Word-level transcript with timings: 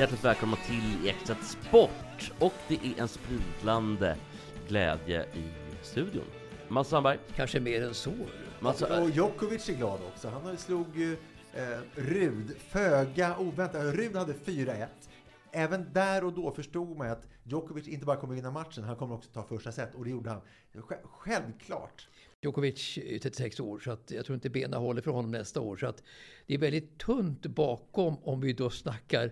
Hjärtligt 0.00 0.24
välkomna 0.24 0.56
till 0.56 1.08
Ekstedt 1.08 1.44
Sport! 1.44 2.32
Och 2.38 2.52
det 2.68 2.74
är 2.74 3.00
en 3.00 3.08
sprudlande 3.08 4.16
glädje 4.68 5.24
i 5.24 5.50
studion. 5.82 6.24
Mats 6.68 6.88
Sandberg. 6.88 7.18
Kanske 7.36 7.60
mer 7.60 7.82
än 7.82 7.94
så. 7.94 8.12
Mats, 8.60 8.82
Och 8.82 9.10
Djokovic 9.10 9.68
är 9.68 9.74
glad 9.74 10.00
också. 10.12 10.28
Han 10.28 10.58
slog 10.58 11.02
eh, 11.02 11.12
Rud 11.94 12.56
föga 12.58 13.38
oväntat. 13.38 13.94
Rud 13.94 14.16
hade 14.16 14.32
4-1. 14.32 14.86
Även 15.52 15.92
där 15.92 16.24
och 16.24 16.32
då 16.32 16.50
förstod 16.50 16.96
man 16.96 17.10
att 17.10 17.26
Djokovic 17.44 17.88
inte 17.88 18.06
bara 18.06 18.16
kommer 18.16 18.34
vinna 18.34 18.50
matchen, 18.50 18.84
han 18.84 18.96
kommer 18.96 19.14
också 19.14 19.30
ta 19.30 19.42
första 19.42 19.72
set. 19.72 19.94
Och 19.94 20.04
det 20.04 20.10
gjorde 20.10 20.30
han. 20.30 20.40
Sj- 20.72 20.96
Självklart. 21.04 22.08
Djokovic 22.42 22.98
är 22.98 23.18
36 23.18 23.60
år, 23.60 23.78
så 23.78 23.90
att 23.90 24.10
jag 24.10 24.24
tror 24.24 24.34
inte 24.34 24.50
benen 24.50 24.80
håller 24.80 25.02
för 25.02 25.10
honom 25.10 25.30
nästa 25.30 25.60
år. 25.60 25.76
Så 25.76 25.86
att 25.86 26.02
det 26.46 26.54
är 26.54 26.58
väldigt 26.58 26.98
tunt 26.98 27.46
bakom 27.46 28.16
om 28.24 28.40
vi 28.40 28.52
då 28.52 28.70
snackar 28.70 29.24
eh, 29.24 29.30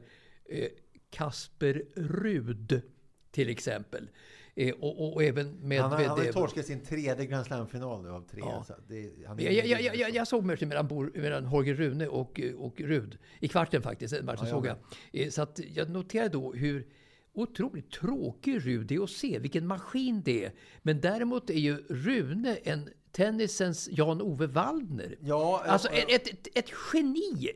Kasper 1.10 1.82
Rud 1.96 2.82
till 3.30 3.48
exempel. 3.48 4.10
Eh, 4.54 4.74
och, 4.74 5.12
och, 5.14 5.22
även 5.22 5.46
Han 5.46 5.72
har, 5.72 5.78
han 5.80 5.90
har 5.92 5.98
Medvedev. 6.16 6.32
torskat 6.32 6.66
sin 6.66 6.80
tredje 6.80 7.26
Grand 7.26 7.46
Slam-final 7.46 8.02
nu 8.02 8.10
av 8.10 8.20
tre. 8.30 8.40
Ja. 8.44 8.64
Så 8.66 8.74
det, 8.88 9.10
han 9.26 9.38
Jag, 9.38 9.52
jag, 9.52 9.80
jag, 9.80 9.96
jag, 9.96 10.10
jag 10.14 10.28
såg 10.28 10.44
matchen 10.44 10.68
mellan, 10.68 10.88
Bor- 10.88 11.20
mellan 11.20 11.44
Holger 11.44 11.74
Rune 11.74 12.06
och, 12.06 12.40
och 12.56 12.80
Rud. 12.80 13.18
I 13.40 13.48
kvarten 13.48 13.82
faktiskt, 13.82 14.14
den 14.14 14.24
matchen 14.24 14.38
Ja, 14.40 14.46
jag 14.48 14.54
såg 14.56 14.66
jag. 14.66 15.22
Eh, 15.26 15.30
Så 15.30 15.42
att 15.42 15.60
jag 15.74 15.90
noterade 15.90 16.28
då 16.28 16.52
hur 16.52 16.86
otroligt 17.32 17.90
tråkig 17.90 18.66
Rud 18.66 18.92
är 18.92 19.02
att 19.02 19.10
se. 19.10 19.38
Vilken 19.38 19.66
maskin 19.66 20.22
det 20.24 20.44
är. 20.44 20.52
Men 20.82 21.00
däremot 21.00 21.50
är 21.50 21.54
ju 21.58 21.76
Rune 21.88 22.56
en 22.56 22.88
tennisens 23.18 23.88
Jan-Ove 23.92 24.46
Waldner. 24.46 25.16
Ja, 25.20 25.62
Alltså 25.66 25.88
ja, 25.92 26.14
ett, 26.14 26.28
ett, 26.28 26.48
ett 26.54 26.70
geni 26.92 27.50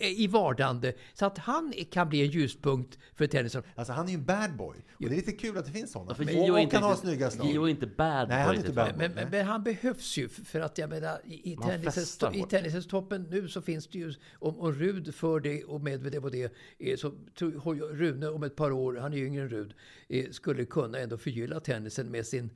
i- 0.00 0.26
vardande. 0.26 0.92
Så 1.14 1.26
att 1.26 1.38
han 1.38 1.72
kan 1.90 2.08
bli 2.08 2.20
en 2.22 2.30
ljuspunkt 2.30 2.98
för 3.14 3.26
tennisen. 3.26 3.62
Alltså 3.74 3.92
han 3.92 4.06
är 4.06 4.10
ju 4.10 4.14
en 4.14 4.24
bad 4.24 4.56
boy. 4.56 4.76
Och 4.76 4.84
det 4.98 5.06
är 5.06 5.16
lite 5.16 5.32
kul 5.32 5.58
att 5.58 5.66
det 5.66 5.72
finns 5.72 5.92
sådana. 5.92 6.14
för 6.14 6.38
och, 6.38 6.50
och 6.50 6.60
inte 6.60 6.76
kan 6.76 6.82
ha 6.82 6.96
snygga 6.96 7.30
slag. 7.30 7.46
Gio 7.46 7.64
är 7.64 7.68
inte 7.68 7.86
bad 7.86 8.28
Nej, 8.28 8.42
han 8.42 8.48
är 8.48 8.48
boy 8.48 8.56
inte 8.56 8.72
bad 8.72 8.88
boy. 8.88 8.98
Men, 8.98 9.12
men, 9.12 9.30
men 9.30 9.46
han 9.46 9.62
behövs 9.62 10.16
ju 10.16 10.28
för 10.28 10.60
att 10.60 10.78
jag 10.78 10.90
menar 10.90 11.20
i, 11.24 11.56
Man 11.56 11.68
tennisens, 11.68 12.18
i 12.34 12.42
tennisens 12.50 12.86
toppen 12.86 13.26
nu 13.30 13.48
så 13.48 13.62
finns 13.62 13.86
det 13.86 13.98
ju 13.98 14.14
om, 14.38 14.60
om 14.60 14.72
Rud 14.72 15.14
för 15.14 15.40
det 15.40 15.64
och 15.64 15.80
Medvedev 15.80 16.24
och 16.24 16.30
det 16.30 16.52
eh, 16.78 16.96
så 16.96 17.12
tror 17.38 17.52
har 17.52 17.74
ju 17.74 17.80
Rune 17.80 18.28
om 18.28 18.42
ett 18.42 18.56
par 18.56 18.70
år, 18.70 18.94
han 18.94 19.12
är 19.12 19.16
ju 19.16 19.26
yngre 19.26 19.42
än 19.42 19.48
Rud, 19.48 19.74
eh, 20.08 20.30
skulle 20.30 20.64
kunna 20.64 20.98
ändå 20.98 21.18
förgylla 21.18 21.60
tennisen 21.60 22.10
med 22.10 22.26
sin 22.26 22.50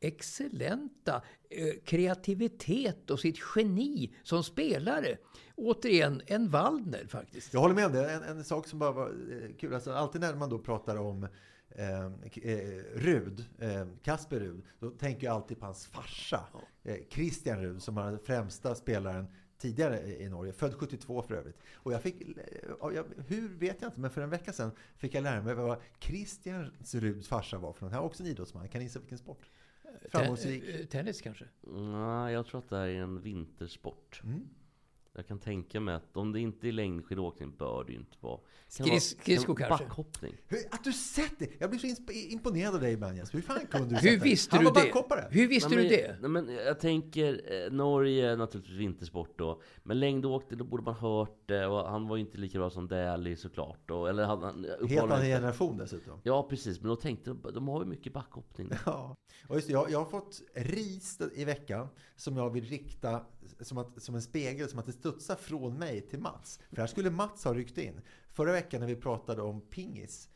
excellenta 0.00 1.22
eh, 1.50 1.74
kreativitet 1.84 3.10
och 3.10 3.20
sitt 3.20 3.38
geni 3.54 4.14
som 4.22 4.44
spelare. 4.44 5.18
Återigen, 5.54 6.22
en 6.26 6.50
Waldner 6.50 7.06
faktiskt. 7.06 7.52
Jag 7.52 7.60
håller 7.60 7.74
med 7.74 7.86
om 7.86 7.92
det. 7.92 8.10
En, 8.12 8.22
en 8.22 8.44
sak 8.44 8.66
som 8.66 8.78
bara 8.78 8.92
var 8.92 9.06
eh, 9.08 9.56
kul. 9.58 9.74
Alltså, 9.74 9.92
alltid 9.92 10.20
när 10.20 10.34
man 10.34 10.50
då 10.50 10.58
pratar 10.58 10.96
om 10.96 11.28
eh, 11.70 12.04
eh, 12.04 12.82
Rud, 12.94 13.44
eh, 13.58 13.86
Kasper 14.02 14.40
Rud, 14.40 14.62
då 14.78 14.90
tänker 14.90 15.26
jag 15.26 15.34
alltid 15.34 15.58
på 15.58 15.64
hans 15.64 15.86
farsa. 15.86 16.40
Eh, 16.84 16.96
Christian 17.10 17.62
Rud, 17.62 17.82
som 17.82 17.94
var 17.94 18.04
den 18.04 18.18
främsta 18.18 18.74
spelaren 18.74 19.26
tidigare 19.58 20.00
i 20.06 20.28
Norge. 20.28 20.52
Född 20.52 20.74
72 20.74 21.22
för 21.22 21.34
övrigt. 21.34 21.58
Och 21.74 21.92
jag 21.92 22.02
fick, 22.02 22.22
ja, 22.80 22.92
jag, 22.92 23.04
hur 23.26 23.48
vet 23.48 23.82
jag 23.82 23.88
inte, 23.88 24.00
men 24.00 24.10
för 24.10 24.22
en 24.22 24.30
vecka 24.30 24.52
sedan 24.52 24.70
fick 24.96 25.14
jag 25.14 25.22
lära 25.22 25.42
mig 25.42 25.54
vad 25.54 25.78
Christian 26.00 26.70
Ruds 26.92 27.28
farsa 27.28 27.58
var 27.58 27.72
för 27.72 27.84
något. 27.84 27.92
Han 27.92 28.02
var 28.02 28.08
också 28.08 28.22
en 28.22 28.28
idrottsman. 28.28 28.68
Kan 28.68 28.78
ni 28.78 28.84
gissa 28.84 28.98
vilken 28.98 29.18
sport? 29.18 29.50
Framgångsrik. 30.10 30.64
Ten, 30.66 30.86
tennis 30.86 31.20
kanske? 31.20 31.44
Nej, 31.76 32.32
jag 32.32 32.46
tror 32.46 32.58
att 32.58 32.68
det 32.68 32.76
här 32.76 32.86
är 32.86 33.02
en 33.02 33.20
vintersport. 33.20 34.20
Mm. 34.24 34.48
Jag 35.18 35.26
kan 35.26 35.38
tänka 35.38 35.80
mig 35.80 35.94
att 35.94 36.16
om 36.16 36.32
det 36.32 36.40
inte 36.40 36.68
är 36.68 36.72
längdskidåkning 36.72 37.56
bör 37.56 37.84
det 37.84 37.92
ju 37.92 37.98
inte 37.98 38.16
vara. 38.20 38.40
Skridsko 39.00 39.54
kanske? 39.54 39.84
Backhoppning. 39.84 40.34
Hur, 40.46 40.58
att 40.70 40.84
du 40.84 40.92
sett 40.92 41.38
det! 41.38 41.50
Jag 41.58 41.70
blir 41.70 41.78
så 41.80 42.12
imponerad 42.12 42.74
av 42.74 42.80
dig 42.80 42.96
Banjas. 42.96 43.34
Hur 43.34 43.40
fan 43.40 43.66
kunde 43.70 43.88
du 43.88 43.94
Hur 43.94 44.00
sett 44.00 44.20
det? 44.20 44.24
visste 44.24 44.56
Han 44.56 44.64
du 44.64 44.70
var 44.70 44.82
det? 44.82 44.90
koppare. 44.90 45.28
Hur 45.30 45.48
visste 45.48 45.68
Nej, 45.68 45.76
du 45.76 45.82
men, 45.82 45.90
det? 45.90 46.16
Nej, 46.20 46.30
men 46.30 46.66
jag 46.66 46.80
tänker, 46.80 47.40
eh, 47.66 47.72
Norge 47.72 48.36
naturligtvis 48.36 48.76
vintersport 48.78 49.38
då. 49.38 49.60
Men 49.82 50.00
längdåkning, 50.00 50.58
då 50.58 50.64
borde 50.64 50.82
man 50.82 50.94
hört 50.94 51.42
det. 51.46 51.66
Och 51.66 51.90
han 51.90 52.08
var 52.08 52.16
ju 52.16 52.20
inte 52.20 52.38
lika 52.38 52.58
bra 52.58 52.70
som 52.70 52.88
Daly 52.88 53.36
såklart. 53.36 53.90
Och, 53.90 54.08
eller 54.08 54.24
hade 54.24 54.46
han 54.46 54.66
Helt 54.88 55.02
annan 55.02 55.22
generation 55.22 55.76
dessutom. 55.76 56.20
Ja, 56.22 56.42
precis. 56.42 56.80
Men 56.80 56.88
då 56.88 56.96
tänkte 56.96 57.30
de, 57.30 57.52
de 57.54 57.68
har 57.68 57.80
ju 57.80 57.86
mycket 57.86 58.12
backhoppning. 58.12 58.70
Ja, 58.86 59.16
och 59.48 59.54
just 59.54 59.66
det, 59.66 59.72
jag, 59.72 59.90
jag 59.90 59.98
har 59.98 60.10
fått 60.10 60.42
ris 60.54 61.18
i 61.34 61.44
veckan 61.44 61.88
som 62.16 62.36
jag 62.36 62.50
vill 62.50 62.64
rikta 62.64 63.26
som, 63.60 63.78
att, 63.78 64.02
som 64.02 64.14
en 64.14 64.22
spegel, 64.22 64.68
som 64.68 64.78
att 64.78 64.86
det 64.86 64.92
studsar 64.92 65.34
från 65.36 65.78
mig 65.78 66.00
till 66.00 66.18
Mats. 66.18 66.60
För 66.70 66.76
här 66.76 66.86
skulle 66.86 67.10
Mats 67.10 67.44
ha 67.44 67.54
ryckt 67.54 67.78
in. 67.78 68.00
Förra 68.32 68.52
veckan 68.52 68.80
när 68.80 68.86
vi 68.88 68.96
pratade 68.96 69.42
om 69.42 69.60
pingis 69.60 70.28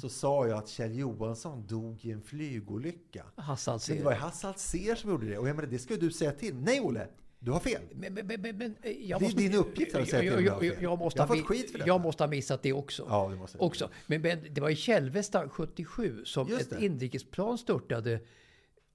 så 0.00 0.08
sa 0.08 0.46
jag 0.46 0.58
att 0.58 0.68
Kjell 0.68 0.98
Johansson 0.98 1.66
dog 1.66 2.04
i 2.04 2.10
en 2.10 2.22
flygolycka. 2.22 3.24
Hasse 3.36 3.78
Men 3.88 3.96
det 3.98 4.04
var 4.04 4.12
ju 4.12 4.18
Hasse 4.18 4.48
Alsér 4.48 4.94
som 4.94 5.10
gjorde 5.10 5.28
det. 5.28 5.38
Och 5.38 5.48
jag 5.48 5.56
menar, 5.56 5.68
det 5.68 5.78
ska 5.78 5.94
ju 5.94 6.00
du 6.00 6.10
säga 6.10 6.32
till. 6.32 6.54
Nej, 6.54 6.80
Olle! 6.80 7.08
Du 7.42 7.50
har 7.50 7.60
fel. 7.60 7.82
Men, 7.94 8.14
men, 8.14 8.26
men, 8.26 8.40
men, 8.40 8.62
eh, 8.62 8.72
Det 8.82 9.10
är 9.12 9.36
din 9.36 9.54
uppgift 9.54 9.94
att 9.94 10.08
säga 10.08 10.36
till 10.36 10.44
jag, 10.44 10.64
jag 10.64 10.82
jag, 10.82 10.98
måste 10.98 11.18
Jag 11.18 11.26
har 11.26 11.28
ha 11.28 11.36
fått 11.36 11.44
mi- 11.44 11.48
skit 11.48 11.70
för 11.70 11.78
detta. 11.78 11.88
Jag 11.88 12.00
måste 12.00 12.22
ha 12.22 12.28
missat 12.28 12.62
det 12.62 12.72
också. 12.72 13.06
Ja, 13.08 13.28
det 13.28 13.36
måste 13.36 13.58
också. 13.58 13.90
Men, 14.06 14.22
men 14.22 14.46
det 14.54 14.60
var 14.60 14.70
i 14.70 14.76
Kälvesta 14.76 15.48
77 15.48 16.24
som 16.24 16.52
ett 16.54 16.70
det. 16.70 16.84
inrikesplan 16.84 17.58
störtade. 17.58 18.20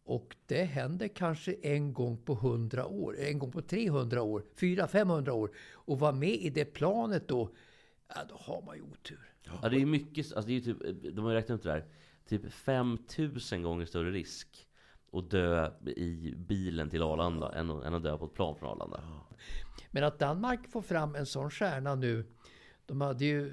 Och 0.05 0.35
det 0.45 0.63
händer 0.63 1.07
kanske 1.07 1.53
en 1.53 1.93
gång 1.93 2.17
på 2.17 2.33
100 2.33 2.85
år, 2.85 3.19
en 3.19 3.39
gång 3.39 3.51
på 3.51 3.61
300 3.61 4.21
år, 4.21 4.43
400-500 4.55 5.29
år. 5.29 5.51
Och 5.73 5.99
vara 5.99 6.11
med 6.11 6.33
i 6.33 6.49
det 6.49 6.65
planet 6.65 7.27
då, 7.27 7.49
ja, 8.07 8.15
då 8.29 8.35
har 8.35 8.61
man 8.61 8.75
ju 8.75 8.81
otur. 8.81 9.33
Ja, 9.43 9.69
det 9.69 9.81
är 9.81 9.85
mycket, 9.85 10.33
alltså 10.33 10.47
det 10.47 10.55
är 10.55 10.61
typ, 10.61 10.77
de 11.15 11.23
har 11.25 11.31
ju 11.31 11.37
räknat 11.37 11.59
ut 11.59 11.63
det 11.63 11.69
där. 11.69 11.85
Typ 12.27 12.53
5000 12.53 13.63
gånger 13.63 13.85
större 13.85 14.11
risk 14.11 14.67
att 15.11 15.29
dö 15.29 15.71
i 15.85 16.33
bilen 16.37 16.89
till 16.89 17.01
Arlanda 17.01 17.51
än 17.51 17.69
än 17.69 17.93
att 17.93 18.03
dö 18.03 18.17
på 18.17 18.25
ett 18.25 18.33
plan 18.33 18.55
från 18.55 18.69
Arlanda. 18.69 19.03
Men 19.91 20.03
att 20.03 20.19
Danmark 20.19 20.71
får 20.71 20.81
fram 20.81 21.15
en 21.15 21.25
sån 21.25 21.51
stjärna 21.51 21.95
nu. 21.95 22.25
De 22.85 23.01
hade 23.01 23.25
ju 23.25 23.45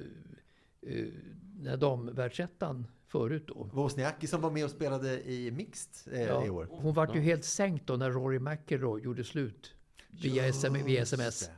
eh, 0.83 1.07
den 1.33 1.67
här 1.67 1.77
damvärldsettan 1.77 2.87
förut 3.13 3.45
då. 3.47 3.69
Wozniacki 3.73 4.27
som 4.27 4.41
var 4.41 4.51
med 4.51 4.65
och 4.65 4.71
spelade 4.71 5.23
i 5.31 5.51
Mixed 5.51 6.15
eh, 6.15 6.23
Ja, 6.23 6.47
i 6.47 6.51
år. 6.51 6.69
hon 6.71 6.95
vart 6.95 7.17
ju 7.17 7.21
helt 7.21 7.45
sänkt 7.45 7.87
då 7.87 7.97
när 7.97 8.11
Rory 8.11 8.39
McIlroy 8.39 9.03
gjorde 9.03 9.25
slut. 9.25 9.75
Via, 10.23 10.53
SM, 10.53 10.73
via 10.85 11.03
sms. 11.03 11.51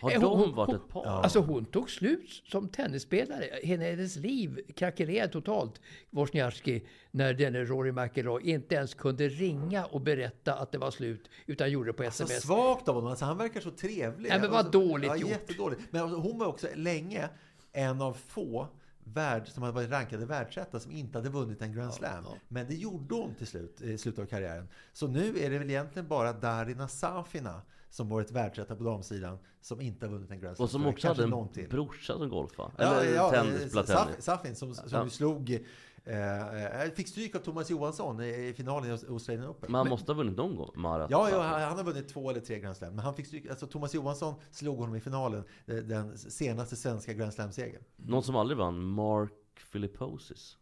Har 0.00 0.10
Eh, 0.10 0.20
de 0.20 0.38
hon- 0.38 0.54
varit 0.54 0.66
hon- 0.66 0.76
ett 0.76 0.88
par? 0.88 1.06
Alltså 1.06 1.40
hon 1.40 1.64
tog 1.64 1.90
slut 1.90 2.30
som 2.46 2.68
tennisspelare. 2.68 3.44
Henne- 3.62 3.84
Hennes 3.90 4.16
liv 4.16 4.60
krackelerade 4.76 5.32
totalt, 5.32 5.80
Wozniacki, 6.10 6.86
när 7.10 7.34
denne 7.34 7.64
Rory 7.64 7.92
McIlroy 7.92 8.42
inte 8.50 8.74
ens 8.74 8.94
kunde 8.94 9.28
ringa 9.28 9.84
och 9.84 10.00
berätta 10.00 10.54
att 10.54 10.72
det 10.72 10.78
var 10.78 10.90
slut, 10.90 11.30
utan 11.46 11.70
gjorde 11.70 11.88
det 11.88 11.92
på 11.92 12.02
Så 12.02 12.08
sms. 12.08 12.42
svagt 12.42 12.88
av 12.88 12.94
honom. 12.94 13.10
Alltså, 13.10 13.24
han 13.24 13.38
verkar 13.38 13.60
så 13.60 13.70
trevlig. 13.70 14.28
Nej, 14.30 14.40
men 14.40 14.50
vad 14.50 14.58
Alltså, 14.66 14.72
dåligt 14.80 15.06
ja, 15.08 15.16
gjort. 15.16 15.30
Jättedåligt. 15.30 15.82
Men 15.90 16.02
alltså, 16.02 16.16
hon 16.18 16.38
var 16.38 16.46
också 16.46 16.66
länge 16.74 17.28
en 17.72 18.00
av 18.02 18.12
få 18.28 18.68
värld, 19.04 19.48
som 19.48 19.62
hade 19.62 19.74
varit 19.74 19.90
rankade 19.90 20.26
världsetta 20.26 20.80
som 20.80 20.92
inte 20.92 21.18
hade 21.18 21.30
vunnit 21.30 21.62
en 21.62 21.72
Grand 21.72 21.94
Slam. 21.94 22.24
Men 22.48 22.66
det 22.68 22.74
gjorde 22.74 23.14
hon 23.14 23.34
till 23.34 23.46
slut, 23.46 23.80
i 23.80 23.98
slutet 23.98 24.22
av 24.22 24.26
karriären. 24.26 24.68
Så 24.92 25.06
nu 25.06 25.38
är 25.38 25.50
det 25.50 25.58
väl 25.58 25.70
egentligen 25.70 26.08
bara 26.08 26.32
Darina 26.32 26.88
Safina 26.88 27.62
som 27.90 28.08
varit 28.08 28.30
världsetta 28.30 28.76
på 28.76 28.84
damsidan 28.84 29.38
som 29.60 29.80
inte 29.80 30.06
har 30.06 30.12
vunnit 30.12 30.30
en 30.30 30.40
Grand 30.40 30.56
Slam. 30.56 30.64
Och 30.64 30.70
som 30.70 30.82
Så 30.82 30.88
också 30.88 31.08
hade 31.08 31.22
en 31.24 31.68
brorsa 31.70 32.18
som 32.18 32.28
golfade. 32.28 32.70
Ja, 32.78 33.00
Eller 33.00 33.14
ja, 33.14 33.30
tennis, 33.30 33.74
Saf- 33.74 34.04
tennis. 34.06 34.24
Safin 34.24 34.54
som, 34.56 34.74
som 34.74 34.88
Ja. 34.92 35.08
slog 35.08 35.66
Eh, 36.06 36.82
eh, 36.82 36.90
fick 36.90 37.08
stryk 37.08 37.34
av 37.34 37.38
Thomas 37.38 37.70
Johansson 37.70 38.20
i, 38.20 38.54
finalen 38.56 38.90
i 38.90 38.92
Australian 38.92 39.48
Open. 39.48 39.72
Men 39.72 39.78
han 39.78 39.88
måste 39.88 40.12
ha 40.12 40.16
vunnit 40.16 40.36
någon 40.36 40.56
gång, 40.56 40.70
Marat. 40.74 41.10
Ja, 41.10 41.30
ja 41.30 41.42
han, 41.42 41.62
han 41.62 41.76
har 41.76 41.84
vunnit 41.84 42.08
två 42.08 42.30
eller 42.30 42.40
tre 42.40 42.60
Grand 42.60 42.76
Slam. 42.76 42.94
Men 42.94 43.04
han 43.04 43.14
fick 43.14 43.26
stryk, 43.26 43.46
alltså 43.46 43.66
Thomas 43.66 43.94
Johansson 43.94 44.34
slog 44.50 44.78
honom 44.78 44.96
i 44.96 45.00
finalen. 45.00 45.44
eh, 45.66 45.76
Den 45.76 46.18
senaste 46.18 46.76
svenska 46.76 47.12
Grand 47.12 47.34
Slam-segern. 47.34 47.82
Någon 47.96 48.22
som 48.22 48.36
aldrig 48.36 48.58
vann, 48.58 48.80
Mark 48.84 49.32
Filipposis. 49.56 50.56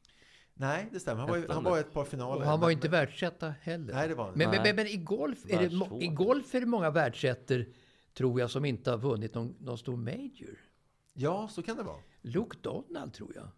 Nej, 0.54 0.88
det 0.92 1.00
stämmer. 1.00 1.20
Han 1.20 1.30
var, 1.30 1.54
han 1.54 1.64
var 1.64 1.76
i 1.76 1.80
ett 1.80 1.92
par 1.92 2.04
finaler. 2.04 2.40
Och 2.40 2.46
han 2.46 2.60
var 2.60 2.68
men- 2.68 2.76
inte 2.76 2.88
världsetta 2.88 3.54
heller. 3.60 3.94
Nej, 3.94 4.08
det 4.08 4.14
var 4.14 4.24
han 4.24 4.32
men, 4.36 4.46
inte. 4.46 4.56
men, 4.58 4.62
men, 4.62 4.76
men 4.76 4.86
i 4.86 4.96
golf 4.96 5.38
är 5.48 5.58
det, 5.58 6.04
i 6.04 6.08
golf 6.08 6.54
är 6.54 6.60
det 6.60 6.66
många 6.66 6.90
världsettor, 6.90 7.66
tror 8.14 8.40
jag, 8.40 8.50
som 8.50 8.64
inte 8.64 8.90
har 8.90 8.98
vunnit 8.98 9.34
någon, 9.34 9.54
någon 9.60 9.78
stor 9.78 9.96
major. 9.96 10.58
Ja, 11.12 11.48
så 11.48 11.62
kan 11.62 11.76
det 11.76 11.82
vara. 11.82 11.98
Luke 12.22 12.56
Donald, 12.62 13.12
tror 13.12 13.32
jag. 13.34 13.48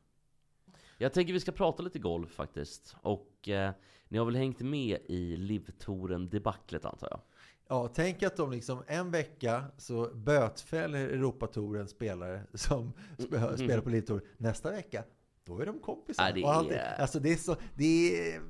Jag 0.99 1.13
tänker 1.13 1.33
vi 1.33 1.41
ska 1.41 1.53
prata 1.53 1.83
lite 1.83 1.99
golf 1.99 2.31
faktiskt. 2.33 2.97
Och 3.03 3.49
eh, 3.49 3.71
ni 4.09 4.19
har 4.19 4.25
väl 4.25 4.37
hängt 4.37 4.61
med 4.61 4.99
i 5.07 5.37
Livtouren 5.37 6.29
debaclet 6.29 6.85
antar 6.85 7.09
jag? 7.11 7.21
Ja, 7.69 7.89
tänk 7.95 8.23
att 8.23 8.37
de 8.37 8.51
liksom 8.53 8.83
en 8.87 9.11
vecka 9.11 9.65
så 9.77 10.11
bötfäller 10.15 11.09
Europatouren 11.09 11.89
spelare 11.89 12.41
som 12.55 12.93
sp- 13.19 13.57
spelar 13.65 13.81
på 13.81 13.89
Elittour. 13.89 14.23
Nästa 14.37 14.71
vecka, 14.71 15.05
då 15.45 15.59
är 15.61 15.67
de 15.67 15.79
kompisar. 15.79 16.25
Ja, 16.41 16.63
det 16.69 16.77
är- 16.77 17.01
Alltså 17.01 17.21
det 17.21 17.33
är 17.33 17.37
så, 17.37 17.57
det 17.75 17.85
är, 18.35 18.41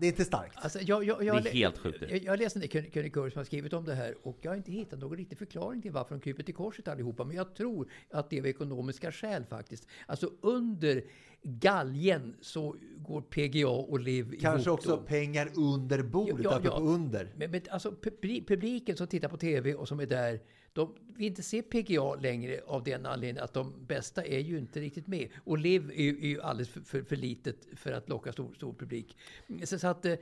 det 0.00 0.06
är 0.06 0.08
inte 0.08 0.24
starkt. 0.24 0.56
Alltså, 0.56 0.78
jag, 0.80 1.04
jag, 1.04 1.24
jag, 1.24 1.42
Det 1.42 1.48
är 1.50 1.52
helt 1.54 1.78
sjukt. 1.78 2.02
Jag, 2.08 2.22
jag 2.22 2.32
har 2.32 2.36
läst 2.36 2.56
en 2.56 2.60
del 2.60 2.70
krön- 2.70 2.90
krönikörer 2.90 3.30
som 3.30 3.38
har 3.38 3.44
skrivit 3.44 3.72
om 3.72 3.84
det 3.84 3.94
här 3.94 4.14
och 4.22 4.38
jag 4.40 4.50
har 4.50 4.56
inte 4.56 4.72
hittat 4.72 4.98
någon 4.98 5.16
riktig 5.16 5.38
förklaring 5.38 5.82
till 5.82 5.92
varför 5.92 6.14
de 6.14 6.20
kryper 6.20 6.42
till 6.42 6.54
korset 6.54 6.88
allihopa. 6.88 7.24
Men 7.24 7.36
jag 7.36 7.54
tror 7.54 7.88
att 8.10 8.30
det 8.30 8.36
är 8.36 8.40
av 8.40 8.46
ekonomiska 8.46 9.12
skäl 9.12 9.44
faktiskt. 9.44 9.86
Alltså 10.06 10.30
under 10.40 11.02
galgen 11.42 12.36
så 12.40 12.76
går 12.96 13.20
PGA 13.20 13.68
och 13.68 14.00
LIV 14.00 14.38
Kanske 14.40 14.70
också 14.70 14.90
då. 14.96 15.02
pengar 15.02 15.50
under 15.56 16.02
bordet, 16.02 16.44
Ja, 16.44 16.60
ja, 16.64 16.70
ja. 16.76 16.78
under. 16.80 17.32
Men, 17.36 17.50
men 17.50 17.60
alltså 17.70 17.90
publi- 17.90 18.46
publiken 18.46 18.96
som 18.96 19.06
tittar 19.06 19.28
på 19.28 19.36
TV 19.36 19.74
och 19.74 19.88
som 19.88 20.00
är 20.00 20.06
där, 20.06 20.40
de 20.72 20.94
vill 21.16 21.26
inte 21.26 21.42
se 21.42 21.62
PGA 21.62 22.14
längre 22.14 22.60
av 22.66 22.84
den 22.84 23.06
anledningen 23.06 23.44
att 23.44 23.52
de 23.52 23.86
bästa 23.86 24.24
är 24.24 24.38
ju 24.38 24.58
inte 24.58 24.80
riktigt 24.80 25.06
med. 25.06 25.28
Och 25.44 25.58
LIV 25.58 25.90
är, 25.90 26.02
ju- 26.02 26.18
är 26.18 26.28
ju 26.28 26.40
alldeles 26.42 26.68
för, 26.68 26.80
för, 26.80 27.02
för 27.02 27.16
litet 27.16 27.66
för 27.76 27.92
att 27.92 28.08
locka 28.08 28.32
stor, 28.32 28.54
stor 28.54 28.72
publik. 28.72 29.16
Så, 29.64 29.78
så 29.78 29.88
att 29.88 30.04
eh, 30.04 30.14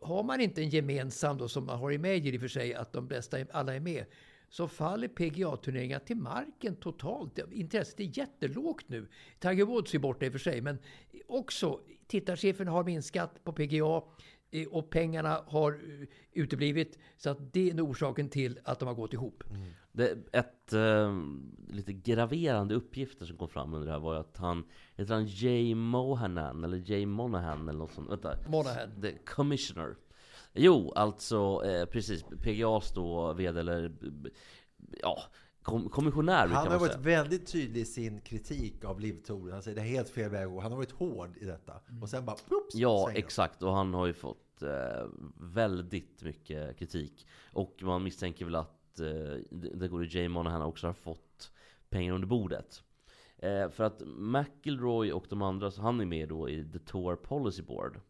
har 0.00 0.22
man 0.22 0.40
inte 0.40 0.62
en 0.62 0.68
gemensam 0.70 1.38
då 1.38 1.48
som 1.48 1.64
man 1.66 1.78
har 1.78 1.92
i 1.92 1.98
Major 1.98 2.34
i 2.34 2.36
och 2.36 2.40
för 2.40 2.48
sig, 2.48 2.74
att 2.74 2.92
de 2.92 3.08
bästa 3.08 3.38
alla 3.52 3.74
är 3.74 3.80
med, 3.80 4.04
så 4.50 4.68
faller 4.68 5.08
PGA-turneringar 5.08 5.98
till 5.98 6.16
marken 6.16 6.76
totalt. 6.76 7.38
Intresset 7.52 8.00
är 8.00 8.18
jättelågt 8.18 8.88
nu. 8.88 9.06
Tiger 9.38 9.64
Woods 9.64 9.94
är 9.94 9.98
borta 9.98 10.26
i 10.26 10.28
och 10.28 10.32
för 10.32 10.38
sig, 10.38 10.60
men 10.60 10.78
också 11.26 11.80
tittarsiffrorna 12.06 12.70
har 12.70 12.84
minskat 12.84 13.44
på 13.44 13.52
PGA 13.52 14.02
eh, 14.50 14.68
och 14.68 14.90
pengarna 14.90 15.44
har 15.46 15.72
eh, 15.72 16.08
uteblivit. 16.32 16.98
Så 17.16 17.30
att 17.30 17.52
det 17.52 17.70
är 17.70 17.74
nog 17.74 17.90
orsaken 17.90 18.28
till 18.28 18.58
att 18.64 18.78
de 18.78 18.86
har 18.88 18.94
gått 18.94 19.12
ihop. 19.12 19.44
Mm. 19.50 19.68
Det, 19.98 20.18
ett 20.32 20.72
eh, 20.72 21.16
lite 21.68 21.92
graverande 21.92 22.74
uppgifter 22.74 23.26
som 23.26 23.36
kom 23.36 23.48
fram 23.48 23.74
under 23.74 23.86
det 23.86 23.92
här 23.92 24.00
var 24.00 24.14
ju 24.14 24.20
att 24.20 24.36
han, 24.36 24.64
heter 24.96 25.14
han 25.14 25.26
Jay 25.26 25.74
Mohanan 25.74 26.64
eller 26.64 26.90
Jay 26.90 27.06
Monahan 27.06 27.68
eller 27.68 27.78
något 27.78 27.92
sånt? 27.92 28.10
Vänta. 28.10 28.36
Monahan. 28.48 29.00
The 29.02 29.12
Commissioner. 29.18 29.96
Jo, 30.54 30.92
alltså 30.96 31.62
eh, 31.64 31.84
precis. 31.86 32.24
PGAs 32.42 32.92
då 32.94 33.32
VD 33.32 33.60
eller 33.60 33.92
ja, 35.02 35.22
kom, 35.62 35.88
kommissionär 35.88 36.46
Han 36.48 36.66
har 36.68 36.78
varit 36.78 36.92
säga. 36.92 37.02
väldigt 37.04 37.46
tydlig 37.52 37.80
i 37.80 37.84
sin 37.84 38.20
kritik 38.20 38.84
av 38.84 39.00
Livtouren. 39.00 39.52
Han 39.52 39.62
säger 39.62 39.76
det 39.76 39.82
är 39.82 39.86
helt 39.86 40.10
fel 40.10 40.30
väg. 40.30 40.48
Han 40.48 40.70
har 40.72 40.76
varit 40.76 40.92
hård 40.92 41.36
i 41.36 41.44
detta. 41.44 41.72
Och 42.02 42.08
sen 42.08 42.24
bara, 42.24 42.36
plops, 42.36 42.74
Ja, 42.74 43.04
svänger. 43.04 43.18
exakt. 43.18 43.62
Och 43.62 43.72
han 43.74 43.94
har 43.94 44.06
ju 44.06 44.12
fått 44.12 44.62
eh, 44.62 45.06
väldigt 45.40 46.22
mycket 46.22 46.78
kritik. 46.78 47.26
Och 47.52 47.78
man 47.82 48.02
misstänker 48.02 48.44
väl 48.44 48.54
att 48.54 48.77
eh, 49.00 49.36
det 49.50 49.70
det 49.74 49.88
gode 49.88 50.06
Jay 50.06 50.28
Monahan 50.28 50.62
också 50.62 50.86
har 50.86 50.94
fått 50.94 51.50
pengar 51.88 52.12
under 52.14 52.26
bordet. 52.28 52.82
Eh, 53.38 53.68
för 53.70 53.84
att 53.84 54.02
McIlroy 54.06 55.12
och 55.12 55.26
de 55.28 55.42
andra, 55.42 55.70
så 55.70 55.82
han 55.82 56.00
är 56.00 56.04
med 56.06 56.28
då 56.28 56.48
i 56.48 56.64
The 56.72 56.78
Tour 56.78 57.16
Policy 57.16 57.62
Board. 57.62 58.00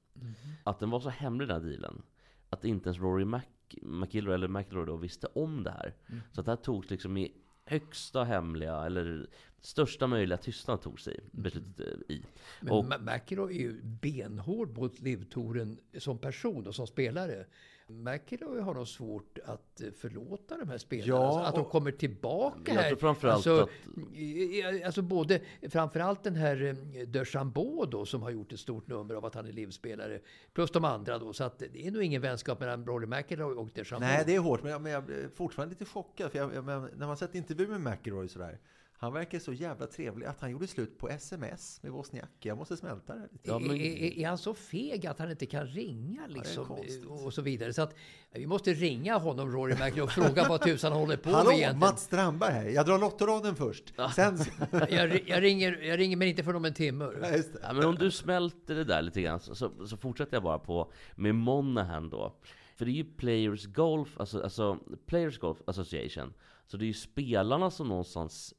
Att 0.65 0.79
den 0.79 0.91
var 0.91 1.01
så 1.01 1.09
hemlig 1.09 1.49
den 1.49 1.63
här 1.63 1.71
dealen. 1.71 2.03
Att 2.51 2.65
inte 2.65 2.89
ens 2.89 3.01
Rory 3.03 3.25
Mac 3.25 3.43
McIlroy 3.83 4.35
eller 4.35 4.49
McIlroy 4.49 4.87
då 4.87 4.97
visste 4.97 5.27
om 5.27 5.63
det 5.65 5.71
här. 5.71 5.95
Så 6.33 6.41
att 6.41 6.45
det 6.47 6.53
här 6.53 6.57
togs 6.57 6.91
liksom 6.91 7.17
i 7.17 7.33
högsta 7.65 8.25
hemliga, 8.25 8.85
eller 8.87 9.27
största 9.61 10.07
möjliga 10.07 10.39
tystnad 10.39 10.81
tog 10.83 11.01
sig 11.01 11.21
beslutet 11.33 11.81
eh, 11.81 12.15
i. 12.17 12.23
Men 12.61 12.73
Och- 12.73 12.85
McIlroy 13.03 13.57
är 13.57 13.61
ju 13.61 13.81
benhård 13.83 14.79
mot 14.79 15.01
livtouren 15.01 15.79
som 15.99 16.19
person 16.19 16.67
och 16.67 16.75
som 16.75 16.87
spelare. 16.87 17.47
McIlroy 17.91 18.61
har 18.61 18.75
nog 18.75 18.89
svårt 18.89 19.39
att 19.45 19.81
eh, 19.81 19.89
förlåta 19.99 20.57
de 20.57 20.69
här 20.69 20.79
spelarna. 20.79 21.09
Ja, 21.09 21.27
alltså, 21.29 21.49
att 21.49 21.55
de 21.55 21.65
kommer 21.65 21.91
tillbaka 21.91 22.73
här. 22.75 22.97
framförallt 22.97 23.35
alltså, 23.47 23.63
att- 23.63 24.85
alltså 24.85 25.03
både, 25.03 25.41
framförallt 25.71 26.23
den 26.23 26.35
här 26.37 26.63
eh, 26.95 27.07
DeChambeau 27.09 27.87
då 27.87 28.07
som 28.07 28.23
har 28.23 28.31
gjort 28.31 28.53
ett 28.53 28.61
stort 28.61 28.87
nummer 28.89 29.15
av 29.15 29.25
att 29.25 29.35
han 29.35 29.47
är 29.47 29.53
livspelare. 29.53 30.21
Plus 30.53 30.71
de 30.71 30.85
andra 30.85 31.19
då. 31.19 31.33
Så 31.33 31.45
att 31.45 31.59
det 31.59 31.87
är 31.87 31.91
nog 31.91 32.03
ingen 32.03 32.23
vänskap 32.23 32.61
mellan 32.61 32.87
Rory 32.87 33.07
McIlroy 33.07 33.55
och 33.57 33.69
DeChambeau. 33.75 34.11
Nej, 34.13 34.23
det 34.27 34.35
är 34.35 34.41
hårt. 34.41 34.63
Men 34.63 34.73
jag, 34.73 34.83
men 34.83 34.93
jag 34.93 35.11
är 35.11 35.29
fortfarande 35.35 35.73
lite 35.79 35.85
chockad. 35.85 36.31
För 36.33 36.39
jag, 36.39 36.55
jag, 36.55 36.65
när 36.67 37.07
man 37.07 37.17
sett 37.17 37.35
intervju 37.35 37.67
med 37.69 37.81
McIlroy 37.81 38.29
sådär. 38.29 38.59
Han 39.01 39.13
verkar 39.13 39.39
så 39.39 39.53
jävla 39.53 39.87
trevlig 39.87 40.27
att 40.27 40.41
han 40.41 40.51
gjorde 40.51 40.67
slut 40.67 40.99
på 40.99 41.09
sms 41.09 41.83
med 41.83 41.93
Wozniacki. 41.93 42.49
Jag 42.49 42.59
måste 42.59 42.77
smälta 42.77 43.15
det 43.15 43.29
lite. 43.33 43.49
Ja, 43.49 43.59
men- 43.59 43.77
är, 43.77 44.19
är, 44.19 44.27
han 44.27 44.39
så 44.39 44.55
feg 44.55 45.07
att 45.07 45.19
han 45.19 45.31
inte 45.31 45.47
kan 45.47 45.67
ringa 45.67 46.27
liksom, 46.27 46.65
konstigt. 46.65 47.05
och 47.07 47.35
så 47.35 47.43
vidare? 47.43 47.73
Så 47.73 47.83
att 47.83 47.95
vi 48.33 48.47
måste 48.47 48.73
ringa 48.73 49.19
honom, 49.19 49.53
Rory 49.53 49.75
McIlroy, 49.75 50.01
och 50.01 50.11
fråga 50.11 50.49
vad 50.49 50.61
tusan 50.61 50.93
han 50.93 51.01
håller 51.01 51.17
på 51.17 51.29
med 51.29 51.37
Hallå, 51.37 51.51
egentligen. 51.51 51.79
Mats 51.79 52.03
Strandberg 52.03 52.53
här. 52.53 52.69
Jag 52.69 52.87
drar 52.87 52.99
lottoraden 52.99 53.57
först. 53.57 53.95
Sen... 54.15 54.39
Jag, 54.91 55.29
jag, 55.29 55.43
ringer, 55.43 55.83
jag 55.83 55.99
ringer 55.99 56.17
men 56.17 56.29
inte 56.29 56.43
för 56.43 56.57
om 56.57 56.65
en 56.65 56.75
timme. 56.75 57.11
Ja, 57.23 57.31
just 57.31 57.53
det. 57.53 57.59
Ja, 57.63 57.73
men 57.73 57.85
om 57.85 57.95
du 57.95 58.11
smälter 58.11 58.75
det 58.75 58.85
där 58.85 59.03
lite 59.03 59.23
grann 59.23 59.41
så, 59.41 59.55
så, 59.55 59.87
så 59.87 59.97
fortsätter 59.97 60.37
jag 60.37 60.43
bara 60.43 60.59
på 60.59 60.93
med 61.15 61.35
Monahan 61.35 62.11
då. 62.11 62.37
För 62.77 62.85
det 62.85 62.91
är 62.91 62.95
ju 62.95 63.05
Players 63.05 63.67
Golf, 63.67 64.21
alltså, 64.21 64.43
alltså 64.43 64.79
Players 65.07 65.39
Golf 65.39 65.59
Association. 65.67 66.33
Så 66.67 66.77
det 66.77 66.85
är 66.85 66.87
ju 66.87 66.95
spelarna 66.95 67.71
som 67.71 67.89
någonstans 67.89 68.55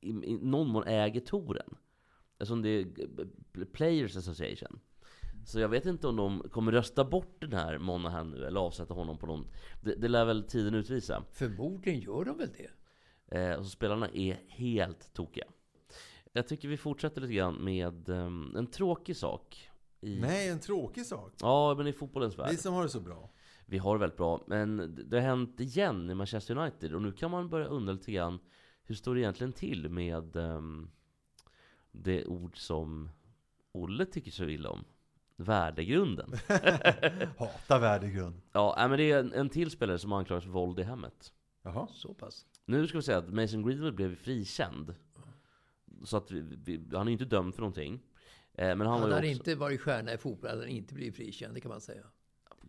i, 0.00 0.08
i 0.10 0.38
någon 0.42 0.68
mån 0.68 0.84
äger 0.86 1.20
touren. 1.20 1.74
Alltså 2.38 2.54
det 2.56 2.68
är 2.68 3.64
Players 3.64 4.16
Association. 4.16 4.80
Så 5.46 5.60
jag 5.60 5.68
vet 5.68 5.86
inte 5.86 6.08
om 6.08 6.16
de 6.16 6.40
kommer 6.50 6.72
rösta 6.72 7.04
bort 7.04 7.36
den 7.40 7.52
här 7.52 7.78
Monahan 7.78 8.30
nu 8.30 8.44
eller 8.44 8.60
avsätta 8.60 8.94
honom 8.94 9.18
på 9.18 9.26
någon... 9.26 9.46
Det, 9.82 9.94
det 9.94 10.08
lär 10.08 10.24
väl 10.24 10.42
tiden 10.42 10.74
utvisa. 10.74 11.24
Förmodligen 11.32 12.00
gör 12.00 12.24
de 12.24 12.38
väl 12.38 12.48
det. 12.56 12.70
Eh, 13.38 13.58
så 13.62 13.64
spelarna 13.68 14.08
är 14.08 14.40
helt 14.48 15.12
tokiga. 15.14 15.44
Jag 16.32 16.48
tycker 16.48 16.68
vi 16.68 16.76
fortsätter 16.76 17.20
lite 17.20 17.32
grann 17.34 17.54
med 17.64 18.08
ehm, 18.08 18.56
en 18.56 18.66
tråkig 18.66 19.16
sak. 19.16 19.70
I, 20.00 20.20
Nej, 20.20 20.48
en 20.48 20.60
tråkig 20.60 21.06
sak. 21.06 21.32
Ja, 21.40 21.74
men 21.78 21.86
i 21.86 21.92
fotbollens 21.92 22.38
värld. 22.38 22.50
Vi 22.50 22.56
som 22.56 22.74
har 22.74 22.82
det 22.82 22.88
så 22.88 23.00
bra. 23.00 23.30
Vi 23.66 23.78
har 23.78 23.94
det 23.94 24.00
väldigt 24.00 24.16
bra, 24.16 24.44
men 24.46 24.76
det- 24.76 25.04
det 25.04 25.16
har 25.16 25.26
hänt 25.28 25.60
igen 25.60 26.10
i 26.10 26.14
Manchester 26.14 26.56
United. 26.58 26.94
Och 26.94 27.02
nu 27.02 27.12
kan 27.12 27.30
man 27.30 27.48
börja 27.48 27.66
undra 27.66 27.92
lite 27.92 28.12
grann, 28.12 28.38
hur 28.88 28.94
står 28.94 29.14
det 29.14 29.20
egentligen 29.20 29.52
till 29.52 29.88
med 29.88 30.36
ehm, 30.36 30.90
det 31.92 32.26
ord 32.26 32.56
som 32.58 33.10
Olle 33.72 34.06
tycker 34.06 34.30
så 34.30 34.44
illa 34.44 34.70
om? 34.70 34.84
Värdegrunden. 35.36 36.32
Hata 37.38 37.78
värdegrund. 37.78 38.40
ja, 38.52 38.86
men 38.88 38.98
det 38.98 39.10
är 39.10 39.18
en, 39.18 39.32
en 39.32 39.48
till 39.48 39.70
spelare 39.70 39.98
som 39.98 40.12
anklagas 40.12 40.44
för 40.44 40.50
våld 40.50 40.80
i 40.80 40.82
hemmet. 40.82 41.32
Jaha. 41.62 41.88
Så 41.92 42.14
pass. 42.14 42.46
Nu 42.64 42.86
ska 42.86 42.98
vi 42.98 43.02
säga 43.02 43.18
att 43.18 43.32
Mason 43.34 43.62
Greenwood 43.66 43.94
blev 43.94 44.16
frikänd. 44.16 44.94
Så 46.04 46.16
att 46.16 46.30
vi, 46.30 46.40
vi, 46.40 46.84
han 46.92 47.02
är 47.06 47.10
ju 47.10 47.12
inte 47.12 47.24
dömd 47.24 47.54
för 47.54 47.60
någonting. 47.62 48.02
Eh, 48.54 48.66
Men 48.76 48.80
han 48.80 48.86
Han 48.86 49.00
hade 49.02 49.14
också, 49.16 49.26
inte 49.26 49.54
varit 49.54 49.80
stjärna 49.80 50.12
i 50.12 50.18
fotboll, 50.18 50.50
han 50.50 50.68
inte 50.68 50.94
blivit 50.94 51.16
frikänd, 51.16 51.54
det 51.54 51.60
kan 51.60 51.68
man 51.68 51.80
säga. 51.80 52.04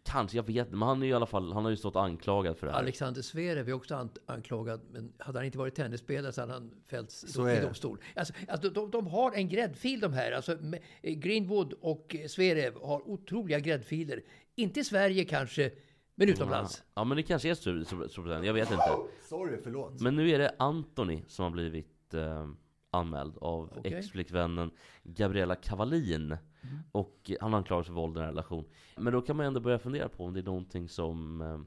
Kanske, 0.03 0.37
jag 0.37 0.43
vet. 0.43 0.69
Men 0.71 0.81
han 0.81 1.01
är 1.01 1.05
ju 1.05 1.11
i 1.11 1.15
alla 1.15 1.25
fall, 1.25 1.53
han 1.53 1.63
har 1.63 1.71
ju 1.71 1.77
stått 1.77 1.95
anklagad 1.95 2.57
för 2.57 2.67
det 2.67 2.73
här. 2.73 2.79
Alexander 2.79 3.21
Zverev 3.21 3.69
är 3.69 3.73
också 3.73 3.95
an- 3.95 4.09
anklagad, 4.25 4.81
men 4.91 5.13
hade 5.17 5.39
han 5.39 5.45
inte 5.45 5.57
varit 5.57 5.75
tennisspelare 5.75 6.31
så 6.31 6.41
hade 6.41 6.53
han 6.53 6.71
fällts 6.87 7.23
i, 7.23 7.27
Så 7.31 7.49
i 7.49 7.55
det. 7.55 7.61
domstol. 7.61 7.99
Alltså, 8.15 8.33
alltså, 8.47 8.69
de, 8.69 8.91
de 8.91 9.07
har 9.07 9.31
en 9.31 9.49
gräddfil 9.49 9.99
de 9.99 10.13
här. 10.13 10.31
Alltså, 10.31 10.57
Greenwood 11.01 11.73
och 11.73 12.15
Zverev 12.27 12.73
har 12.81 13.09
otroliga 13.09 13.59
gräddfiler. 13.59 14.21
Inte 14.55 14.79
i 14.79 14.83
Sverige 14.83 15.25
kanske, 15.25 15.71
men 16.15 16.29
utomlands. 16.29 16.83
Ja 16.95 17.03
men 17.03 17.17
det 17.17 17.23
kanske 17.23 17.49
är 17.49 17.53
Storbritannien, 17.55 18.43
jag 18.43 18.53
vet 18.53 18.71
inte. 18.71 18.83
Sorry, 19.29 19.57
förlåt. 19.63 20.01
Men 20.01 20.15
nu 20.15 20.29
är 20.29 20.39
det 20.39 20.55
Anthony 20.59 21.21
som 21.27 21.43
har 21.43 21.51
blivit 21.51 22.13
eh, 22.13 22.47
anmäld 22.91 23.37
av 23.41 23.73
Okej. 23.77 23.93
ex-flickvännen 23.93 24.71
Gabriella 25.03 25.55
Cavallin. 25.55 26.37
Mm. 26.61 26.77
Och 26.91 27.31
han 27.39 27.53
anklagas 27.53 27.87
för 27.87 27.93
våld 27.93 28.11
i 28.11 28.13
den 28.13 28.23
här 28.23 28.29
relationen. 28.29 28.65
Men 28.97 29.13
då 29.13 29.21
kan 29.21 29.35
man 29.35 29.45
ändå 29.45 29.59
börja 29.59 29.79
fundera 29.79 30.09
på 30.09 30.23
om 30.25 30.33
det 30.33 30.39
är 30.39 30.43
någonting 30.43 30.89
som... 30.89 31.41
Eh, 31.41 31.59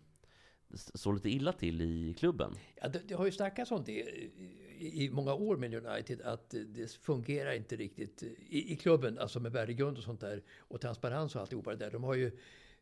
står 0.75 1.15
lite 1.15 1.31
illa 1.31 1.53
till 1.53 1.81
i 1.81 2.15
klubben. 2.19 2.55
Ja, 2.75 2.89
det, 2.89 3.09
det 3.09 3.15
har 3.15 3.25
ju 3.25 3.33
snackats 3.33 3.71
om 3.71 3.85
det 3.85 3.93
i, 3.93 5.05
i 5.05 5.11
många 5.11 5.35
år 5.35 5.57
med 5.57 5.75
United, 5.75 6.21
att 6.21 6.55
det 6.67 6.93
fungerar 6.93 7.53
inte 7.53 7.77
riktigt 7.77 8.23
i, 8.23 8.73
i 8.73 8.77
klubben, 8.77 9.19
alltså 9.19 9.41
med 9.41 9.53
värdegrund 9.53 9.99
och 9.99 10.05
sånt 10.05 10.21
där, 10.21 10.43
och 10.59 10.81
transparens 10.81 11.35
och 11.35 11.41
alltihopa 11.41 11.71
det 11.71 11.77
där. 11.77 11.91
De 11.91 12.05
har 12.05 12.15
ju 12.15 12.27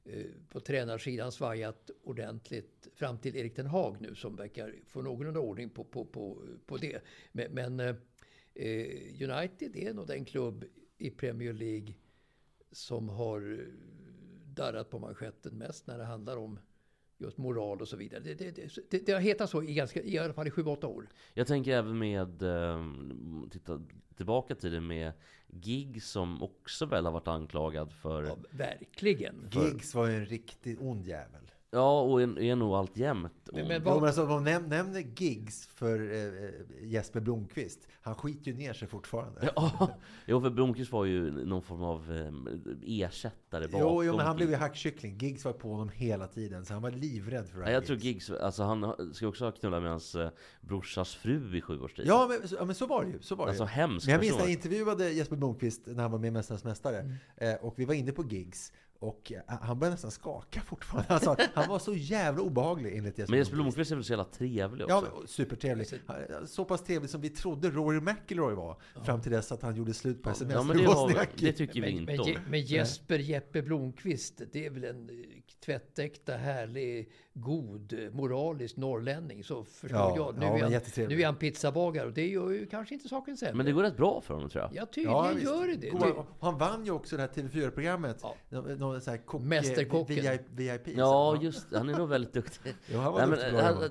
eh, 0.05 0.27
på 0.49 0.61
tränarsidan 0.61 1.33
svajat 1.33 1.91
ordentligt 2.05 2.89
fram 2.95 3.19
till 3.19 3.37
Erik 3.37 3.57
Den 3.57 3.67
Haag 3.67 3.97
nu 4.01 4.15
som 4.15 4.37
verkar 4.37 4.75
få 4.87 5.03
någorlunda 5.03 5.41
ordning 5.41 5.71
på, 5.71 5.85
på, 5.85 6.05
på, 6.05 6.43
på 6.67 6.77
det. 6.77 7.03
Men, 7.33 7.53
men 7.53 7.81
eh, 7.81 7.95
eh 8.55 9.31
United 9.31 9.77
är 9.77 9.95
nog 9.95 10.07
den 10.07 10.25
klubb 10.25 10.65
i 11.01 11.11
Premier 11.11 11.53
League 11.53 11.95
som 12.73 13.09
har 13.09 13.67
darrat 14.55 14.91
på 14.91 14.99
manschetten 14.99 15.59
mest 15.59 15.87
när 15.87 15.99
det 15.99 16.05
handlar 16.05 16.37
om 16.37 16.59
just 17.19 17.39
moral 17.39 17.81
och 17.81 17.89
så 17.89 17.97
vidare. 17.97 18.21
Det, 18.21 18.35
det, 18.35 18.91
det, 18.91 19.07
det 19.07 19.13
har 19.13 19.21
hetat 19.21 19.51
så 19.51 19.63
i, 19.63 19.75
ganska, 19.75 20.03
i 20.03 20.19
alla 20.19 20.33
fall 20.33 20.47
i 20.47 20.51
7-8 20.51 20.85
år. 20.85 21.09
Jag 21.35 21.47
tänker 21.47 21.73
även 21.73 21.99
med, 21.99 22.43
eh, 22.43 22.85
titta 23.51 23.83
tillbaka 24.17 24.55
till 24.55 24.73
det 24.73 24.81
med 24.81 25.13
Gig 25.49 26.03
som 26.03 26.43
också 26.43 26.87
väl 26.87 27.05
har 27.05 27.13
varit 27.13 27.29
anklagad 27.29 27.93
för... 27.93 28.23
Ja, 28.23 28.37
verkligen. 28.51 29.51
Giggs 29.53 29.95
var 29.95 30.07
ju 30.07 30.15
en 30.15 30.27
riktigt 30.27 30.81
ond 30.81 31.07
jävel. 31.07 31.50
Ja, 31.73 32.01
och 32.01 32.23
är, 32.23 32.39
är 32.39 32.57
nog 32.57 32.75
allt 32.75 32.97
jämt. 32.97 33.33
Men, 33.53 33.69
men 33.69 33.85
vad... 33.85 34.05
alltså, 34.05 34.27
de 34.27 34.45
näm 34.45 34.69
nämner 34.69 35.01
gigs 35.01 35.67
för 35.67 36.13
eh, 36.13 36.87
Jesper 36.89 37.21
Blomqvist. 37.21 37.89
Han 38.03 38.15
skiter 38.15 38.51
ju 38.51 38.57
ner 38.57 38.73
sig 38.73 38.89
fortfarande. 38.89 39.53
Ja, 39.57 39.91
jo, 40.27 40.41
för 40.41 40.51
Blomqvist 40.51 40.93
var 40.93 41.05
ju 41.05 41.31
någon 41.47 41.63
form 41.63 41.83
av 41.83 42.13
eh, 42.13 43.05
ersättare 43.05 43.69
bakom. 43.69 43.81
Jo, 43.81 44.05
jo, 44.05 44.17
men 44.17 44.27
han 44.27 44.37
blev 44.37 44.51
ju 44.51 44.57
hackkyckling. 44.57 45.19
Giggs 45.19 45.45
var 45.45 45.53
på 45.53 45.71
honom 45.71 45.89
hela 45.89 46.27
tiden, 46.27 46.65
så 46.65 46.73
han 46.73 46.83
var 46.83 46.91
livrädd 46.91 47.49
för 47.49 47.61
ja, 47.61 47.71
Jag 47.71 47.87
tror 47.87 47.97
Giggs, 47.97 48.31
alltså 48.31 48.63
han 48.63 48.95
ska 49.15 49.29
också 49.29 49.45
ha 49.45 49.53
knullat 49.53 49.83
med 49.83 49.91
hans 49.91 50.15
eh, 50.15 50.31
brorsas 50.61 51.15
fru 51.15 51.57
i 51.57 51.61
sju 51.61 51.81
års 51.81 51.95
tid. 51.95 52.07
Ja, 52.07 52.27
men, 52.29 52.49
ja, 52.59 52.65
men 52.65 52.75
så 52.75 52.87
var 52.87 53.05
det 53.05 53.11
ju. 53.11 53.21
Så 53.21 53.35
var 53.35 53.47
det 53.47 53.51
alltså 53.51 53.65
hemskt. 53.65 54.07
Men 54.07 54.13
jag 54.13 54.21
minns 54.21 54.35
när 54.35 54.43
jag 54.43 54.53
intervjuade 54.53 55.11
Jesper 55.13 55.37
Blomqvist 55.37 55.83
när 55.87 56.03
han 56.03 56.11
var 56.11 56.19
med 56.19 56.29
i 56.29 56.31
Mästarnas 56.31 56.65
Mästare. 56.65 57.01
Mm. 57.01 57.15
Eh, 57.37 57.55
och 57.55 57.75
vi 57.79 57.85
var 57.85 57.95
inne 57.95 58.13
på 58.13 58.25
Giggs. 58.25 58.73
Och 59.01 59.33
eh, 59.33 59.41
han 59.47 59.79
började 59.79 59.95
nästan 59.95 60.11
skaka 60.11 60.61
fortfarande. 60.61 61.15
Alltså, 61.15 61.37
han 61.55 61.69
var 61.69 61.79
så 61.79 61.95
jävla 61.95 62.43
obehaglig 62.43 62.97
enligt 62.97 63.19
Jesper 63.19 63.33
Men 63.33 63.39
Jesper 63.39 63.55
Blomqvist 63.55 63.91
är 63.91 63.97
väl 63.97 64.05
så 64.05 64.13
jävla 64.13 64.25
trevlig 64.25 64.85
också? 64.85 65.13
Ja, 65.21 65.27
supertrevlig. 65.27 65.87
Så 66.47 66.65
pass 66.65 66.85
trevlig 66.85 67.11
som 67.11 67.21
vi 67.21 67.31
trodde 67.31 67.71
Rory 67.71 68.01
McIlroy 68.01 68.55
var. 68.55 68.81
Ja. 68.95 69.05
Fram 69.05 69.21
till 69.21 69.33
dess 69.33 69.53
att 69.53 69.63
han 69.63 69.77
gjorde 69.77 69.95
slut 69.95 70.23
på 70.23 70.31
sms. 70.31 70.53
Ja, 70.53 70.63
men 70.63 70.77
det, 70.77 70.85
har, 70.85 71.27
det 71.37 71.53
tycker 71.53 71.81
vi 71.81 71.91
inte 71.91 72.13
men, 72.13 72.21
om. 72.21 72.37
Men 72.49 72.63
Jesper 72.63 73.19
Jeppe 73.19 73.63
Blomqvist, 73.63 74.43
det 74.53 74.67
är 74.67 74.71
väl 74.71 74.85
en 74.85 75.11
tvättäkta, 75.61 76.37
härlig, 76.37 77.13
god, 77.33 77.95
moralisk 78.13 78.77
norrlänning. 78.77 79.45
Så 79.45 79.65
förstår 79.65 80.01
ja, 80.01 80.17
jag. 80.17 80.39
Nu, 80.39 80.47
ja, 80.47 80.57
är 80.57 80.63
han, 80.63 81.09
nu 81.09 81.21
är 81.21 81.27
han 81.27 81.37
pizzabagare 81.37 82.07
och 82.07 82.13
det 82.13 82.29
gör 82.29 82.51
ju 82.51 82.67
kanske 82.67 82.95
inte 82.95 83.09
saken 83.09 83.37
sämre. 83.37 83.55
Men 83.55 83.67
det 83.67 83.73
går 83.73 83.83
rätt 83.83 83.97
bra 83.97 84.21
för 84.21 84.35
honom 84.35 84.51
tror 84.51 84.65
jag. 84.65 84.71
Ja, 84.75 84.87
tydligen 84.87 85.17
ja, 85.17 85.39
gör 85.39 85.67
det 85.67 85.77
det. 85.77 86.25
Han 86.41 86.59
vann 86.59 86.85
ju 86.85 86.91
också 86.91 87.17
det 87.17 87.23
här 87.23 87.29
TV4-programmet. 87.29 88.25
Ja. 88.49 88.61
Någon 88.61 89.01
så 89.01 89.11
här 89.11 89.19
kock, 89.19 89.43
Mästerkocken. 89.43 90.39
VIP. 90.51 90.89
Ja, 90.97 91.39
just 91.43 91.75
Han 91.75 91.89
är 91.89 91.99
nog 91.99 92.09
väldigt 92.09 92.33
duktig. 92.33 92.75
jo, 92.87 92.99
han 92.99 93.13
var 93.13 93.27
Nej, 93.27 93.53
men, 93.53 93.65
han, 93.65 93.91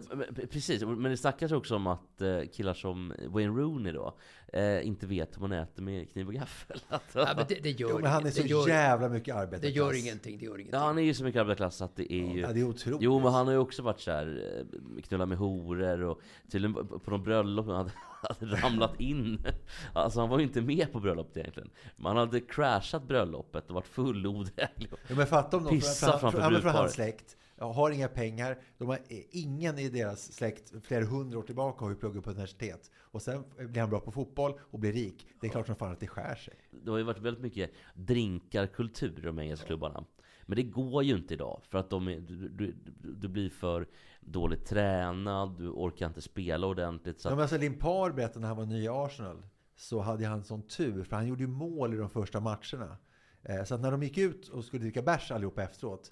Precis, 0.51 0.83
men 0.83 1.03
det 1.03 1.17
snackas 1.17 1.51
också 1.51 1.75
om 1.75 1.87
att 1.87 2.21
uh, 2.21 2.41
killar 2.51 2.73
som 2.73 3.13
Wayne 3.27 3.53
Rooney 3.53 3.93
då 3.93 4.17
uh, 4.57 4.87
inte 4.87 5.07
vet 5.07 5.35
hur 5.35 5.41
man 5.41 5.51
äter 5.51 5.83
med 5.83 6.11
kniv 6.11 6.27
och 6.27 6.33
gaffel. 6.33 6.81
ja, 6.89 6.99
men 7.13 7.45
det, 7.47 7.63
det 7.63 7.71
gör 7.71 7.89
jo, 7.89 7.99
men 7.99 8.11
han 8.11 8.25
är 8.25 8.31
så 8.31 8.41
gör, 8.41 8.67
jävla 8.67 9.09
mycket 9.09 9.35
arbetarklass. 9.35 9.61
Det 9.61 9.69
gör 9.69 9.99
ingenting. 9.99 10.37
Det 10.37 10.45
gör 10.45 10.53
ingenting. 10.53 10.79
Ja, 10.79 10.85
han 10.85 10.97
är 10.97 11.01
ju 11.01 11.13
så 11.13 11.23
mycket 11.23 11.39
arbetarklass 11.39 11.81
att 11.81 11.95
det 11.95 12.13
är 12.13 12.33
ju... 12.33 12.39
Ja, 12.39 12.53
det 12.53 12.59
är 12.59 12.63
otroligt. 12.63 13.01
Jo, 13.01 13.19
men 13.19 13.31
han 13.33 13.45
har 13.45 13.53
ju 13.53 13.59
också 13.59 13.81
varit 13.81 13.99
så 13.99 14.11
här, 14.11 14.57
eh, 14.57 15.01
knulla 15.01 15.25
med 15.25 15.37
horor 15.37 16.03
och 16.03 16.21
tydligen 16.51 16.87
på 16.87 17.11
någon 17.11 17.23
bröllop 17.23 17.67
hade, 17.67 17.91
hade 18.39 18.55
ramlat 18.55 18.99
in. 18.99 19.45
Alltså 19.93 20.19
han 20.19 20.29
var 20.29 20.37
ju 20.39 20.43
inte 20.43 20.61
med 20.61 20.91
på 20.91 20.99
bröllopet 20.99 21.37
egentligen. 21.37 21.69
Man 21.95 22.17
hade 22.17 22.39
crashat 22.39 23.03
bröllopet 23.03 23.67
och 23.67 23.75
varit 23.75 23.87
full 23.87 24.27
odräglig. 24.27 24.89
Ja, 25.07 25.15
men 25.15 25.27
fatta 25.27 25.57
om 25.57 25.63
de 25.63 25.81
för, 25.81 26.17
för, 26.17 26.31
för, 26.31 26.61
för 26.61 26.69
hans 26.69 26.93
släkt 26.93 27.35
har 27.59 27.91
inga 27.91 28.07
pengar. 28.07 28.57
De 28.77 28.87
har, 28.87 28.99
ingen 29.31 29.79
i 29.79 29.89
deras 29.89 30.33
släkt 30.33 30.73
flera 30.85 31.05
hundra 31.05 31.39
år 31.39 31.43
tillbaka 31.43 31.85
har 31.85 31.89
ju 31.89 31.97
pluggat 31.97 32.23
på 32.23 32.29
universitet. 32.29 32.91
Och 32.97 33.21
sen 33.21 33.43
blir 33.57 33.81
han 33.81 33.89
bra 33.89 33.99
på 33.99 34.11
fotboll 34.11 34.59
och 34.59 34.79
blir 34.79 34.93
rik. 34.93 35.27
Det 35.41 35.47
är 35.47 35.51
klart 35.51 35.65
som 35.65 35.75
fan 35.75 35.91
att 35.91 35.99
det 35.99 36.07
skär 36.07 36.35
sig. 36.35 36.53
Det 36.71 36.91
har 36.91 36.97
ju 36.97 37.03
varit 37.03 37.21
väldigt 37.21 37.43
mycket 37.43 37.71
drinkarkultur 37.93 39.19
i 39.19 39.21
de 39.21 39.39
engelska 39.39 39.65
klubbarna. 39.65 40.05
Men 40.45 40.55
det 40.55 40.63
går 40.63 41.03
ju 41.03 41.15
inte 41.15 41.33
idag. 41.33 41.61
För 41.69 41.77
att 41.77 41.89
de 41.89 42.07
är, 42.07 42.19
du, 42.19 42.49
du, 42.49 42.75
du 43.01 43.27
blir 43.27 43.49
för 43.49 43.87
dåligt 44.19 44.65
tränad, 44.65 45.57
du 45.57 45.69
orkar 45.69 46.07
inte 46.07 46.21
spela 46.21 46.67
ordentligt. 46.67 47.21
Så 47.21 47.27
att... 47.27 47.31
ja, 47.31 47.35
men 47.35 47.41
alltså 47.41 47.57
Limpar 47.57 48.11
berättade 48.11 48.39
när 48.39 48.47
han 48.47 48.57
var 48.57 48.65
ny 48.65 48.83
i 48.83 48.87
Arsenal. 48.87 49.43
Så 49.75 49.99
hade 49.99 50.25
han 50.25 50.43
sån 50.43 50.61
tur, 50.61 51.03
för 51.03 51.15
han 51.15 51.27
gjorde 51.27 51.41
ju 51.41 51.47
mål 51.47 51.93
i 51.93 51.97
de 51.97 52.09
första 52.09 52.39
matcherna. 52.39 52.97
Eh, 53.43 53.63
så 53.63 53.75
att 53.75 53.81
när 53.81 53.91
de 53.91 54.03
gick 54.03 54.17
ut 54.17 54.47
och 54.47 54.65
skulle 54.65 54.81
dricka 54.83 55.01
bärs 55.01 55.31
allihopa 55.31 55.63
efteråt 55.63 56.11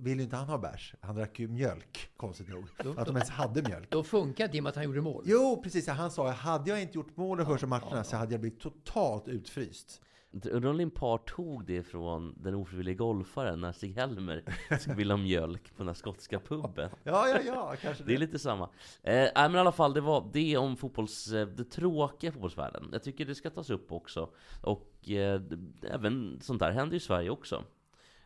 ville 0.00 0.16
ju 0.16 0.22
inte 0.22 0.36
han 0.36 0.48
ha 0.48 0.58
bärs. 0.58 0.94
Han 1.00 1.14
drack 1.16 1.38
ju 1.38 1.48
mjölk, 1.48 2.10
konstigt 2.16 2.48
nog. 2.48 2.64
att 2.96 3.06
de 3.06 3.16
ens 3.16 3.30
hade 3.30 3.62
mjölk. 3.62 3.90
Då 3.90 4.04
funkar 4.04 4.48
det 4.48 4.56
i 4.56 4.60
och 4.60 4.64
med 4.64 4.70
att 4.70 4.76
han 4.76 4.84
gjorde 4.84 5.00
mål. 5.00 5.22
Jo, 5.26 5.60
precis. 5.62 5.88
Han 5.88 6.10
sa 6.10 6.28
att 6.28 6.36
hade 6.36 6.70
jag 6.70 6.82
inte 6.82 6.98
gjort 6.98 7.16
mål 7.16 7.38
de 7.38 7.46
första 7.46 7.66
matcherna 7.66 7.88
ja, 7.90 7.96
ja. 7.96 8.04
så 8.04 8.16
hade 8.16 8.34
jag 8.34 8.40
blivit 8.40 8.60
totalt 8.60 9.28
utfryst. 9.28 10.00
Undrar 10.32 10.70
om 10.70 10.76
Limpar 10.76 11.18
tog 11.18 11.64
det 11.64 11.82
från 11.82 12.34
den 12.36 12.54
ofrivillige 12.54 12.96
golfaren 12.96 13.60
när 13.60 13.72
Stig-Helmer 13.72 14.44
skulle 14.78 14.96
vilja 14.96 15.14
ha 15.14 15.22
mjölk 15.22 15.62
på 15.62 15.78
den 15.78 15.86
här 15.86 15.94
skotska 15.94 16.40
puben. 16.40 16.90
Ja, 17.04 17.28
ja, 17.28 17.38
ja, 17.46 17.74
kanske 17.80 18.02
det. 18.02 18.06
Det 18.06 18.14
är 18.14 18.18
lite 18.18 18.38
samma. 18.38 18.64
Eh, 19.02 19.14
nej, 19.14 19.32
men 19.34 19.54
i 19.54 19.58
alla 19.58 19.72
fall, 19.72 19.94
det 19.94 20.00
var 20.00 20.30
det 20.32 20.56
om 20.56 20.76
fotbolls, 20.76 21.32
eh, 21.32 21.46
det 21.46 21.64
tråkiga 21.64 22.32
fotbollsvärlden. 22.32 22.88
Jag 22.92 23.02
tycker 23.02 23.24
det 23.24 23.34
ska 23.34 23.50
tas 23.50 23.70
upp 23.70 23.92
också. 23.92 24.30
Och 24.62 25.10
eh, 25.10 25.42
även 25.82 26.40
sånt 26.40 26.60
där 26.60 26.70
händer 26.70 26.96
i 26.96 27.00
Sverige 27.00 27.30
också. 27.30 27.64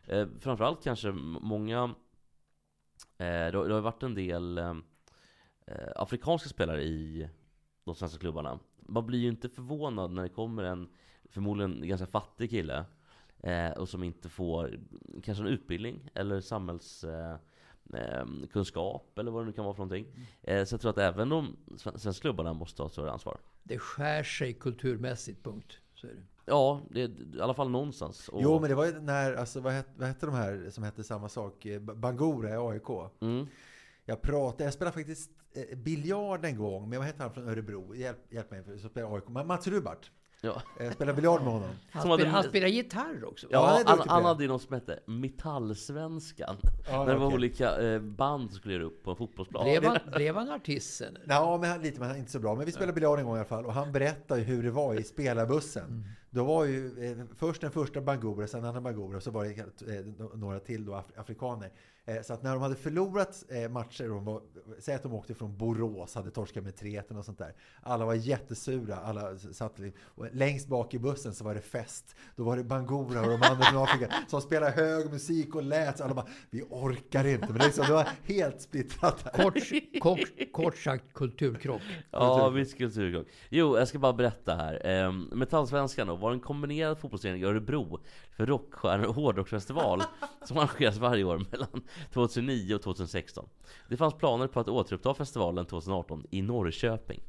Eh, 0.07 0.27
framförallt 0.39 0.83
kanske 0.83 1.11
många, 1.41 1.83
eh, 3.17 3.17
det, 3.17 3.57
har, 3.57 3.67
det 3.67 3.73
har 3.73 3.81
varit 3.81 4.03
en 4.03 4.15
del 4.15 4.57
eh, 4.57 4.73
eh, 5.67 5.89
afrikanska 5.95 6.49
spelare 6.49 6.83
i 6.83 7.29
de 7.83 7.95
svenska 7.95 8.19
klubbarna. 8.19 8.59
Man 8.79 9.05
blir 9.05 9.19
ju 9.19 9.27
inte 9.27 9.49
förvånad 9.49 10.11
när 10.11 10.23
det 10.23 10.29
kommer 10.29 10.63
en 10.63 10.89
förmodligen 11.29 11.87
ganska 11.87 12.07
fattig 12.07 12.49
kille 12.49 12.85
eh, 13.39 13.71
och 13.71 13.89
som 13.89 14.03
inte 14.03 14.29
får 14.29 14.79
kanske 15.23 15.43
en 15.43 15.47
utbildning 15.47 16.09
eller 16.13 16.41
samhällskunskap 16.41 19.17
eh, 19.17 19.21
eller 19.21 19.31
vad 19.31 19.41
det 19.41 19.45
nu 19.45 19.53
kan 19.53 19.65
vara 19.65 19.75
för 19.75 19.83
någonting. 19.83 20.13
Eh, 20.41 20.65
så 20.65 20.73
jag 20.73 20.81
tror 20.81 20.91
att 20.91 20.97
även 20.97 21.29
de 21.29 21.55
svenska 21.77 22.21
klubbarna 22.21 22.53
måste 22.53 22.81
ha 22.81 22.87
ett 22.87 22.93
större 22.93 23.11
ansvar. 23.11 23.37
Det 23.63 23.79
skär 23.79 24.23
sig 24.23 24.53
kulturmässigt, 24.53 25.43
punkt. 25.43 25.77
Så 25.93 26.07
är 26.07 26.11
det. 26.11 26.23
Ja, 26.45 26.81
det 26.89 27.01
är 27.01 27.35
i 27.35 27.41
alla 27.41 27.53
fall 27.53 27.69
någonstans. 27.69 28.29
Och... 28.29 28.41
Jo, 28.41 28.59
men 28.59 28.69
det 28.69 28.75
var 28.75 28.85
ju 28.85 28.99
när, 28.99 29.33
alltså, 29.33 29.59
vad, 29.59 29.73
hette, 29.73 29.89
vad 29.95 30.07
hette 30.07 30.25
de 30.25 30.35
här 30.35 30.69
som 30.69 30.83
hette 30.83 31.03
samma 31.03 31.29
sak? 31.29 31.67
Bangura 31.81 32.49
i 32.49 32.57
AIK. 32.57 32.89
Mm. 33.21 33.47
Jag 34.05 34.21
pratade, 34.21 34.63
jag 34.63 34.73
spelade 34.73 34.93
faktiskt 34.93 35.31
eh, 35.53 35.77
biljard 35.77 36.45
en 36.45 36.57
gång, 36.57 36.89
men 36.89 36.99
vad 36.99 37.07
hette 37.07 37.23
han 37.23 37.33
från 37.33 37.49
Örebro? 37.49 37.95
Hjälp, 37.95 38.33
hjälp 38.33 38.51
mig, 38.51 38.79
så 38.79 38.89
spelade 38.89 39.15
AIK. 39.15 39.27
Mats 39.47 39.67
Rubart. 39.67 40.11
Ja. 40.45 40.61
Jag 40.79 40.93
spelade 40.93 41.15
biljard 41.15 41.43
med 41.43 41.53
honom. 41.53 41.69
Han, 41.91 42.01
spelade, 42.01 42.23
hade, 42.23 42.35
han 42.35 42.43
spelar 42.43 42.67
gitarr 42.67 43.25
också. 43.25 43.47
Ja, 43.49 43.81
ja 43.85 43.95
han, 43.97 44.09
han 44.09 44.25
hade 44.25 44.43
ju 44.43 44.49
något 44.49 44.61
som 44.61 44.73
hette 44.73 44.99
Metallsvenskan. 45.05 46.57
Ja, 46.87 47.05
när 47.05 47.13
det 47.13 47.19
var 47.19 47.33
olika 47.33 47.81
eh, 47.81 48.01
band 48.01 48.49
som 48.49 48.59
skulle 48.59 48.73
göra 48.73 48.83
upp 48.83 49.03
på 49.03 49.11
en 49.11 49.17
fotbollsplan. 49.17 49.63
Blev 49.63 49.85
han, 49.85 49.99
blev 50.15 50.35
han 50.35 50.51
artist 50.51 50.95
sen? 50.95 51.17
Ja, 51.27 51.57
men 51.61 51.81
lite, 51.81 51.99
men 51.99 52.15
inte 52.15 52.31
så 52.31 52.39
bra. 52.39 52.55
Men 52.55 52.65
vi 52.65 52.71
spelade 52.71 52.93
biljard 52.93 53.19
en 53.19 53.25
gång 53.25 53.35
i 53.35 53.39
alla 53.39 53.45
fall. 53.45 53.65
Och 53.65 53.73
han 53.73 53.91
berättade 53.91 54.41
hur 54.41 54.63
det 54.63 54.71
var 54.71 54.99
i 54.99 55.03
spelarbussen. 55.03 55.85
Mm. 55.85 56.03
Då 56.29 56.43
var 56.43 56.65
ju 56.65 57.11
eh, 57.11 57.25
först 57.35 57.61
den 57.61 57.71
första 57.71 58.01
Bangura, 58.01 58.47
sen 58.47 58.59
den 58.59 58.67
andra 58.67 58.81
Bangura 58.81 59.17
och 59.17 59.23
så 59.23 59.31
var 59.31 59.45
det 59.45 59.97
eh, 59.97 60.05
några 60.33 60.59
till 60.59 60.85
då, 60.85 60.93
af 60.93 61.05
afrikaner. 61.15 61.71
Eh, 62.07 62.21
så 62.21 62.33
att 62.33 62.43
när 62.43 62.53
de 62.53 62.61
hade 62.61 62.75
förlorat 62.75 63.43
eh, 63.49 63.69
matcher, 63.69 64.07
de 64.07 64.25
var, 64.25 64.41
säg 64.79 64.95
att 64.95 65.03
de 65.03 65.13
åkte 65.13 65.33
från 65.33 65.57
Borås, 65.57 66.15
hade 66.15 66.31
torskat 66.31 66.63
med 66.63 66.75
3 66.75 67.01
och 67.01 67.25
sånt 67.25 67.37
där. 67.37 67.53
Alla 67.81 68.05
var 68.05 68.13
jättesura, 68.13 68.95
alla 68.95 69.37
satt 69.37 69.79
och 70.03 70.27
längst 70.31 70.67
bak 70.67 70.93
i 70.93 70.99
bussen 70.99 71.33
så 71.33 71.43
var 71.43 71.53
det 71.53 71.61
fest. 71.61 72.15
Då 72.35 72.43
var 72.43 72.57
det 72.57 72.63
Bangura 72.63 73.21
och 73.21 73.27
de 73.27 73.33
andra 73.33 73.63
från 73.63 73.83
Afrika 73.83 74.13
som 74.27 74.41
spelade 74.41 74.71
hög 74.71 75.11
musik 75.11 75.55
och 75.55 75.63
lät. 75.63 75.97
Så 75.97 76.03
alla 76.03 76.13
bara, 76.13 76.27
vi 76.49 76.61
orkar 76.69 77.27
inte. 77.27 77.47
Men 77.47 77.57
det, 77.57 77.65
liksom, 77.65 77.85
det 77.87 77.93
var 77.93 78.07
helt 78.23 78.61
splittrat. 78.61 79.35
Kort, 79.35 79.53
kort, 80.01 80.51
kort 80.51 80.77
sagt 80.77 81.13
kulturkrock. 81.13 81.81
Ja, 82.11 82.49
visst 82.49 82.77
kulturkrock. 82.77 83.27
Jo, 83.49 83.77
jag 83.77 83.87
ska 83.87 83.99
bara 83.99 84.13
berätta 84.13 84.55
här. 84.55 84.81
Ehm, 84.85 85.21
Metallsvenskan 85.21 86.07
då, 86.07 86.15
var 86.15 86.31
en 86.31 86.39
kombinerad 86.39 86.99
fotbollsförening 86.99 87.41
i 87.41 87.45
Örebro 87.45 87.99
för 88.31 88.45
rockstjärnor 88.45 89.05
och 89.05 89.15
hårdrocksfestival 89.15 90.03
som 90.43 90.57
arrangeras 90.57 90.97
varje 90.97 91.23
år 91.23 91.45
mellan 91.51 91.83
2009 92.13 92.75
och 92.75 92.81
2016. 92.81 93.49
Det 93.89 93.97
fanns 93.97 94.13
planer 94.13 94.47
på 94.47 94.59
att 94.59 94.69
återuppta 94.69 95.13
festivalen 95.13 95.65
2018 95.65 96.25
i 96.31 96.41
Norrköping. 96.41 97.21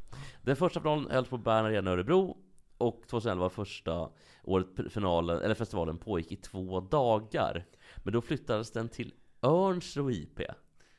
Den 0.43 0.57
första 0.57 0.81
finalen 0.81 1.11
hölls 1.11 1.29
på 1.29 1.39
Bern 1.39 1.65
Arena 1.65 1.91
i 1.91 1.93
Örebro 1.93 2.37
och 2.79 3.03
2011 3.09 3.43
var 3.43 3.49
första 3.49 4.11
året 4.45 4.67
finalen, 4.91 5.41
eller 5.41 5.55
festivalen 5.55 5.99
pågick 5.99 6.33
i 6.33 6.37
två 6.37 6.81
dagar. 6.81 7.65
Men 7.97 8.13
då 8.13 8.21
flyttades 8.21 8.71
den 8.71 8.89
till 8.89 9.13
Örnsköldsvik 9.43 10.29
IP. 10.41 10.41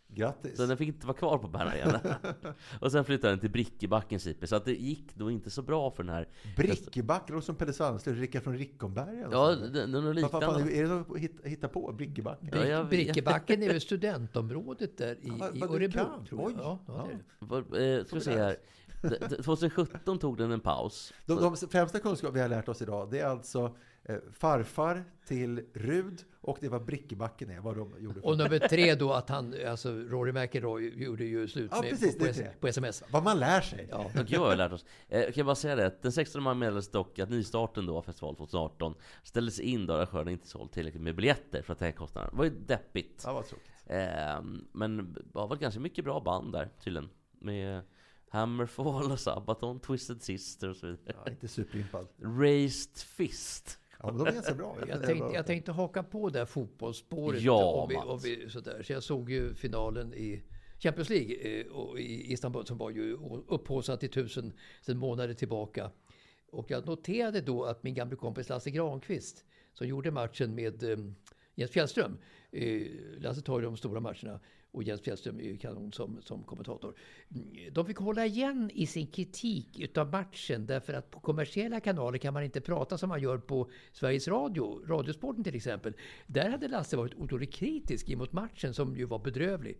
Grattis! 0.09 0.57
Så 0.57 0.65
den 0.65 0.77
fick 0.77 0.87
inte 0.87 1.07
vara 1.07 1.17
kvar 1.17 1.37
på 1.37 1.57
Arena. 1.57 1.99
och 2.81 2.91
sen 2.91 3.05
flyttade 3.05 3.31
den 3.33 3.39
till 3.39 3.49
Brickebackens 3.51 4.27
IP. 4.27 4.47
Så 4.47 4.55
att 4.55 4.65
det 4.65 4.73
gick 4.73 5.15
då 5.15 5.31
inte 5.31 5.49
så 5.49 5.61
bra 5.61 5.91
för 5.91 6.03
den 6.03 6.13
här... 6.13 6.27
Brickeback, 6.57 7.29
låter 7.29 7.45
som 7.45 7.55
Pelle 7.55 7.73
Svanslös, 7.73 8.17
Rickard 8.17 8.43
från 8.43 8.57
Rickomberga. 8.57 9.27
Ja, 9.31 9.47
det, 9.55 9.69
det 9.69 9.81
är 9.81 9.87
något 9.87 10.21
Vad 10.21 10.31
fan, 10.31 10.39
liknande. 10.41 10.73
är 10.77 10.81
det 10.83 10.87
så 10.89 11.13
att 11.15 11.19
hitta, 11.19 11.49
hitta 11.49 11.67
på? 11.67 11.93
Brickebacken? 11.97 12.49
Ja, 12.53 12.65
jag. 12.65 12.89
Brickebacken 12.89 13.63
är 13.63 13.67
väl 13.67 13.81
studentområdet 14.27 14.97
där 14.97 15.15
i, 15.15 15.31
Ja, 15.39 15.49
i 15.53 15.63
Örebro, 15.63 16.05
kan. 16.05 16.25
tror 16.25 16.41
jag. 16.41 16.47
Oj. 16.47 16.53
Ja, 16.57 16.79
ja. 16.87 17.07
Vad, 17.39 17.59
eh, 17.59 18.05
ska 18.05 18.15
vi 18.15 18.21
se 18.21 18.37
här. 18.37 18.55
D- 19.01 19.17
d- 19.29 19.35
2017 19.43 20.19
tog 20.19 20.37
den 20.37 20.51
en 20.51 20.59
paus. 20.59 21.13
De, 21.25 21.41
de 21.41 21.55
främsta 21.67 21.99
kunskap 21.99 22.35
vi 22.35 22.39
har 22.39 22.47
lärt 22.49 22.67
oss 22.69 22.81
idag, 22.81 23.11
det 23.11 23.19
är 23.19 23.25
alltså 23.27 23.75
farfar 24.33 25.03
till 25.27 25.65
Rud 25.73 26.23
och 26.41 26.57
det 26.61 26.69
var 26.69 26.79
Brickebacken 26.79 27.49
är, 27.49 27.59
vad 27.59 27.77
de 27.77 27.93
gjorde. 27.99 28.21
För. 28.21 28.27
Och 28.27 28.37
nummer 28.37 28.59
tre 28.59 28.95
då 28.95 29.13
att 29.13 29.29
han, 29.29 29.55
alltså 29.67 29.91
Rory 29.91 30.31
McIlroy 30.31 31.03
gjorde 31.03 31.25
ju 31.25 31.47
slut 31.47 31.71
Ja, 31.73 31.81
med, 31.81 31.89
precis, 31.89 32.17
på, 32.17 32.25
på, 32.25 32.49
på 32.59 32.67
sms. 32.67 33.03
Vad 33.11 33.23
man 33.23 33.39
lär 33.39 33.61
sig! 33.61 33.87
Ja. 33.91 33.97
Och 34.21 34.31
jag 34.31 34.39
har 34.39 34.55
lärt 34.55 34.71
oss. 34.71 34.85
Eh, 35.07 35.21
kan 35.21 35.33
jag 35.35 35.45
bara 35.45 35.55
säga 35.55 35.75
det? 35.75 36.01
Den 36.01 36.11
16 36.11 36.43
maj 36.43 36.55
meddelades 36.55 36.91
dock 36.91 37.19
att 37.19 37.29
nystarten 37.29 37.85
då 37.85 37.97
av 37.97 38.01
festival 38.01 38.35
2018 38.35 38.95
ställdes 39.23 39.59
in 39.59 39.85
då 39.85 39.93
arrangörerna 39.93 40.31
inte 40.31 40.47
sålt 40.47 40.73
tillräckligt 40.73 41.03
med 41.03 41.15
biljetter 41.15 41.61
för 41.61 41.73
att 41.73 41.79
täcka 41.79 41.97
kostnaderna. 41.97 42.31
Det 42.31 42.37
var 42.37 42.45
ju 42.45 42.51
deppigt. 42.51 43.21
Ja, 43.25 43.33
vad 43.33 43.45
tråkigt. 43.45 43.71
Eh, 43.85 44.41
men 44.71 45.13
det 45.13 45.21
var 45.31 45.47
väl 45.47 45.57
ganska 45.57 45.79
mycket 45.79 46.05
bra 46.05 46.19
band 46.19 46.51
där 46.51 46.69
tydligen. 46.83 47.09
Med 47.39 47.81
Hammerfall 48.29 49.11
och 49.11 49.19
Sabaton, 49.19 49.79
Twisted 49.79 50.21
Sister 50.21 50.69
och 50.69 50.75
så 50.75 50.87
vidare. 50.87 51.17
Ja, 51.25 51.31
inte 51.31 51.47
superimpad. 51.47 52.07
Raised 52.21 52.97
Fist. 52.97 53.79
Ja, 54.03 54.11
de 54.11 54.27
är 54.27 54.31
ganska 54.31 54.53
bra. 54.53 54.77
Jag 54.87 55.03
tänkte, 55.03 55.31
jag 55.33 55.45
tänkte 55.45 55.71
haka 55.71 56.03
på 56.03 56.29
det 56.29 56.39
här 56.39 56.45
fotbollsspåret. 56.45 57.41
Ja, 57.41 57.81
om 57.81 57.89
vi, 57.89 57.95
om 57.95 58.19
vi, 58.19 58.49
sådär. 58.49 58.83
Så 58.83 58.93
jag 58.93 59.03
såg 59.03 59.29
ju 59.29 59.55
finalen 59.55 60.13
i 60.13 60.43
Champions 60.79 61.09
League 61.09 61.35
eh, 61.35 62.01
i 62.01 62.31
Istanbul 62.33 62.65
som 62.65 62.77
var 62.77 62.89
ju 62.89 63.17
upphaussat 63.47 64.03
i 64.03 64.07
tusen 64.07 64.53
sedan 64.81 64.97
månader 64.97 65.33
tillbaka. 65.33 65.91
Och 66.51 66.71
jag 66.71 66.85
noterade 66.85 67.41
då 67.41 67.63
att 67.63 67.83
min 67.83 67.93
gamla 67.93 68.15
kompis 68.15 68.49
Lasse 68.49 68.71
Granqvist 68.71 69.45
som 69.73 69.87
gjorde 69.87 70.11
matchen 70.11 70.55
med 70.55 70.83
eh, 70.83 70.97
Jens 71.55 71.71
Fjällström. 71.71 72.17
Eh, 72.51 72.87
Lasse 73.17 73.41
tar 73.41 73.59
ju 73.59 73.65
de 73.65 73.77
stora 73.77 73.99
matcherna 73.99 74.39
och 74.71 74.83
Jens 74.83 75.01
Fjällström 75.01 75.39
är 75.39 75.43
ju 75.43 75.57
kanon 75.57 75.93
som, 75.93 76.21
som 76.21 76.43
kommentator. 76.43 76.95
De 77.71 77.85
fick 77.85 77.97
hålla 77.97 78.25
igen 78.25 78.71
i 78.73 78.87
sin 78.87 79.07
kritik 79.07 79.79
utav 79.79 80.11
matchen 80.11 80.65
därför 80.65 80.93
att 80.93 81.11
på 81.11 81.19
kommersiella 81.19 81.79
kanaler 81.79 82.17
kan 82.17 82.33
man 82.33 82.43
inte 82.43 82.61
prata 82.61 82.97
som 82.97 83.09
man 83.09 83.21
gör 83.21 83.37
på 83.37 83.69
Sveriges 83.91 84.27
Radio, 84.27 84.85
Radiosporten 84.87 85.43
till 85.43 85.55
exempel. 85.55 85.93
Där 86.27 86.49
hade 86.49 86.67
Lasse 86.67 86.97
varit 86.97 87.13
otroligt 87.13 87.53
kritisk 87.53 88.09
emot 88.09 88.33
matchen 88.33 88.73
som 88.73 88.97
ju 88.97 89.05
var 89.05 89.19
bedrövlig. 89.19 89.77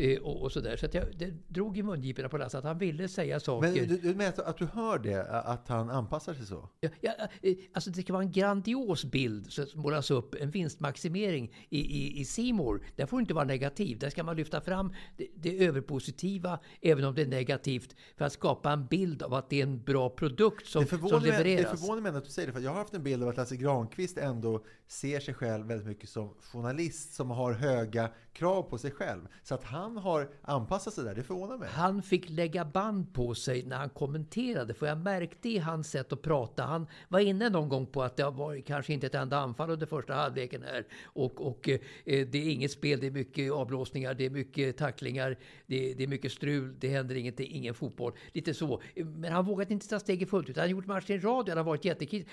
Eh, 0.00 0.18
och, 0.18 0.42
och 0.42 0.52
sådär. 0.52 0.76
Så 0.76 0.86
att 0.86 0.94
jag, 0.94 1.04
det 1.16 1.32
drog 1.48 1.78
i 1.78 1.82
mungiporna 1.82 2.28
på 2.28 2.38
Lasse 2.38 2.58
att 2.58 2.64
han 2.64 2.78
ville 2.78 3.08
säga 3.08 3.40
saker. 3.40 3.68
Men 3.68 3.88
du, 3.88 3.96
du 3.96 4.14
menar 4.14 4.32
att 4.44 4.58
du 4.58 4.66
hör 4.66 4.98
det, 4.98 5.30
att 5.30 5.68
han 5.68 5.90
anpassar 5.90 6.34
sig 6.34 6.46
så? 6.46 6.68
Ja, 6.80 6.88
ja, 7.00 7.12
eh, 7.42 7.54
alltså 7.72 7.90
det 7.90 8.02
kan 8.02 8.14
vara 8.14 8.24
en 8.24 8.32
grandios 8.32 9.04
bild 9.04 9.52
som 9.52 9.66
målas 9.74 10.10
upp, 10.10 10.34
en 10.34 10.50
vinstmaximering 10.50 11.54
i, 11.68 11.78
i, 11.78 12.20
i 12.20 12.24
Seymour. 12.24 12.82
Där 12.96 13.06
får 13.06 13.20
inte 13.20 13.34
vara 13.34 13.44
negativ. 13.44 13.98
Där 13.98 14.10
ska 14.10 14.24
man 14.24 14.36
lyfta 14.36 14.60
fram 14.60 14.94
det, 15.16 15.26
det 15.34 15.64
överpositiva, 15.64 16.58
även 16.80 17.04
om 17.04 17.14
det 17.14 17.22
är 17.22 17.26
negativt, 17.26 17.96
för 18.16 18.24
att 18.24 18.32
skapa 18.32 18.72
en 18.72 18.86
bild 18.86 19.22
av 19.22 19.34
att 19.34 19.50
det 19.50 19.58
är 19.58 19.62
en 19.62 19.82
bra 19.82 20.10
produkt 20.10 20.66
som, 20.66 20.82
det, 20.82 20.88
som 20.88 21.00
mig, 21.00 21.10
det 21.10 21.20
levereras. 21.20 21.80
förvånar 21.80 22.02
mig 22.02 22.16
att 22.16 22.24
du 22.24 22.30
säger 22.30 22.46
det, 22.46 22.52
för 22.52 22.60
jag 22.60 22.70
har 22.70 22.78
haft 22.78 22.94
en 22.94 23.02
bild 23.02 23.22
av 23.22 23.28
att 23.28 23.36
Lasse 23.36 23.56
Granqvist 23.56 24.18
ändå 24.18 24.64
ser 24.88 25.20
sig 25.20 25.34
själv 25.34 25.66
väldigt 25.66 25.86
mycket 25.86 26.08
som 26.08 26.34
journalist 26.40 27.14
som 27.14 27.30
har 27.30 27.52
höga 27.52 28.10
krav 28.32 28.62
på 28.62 28.78
sig 28.78 28.90
själv. 28.90 29.28
Så 29.42 29.54
att 29.54 29.64
han 29.64 29.96
har 29.96 30.28
anpassat 30.42 30.94
sig 30.94 31.04
där, 31.04 31.14
det 31.14 31.22
förvånar 31.22 31.58
mig. 31.58 31.68
Han 31.72 32.02
fick 32.02 32.30
lägga 32.30 32.64
band 32.64 33.14
på 33.14 33.34
sig 33.34 33.62
när 33.62 33.76
han 33.76 33.90
kommenterade, 33.90 34.74
för 34.74 34.86
jag 34.86 34.98
märkte 34.98 35.48
i 35.48 35.58
hans 35.58 35.90
sätt 35.90 36.12
att 36.12 36.22
prata. 36.22 36.62
Han 36.62 36.86
var 37.08 37.20
inne 37.20 37.48
någon 37.48 37.68
gång 37.68 37.86
på 37.86 38.02
att 38.02 38.16
det 38.16 38.22
har 38.22 38.32
varit 38.32 38.66
kanske 38.66 38.92
inte 38.92 39.06
ett 39.06 39.14
enda 39.14 39.38
anfall 39.38 39.70
under 39.70 39.86
första 39.86 40.14
halvleken 40.14 40.62
här. 40.62 40.86
Och, 41.04 41.46
och 41.46 41.68
eh, 41.68 41.78
det 42.04 42.38
är 42.38 42.50
inget 42.50 42.72
spel, 42.72 43.00
det 43.00 43.06
är 43.06 43.10
mycket 43.10 43.52
avblåsningar, 43.52 44.14
det 44.14 44.26
är 44.26 44.30
mycket 44.30 44.76
tacklingar, 44.76 45.36
det, 45.66 45.94
det 45.94 46.02
är 46.02 46.08
mycket 46.08 46.32
strul, 46.32 46.74
det 46.78 46.88
händer 46.88 47.14
ingenting, 47.14 47.52
ingen 47.52 47.74
fotboll. 47.74 48.12
Lite 48.32 48.54
så. 48.54 48.82
Men 48.94 49.32
han 49.32 49.44
vågade 49.44 49.72
inte 49.72 49.88
ta 49.88 50.00
steget 50.00 50.30
fullt 50.30 50.48
ut. 50.48 50.56
Han 50.56 50.62
har 50.62 50.70
gjort 50.70 50.86
matchen 50.86 51.16
i 51.16 51.18
radio, 51.18 51.50
han 51.50 51.58
har 51.58 51.64
varit 51.64 51.84
jättekritisk. 51.84 52.30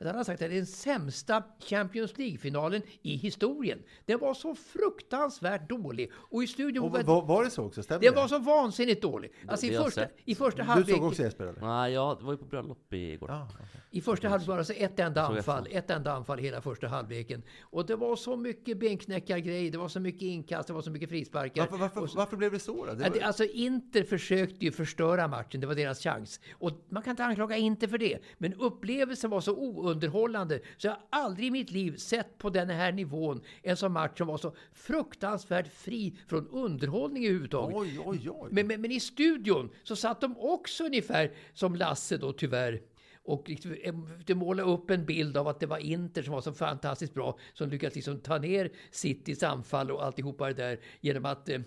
Han 0.00 0.16
har 0.16 0.24
sagt 0.24 0.42
att 0.42 0.48
det 0.48 0.54
är 0.54 0.56
den 0.56 0.66
sämsta 0.66 1.42
Champions 1.60 2.18
League-finalen 2.18 2.82
i 3.02 3.16
historien. 3.16 3.82
Det 4.04 4.16
var 4.16 4.34
så 4.34 4.54
fruktansvärt 4.54 5.25
dålig. 5.68 6.12
Och 6.14 6.42
i 6.42 6.46
studion 6.46 6.84
Och 6.84 6.90
var- 6.92 7.02
var, 7.02 7.22
var 7.22 7.44
det 7.44 7.50
så 7.50 7.64
också? 7.64 7.82
Stämmer 7.82 8.00
det 8.00 8.10
var 8.10 8.28
så 8.28 8.38
vansinnigt 8.38 9.02
dålig. 9.02 9.32
Alltså 9.48 9.66
i 9.66 9.76
första, 9.76 10.06
i 10.24 10.34
första 10.34 10.62
Du 10.62 10.68
halvlek... 10.68 10.96
såg 10.96 11.04
också 11.06 11.22
Jesper 11.22 11.44
eller? 11.46 11.60
Nej, 11.60 11.92
jag 11.92 12.22
var 12.22 12.32
ju 12.32 12.38
på 12.38 12.44
bröllop 12.44 12.92
igår. 12.92 13.30
Ja, 13.30 13.48
okej. 13.54 13.66
I 13.96 14.00
första 14.00 14.28
halvlek 14.28 14.48
var 14.48 14.54
det 14.54 14.58
alltså 14.60 14.72
ett 14.72 14.98
enda 15.00 15.22
anfall. 15.22 15.68
Ett 15.70 15.90
enda 15.90 16.12
anfall 16.12 16.38
hela 16.38 16.60
första 16.60 16.88
halvleken. 16.88 17.42
Och 17.60 17.86
det 17.86 17.96
var 17.96 18.16
så 18.16 18.36
mycket 18.36 18.78
benknäckargrej, 18.78 19.70
det 19.70 19.78
var 19.78 19.88
så 19.88 20.00
mycket 20.00 20.22
inkast, 20.22 20.66
det 20.68 20.72
var 20.74 20.82
så 20.82 20.90
mycket 20.90 21.08
frisparkar. 21.08 21.60
varför, 21.62 21.76
varför, 21.76 22.06
så- 22.06 22.16
varför 22.16 22.36
blev 22.36 22.52
det 22.52 22.58
så 22.58 22.86
då? 22.86 22.92
Det 22.94 23.10
var, 23.10 23.20
Alltså 23.20 23.44
Inter 23.44 24.02
försökte 24.04 24.64
ju 24.64 24.72
förstöra 24.72 25.28
matchen, 25.28 25.60
det 25.60 25.66
var 25.66 25.74
deras 25.74 26.02
chans. 26.02 26.40
Och 26.52 26.70
man 26.88 27.02
kan 27.02 27.10
inte 27.10 27.24
anklaga 27.24 27.56
Inter 27.56 27.86
för 27.88 27.98
det. 27.98 28.18
Men 28.38 28.54
upplevelsen 28.54 29.30
var 29.30 29.40
så 29.40 29.56
ounderhållande 29.56 30.60
så 30.76 30.86
jag 30.86 30.92
har 30.92 31.00
aldrig 31.10 31.48
i 31.48 31.50
mitt 31.50 31.70
liv 31.70 31.96
sett 31.96 32.38
på 32.38 32.50
den 32.50 32.70
här 32.70 32.92
nivån 32.92 33.40
en 33.62 33.76
sån 33.76 33.92
match 33.92 34.18
som 34.18 34.26
var 34.26 34.36
så 34.38 34.54
fruktansvärt 34.72 35.68
fri 35.74 36.18
från 36.28 36.48
underhållning 36.48 37.24
överhuvudtaget. 37.24 37.76
oj, 37.76 38.00
oj, 38.04 38.30
oj. 38.30 38.48
Men, 38.52 38.66
men, 38.66 38.80
men 38.80 38.90
i 38.92 39.00
studion 39.00 39.70
så 39.82 39.96
satt 39.96 40.20
de 40.20 40.36
också 40.38 40.84
ungefär 40.84 41.30
som 41.54 41.76
Lasse 41.76 42.16
då 42.16 42.32
tyvärr. 42.32 42.80
Och 43.26 43.48
liksom, 43.48 43.76
eh, 43.82 43.94
de 44.26 44.34
målade 44.34 44.70
upp 44.70 44.90
en 44.90 45.06
bild 45.06 45.36
av 45.36 45.48
att 45.48 45.60
det 45.60 45.66
var 45.66 45.78
Inter 45.78 46.22
som 46.22 46.34
var 46.34 46.40
så 46.40 46.52
fantastiskt 46.52 47.14
bra. 47.14 47.38
Som 47.54 47.70
lyckades 47.70 47.94
liksom 47.94 48.20
ta 48.20 48.38
ner 48.38 48.70
Citys 48.90 49.42
anfall 49.42 49.90
och 49.90 50.04
alltihopa 50.04 50.46
det 50.46 50.54
där 50.54 50.80
genom 51.00 51.24
att 51.24 51.48
eh, 51.48 51.60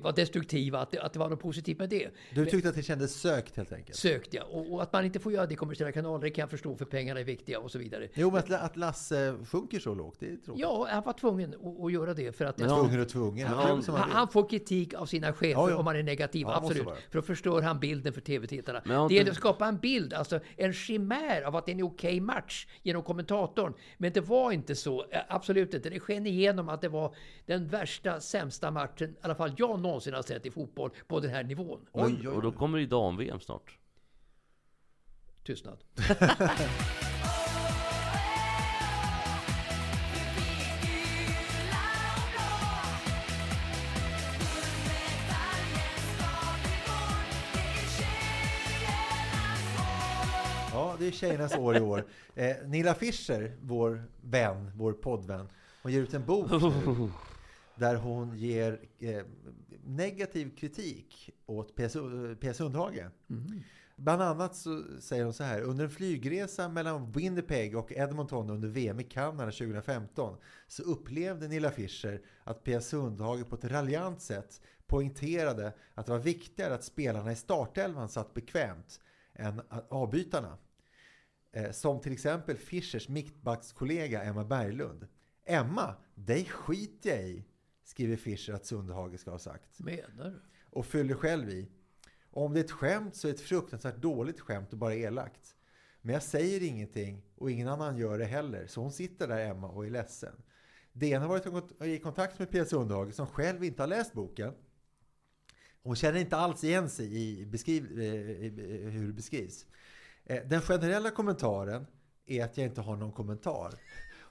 vara 0.00 0.12
destruktiva. 0.12 0.78
Att 0.78 0.90
det, 0.90 0.98
att 0.98 1.12
det 1.12 1.18
var 1.18 1.28
något 1.28 1.40
positivt 1.40 1.78
med 1.78 1.88
det. 1.88 2.10
Du 2.34 2.46
tyckte 2.46 2.68
att 2.68 2.74
det 2.74 2.82
kändes 2.82 3.20
sökt 3.20 3.56
helt 3.56 3.72
enkelt? 3.72 3.98
Sökt 3.98 4.34
ja. 4.34 4.42
Och, 4.42 4.72
och 4.72 4.82
att 4.82 4.92
man 4.92 5.04
inte 5.04 5.20
får 5.20 5.32
göra 5.32 5.46
det 5.46 5.54
i 5.54 5.56
kommersiella 5.56 5.92
kanaler 5.92 6.24
det 6.24 6.30
kan 6.30 6.42
jag 6.42 6.50
förstå 6.50 6.76
för 6.76 6.84
pengarna 6.84 7.20
är 7.20 7.24
viktiga 7.24 7.58
och 7.60 7.70
så 7.70 7.78
vidare. 7.78 8.08
Jo, 8.14 8.30
men 8.30 8.38
att, 8.38 8.50
att 8.50 8.76
Lasse 8.76 9.34
sjunker 9.46 9.78
så 9.78 9.94
lågt, 9.94 10.16
det 10.20 10.26
är 10.26 10.36
tråkigt. 10.36 10.62
Ja, 10.62 10.88
han 10.90 11.02
var 11.02 11.12
tvungen 11.12 11.54
att, 11.54 11.84
att 11.84 11.92
göra 11.92 12.14
det 12.14 12.36
för 12.36 12.44
att... 12.44 12.58
Men 12.58 12.68
Tvungen 12.68 13.00
och 13.00 13.08
tvungen. 13.08 13.46
Ja, 13.50 13.56
Han 13.56 13.82
han 13.86 14.10
Han, 14.10 14.28
får 14.28 14.48
kritik 14.48 14.94
av 14.94 15.06
sina 15.06 15.32
chefer 15.32 15.52
Ja, 15.52 15.70
ja. 15.70 15.76
om 15.76 15.86
han 15.86 15.96
är 15.96 16.02
negativ, 16.02 16.42
Ja, 16.42 16.56
absolut. 16.56 16.84
För 16.84 17.18
då 17.18 17.22
förstör 17.22 17.62
han 17.62 17.80
bilden 17.80 18.12
för 18.12 18.20
tv-tittarna. 18.20 18.80
Det 18.86 18.94
inte- 19.02 19.14
gäller 19.14 19.30
att 19.30 19.36
skapa 19.36 19.66
en 19.66 19.78
bild, 19.78 20.14
alltså 20.14 20.40
en 20.56 20.72
chimär 20.72 21.42
av 21.42 21.56
att 21.56 21.66
det 21.66 21.72
är 21.72 21.76
en 21.76 21.82
okej 21.82 22.20
match 22.20 22.66
genom 22.82 23.02
kommentatorn. 23.02 23.74
Men 23.98 24.12
det 24.12 24.20
var 24.20 24.52
inte 24.52 24.74
så, 24.74 25.04
absolut 25.28 25.74
inte. 25.74 25.90
Det 25.90 26.00
sken 26.00 26.26
igenom 26.26 26.68
att 26.68 26.80
det 26.80 26.88
var 26.88 27.14
den 27.46 27.68
värsta, 27.68 28.20
sämsta 28.20 28.70
matchen, 28.70 29.10
i 29.10 29.14
alla 29.22 29.34
fall 29.34 29.54
jag 29.56 29.78
någonsin 29.82 30.14
har 30.14 30.22
sett 30.22 30.46
i 30.46 30.50
fotboll 30.50 30.90
på 31.06 31.20
den 31.20 31.30
här 31.30 31.44
nivån. 31.44 31.86
Oj, 31.92 32.18
oj, 32.20 32.28
Och 32.28 32.42
då 32.42 32.48
oj. 32.48 32.54
kommer 32.54 32.78
ju 32.78 32.86
dam-VM 32.86 33.40
snart. 33.40 33.78
Tystnad. 35.44 35.78
Ja, 50.72 50.96
det 50.98 51.06
är 51.06 51.10
tjejernas 51.10 51.54
år 51.56 51.76
i 51.76 51.80
år. 51.80 52.04
Eh, 52.34 52.56
Nilla 52.66 52.94
Fischer, 52.94 53.56
vår 53.62 54.02
vän, 54.20 54.70
vår 54.76 54.92
poddvän, 54.92 55.48
hon 55.82 55.92
ger 55.92 56.00
ut 56.00 56.14
en 56.14 56.24
bok 56.24 56.50
nu, 56.50 57.08
där 57.74 57.94
hon 57.96 58.36
ger 58.38 58.80
eh, 59.00 59.22
negativ 59.84 60.56
kritik 60.56 61.30
åt 61.46 61.76
P.S. 61.76 62.56
Sundhage. 62.56 63.10
Bland 63.96 64.22
annat 64.22 64.56
så 64.56 64.84
säger 65.00 65.24
hon 65.24 65.34
så 65.34 65.44
här. 65.44 65.60
Under 65.60 65.84
en 65.84 65.90
flygresa 65.90 66.68
mellan 66.68 67.12
Winnipeg 67.12 67.76
och 67.76 67.92
Edmonton 67.92 68.50
under 68.50 68.68
VM 68.68 69.00
i 69.00 69.04
Kanada 69.04 69.50
2015 69.50 70.36
så 70.68 70.82
upplevde 70.82 71.48
Nilla 71.48 71.70
Fischer 71.70 72.22
att 72.44 72.64
P.S. 72.64 72.88
Sundhage 72.88 73.48
på 73.48 73.56
ett 73.56 73.64
raljant 73.64 74.22
sätt 74.22 74.60
poängterade 74.86 75.72
att 75.94 76.06
det 76.06 76.12
var 76.12 76.18
viktigare 76.18 76.74
att 76.74 76.84
spelarna 76.84 77.32
i 77.32 77.36
startelvan 77.36 78.08
satt 78.08 78.34
bekvämt 78.34 79.00
än 79.34 79.62
avbytarna. 79.88 80.58
Eh, 81.52 81.70
som 81.70 82.00
till 82.00 82.12
exempel 82.12 82.56
Fischers 82.56 83.08
mittbackskollega 83.08 84.22
Emma 84.22 84.44
Berglund. 84.44 85.06
Emma, 85.44 85.94
dig 86.14 86.44
skiter 86.44 87.10
jag 87.10 87.22
i, 87.22 87.44
skriver 87.84 88.16
Fischer 88.16 88.52
att 88.52 88.66
Sundhage 88.66 89.20
ska 89.20 89.30
ha 89.30 89.38
sagt. 89.38 89.78
Menar 89.78 90.30
du? 90.30 90.42
Och 90.70 90.86
fyller 90.86 91.14
själv 91.14 91.48
i. 91.50 91.68
Om 92.30 92.52
det 92.52 92.60
är 92.60 92.64
ett 92.64 92.70
skämt 92.70 93.16
så 93.16 93.28
är 93.28 93.32
det 93.32 93.38
ett 93.38 93.44
fruktansvärt 93.44 93.96
dåligt 93.96 94.40
skämt 94.40 94.72
och 94.72 94.78
bara 94.78 94.94
elakt. 94.94 95.54
Men 96.00 96.12
jag 96.12 96.22
säger 96.22 96.62
ingenting 96.62 97.22
och 97.36 97.50
ingen 97.50 97.68
annan 97.68 97.96
gör 97.96 98.18
det 98.18 98.24
heller. 98.24 98.66
Så 98.66 98.80
hon 98.80 98.92
sitter 98.92 99.28
där 99.28 99.46
Emma 99.50 99.68
och 99.68 99.86
är 99.86 99.90
ledsen. 99.90 100.34
DN 100.92 101.22
har 101.22 101.28
varit 101.28 101.82
i 101.82 101.98
kontakt 101.98 102.38
med 102.38 102.50
Pia 102.50 102.64
Sundhage 102.64 103.14
som 103.14 103.26
själv 103.26 103.64
inte 103.64 103.82
har 103.82 103.86
läst 103.86 104.12
boken. 104.12 104.54
Hon 105.82 105.96
känner 105.96 106.20
inte 106.20 106.36
alls 106.36 106.64
igen 106.64 106.90
sig 106.90 107.16
i, 107.16 107.46
beskriv, 107.46 108.00
eh, 108.00 108.06
i 108.06 108.90
hur 108.90 109.06
det 109.06 109.12
beskrivs. 109.12 109.66
Eh, 110.24 110.44
den 110.46 110.60
generella 110.60 111.10
kommentaren 111.10 111.86
är 112.26 112.44
att 112.44 112.56
jag 112.56 112.66
inte 112.66 112.80
har 112.80 112.96
någon 112.96 113.12
kommentar. 113.12 113.74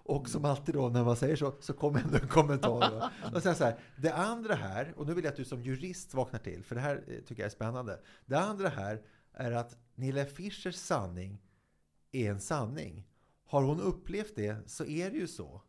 Och 0.04 0.30
som 0.30 0.46
alltid 0.46 0.76
då 0.76 0.90
när 0.90 1.04
man 1.04 1.16
säger 1.16 1.36
så, 1.36 1.54
så 1.60 1.74
kommer 1.74 2.00
ändå 2.00 2.18
en 2.18 2.28
kommentar. 2.28 3.12
Och 3.34 3.44
sen 3.44 3.56
så 3.56 3.64
här, 3.64 3.80
det 3.98 4.14
andra 4.14 4.56
här, 4.56 4.94
och 4.98 5.08
nu 5.08 5.14
vill 5.14 5.24
jag 5.24 5.32
att 5.32 5.38
du 5.38 5.46
som 5.46 5.62
jurist 5.62 6.14
vaknar 6.14 6.40
till, 6.40 6.64
för 6.64 6.76
det 6.76 6.82
här 6.82 7.04
eh, 7.08 7.20
tycker 7.20 7.44
jag 7.44 7.46
är 7.46 7.56
spännande. 7.56 8.00
Det 8.26 8.40
andra 8.40 8.70
här 8.70 9.02
är 9.34 9.52
att 9.52 9.78
Nilla 9.96 10.26
Fischers 10.26 10.76
sanning 10.76 11.42
är 12.12 12.32
en 12.32 12.40
sanning. 12.40 13.08
Har 13.46 13.64
hon 13.64 13.82
upplevt 13.82 14.36
det 14.36 14.70
så 14.70 14.86
är 14.86 15.12
det 15.12 15.18
ju 15.18 15.28
så. 15.28 15.62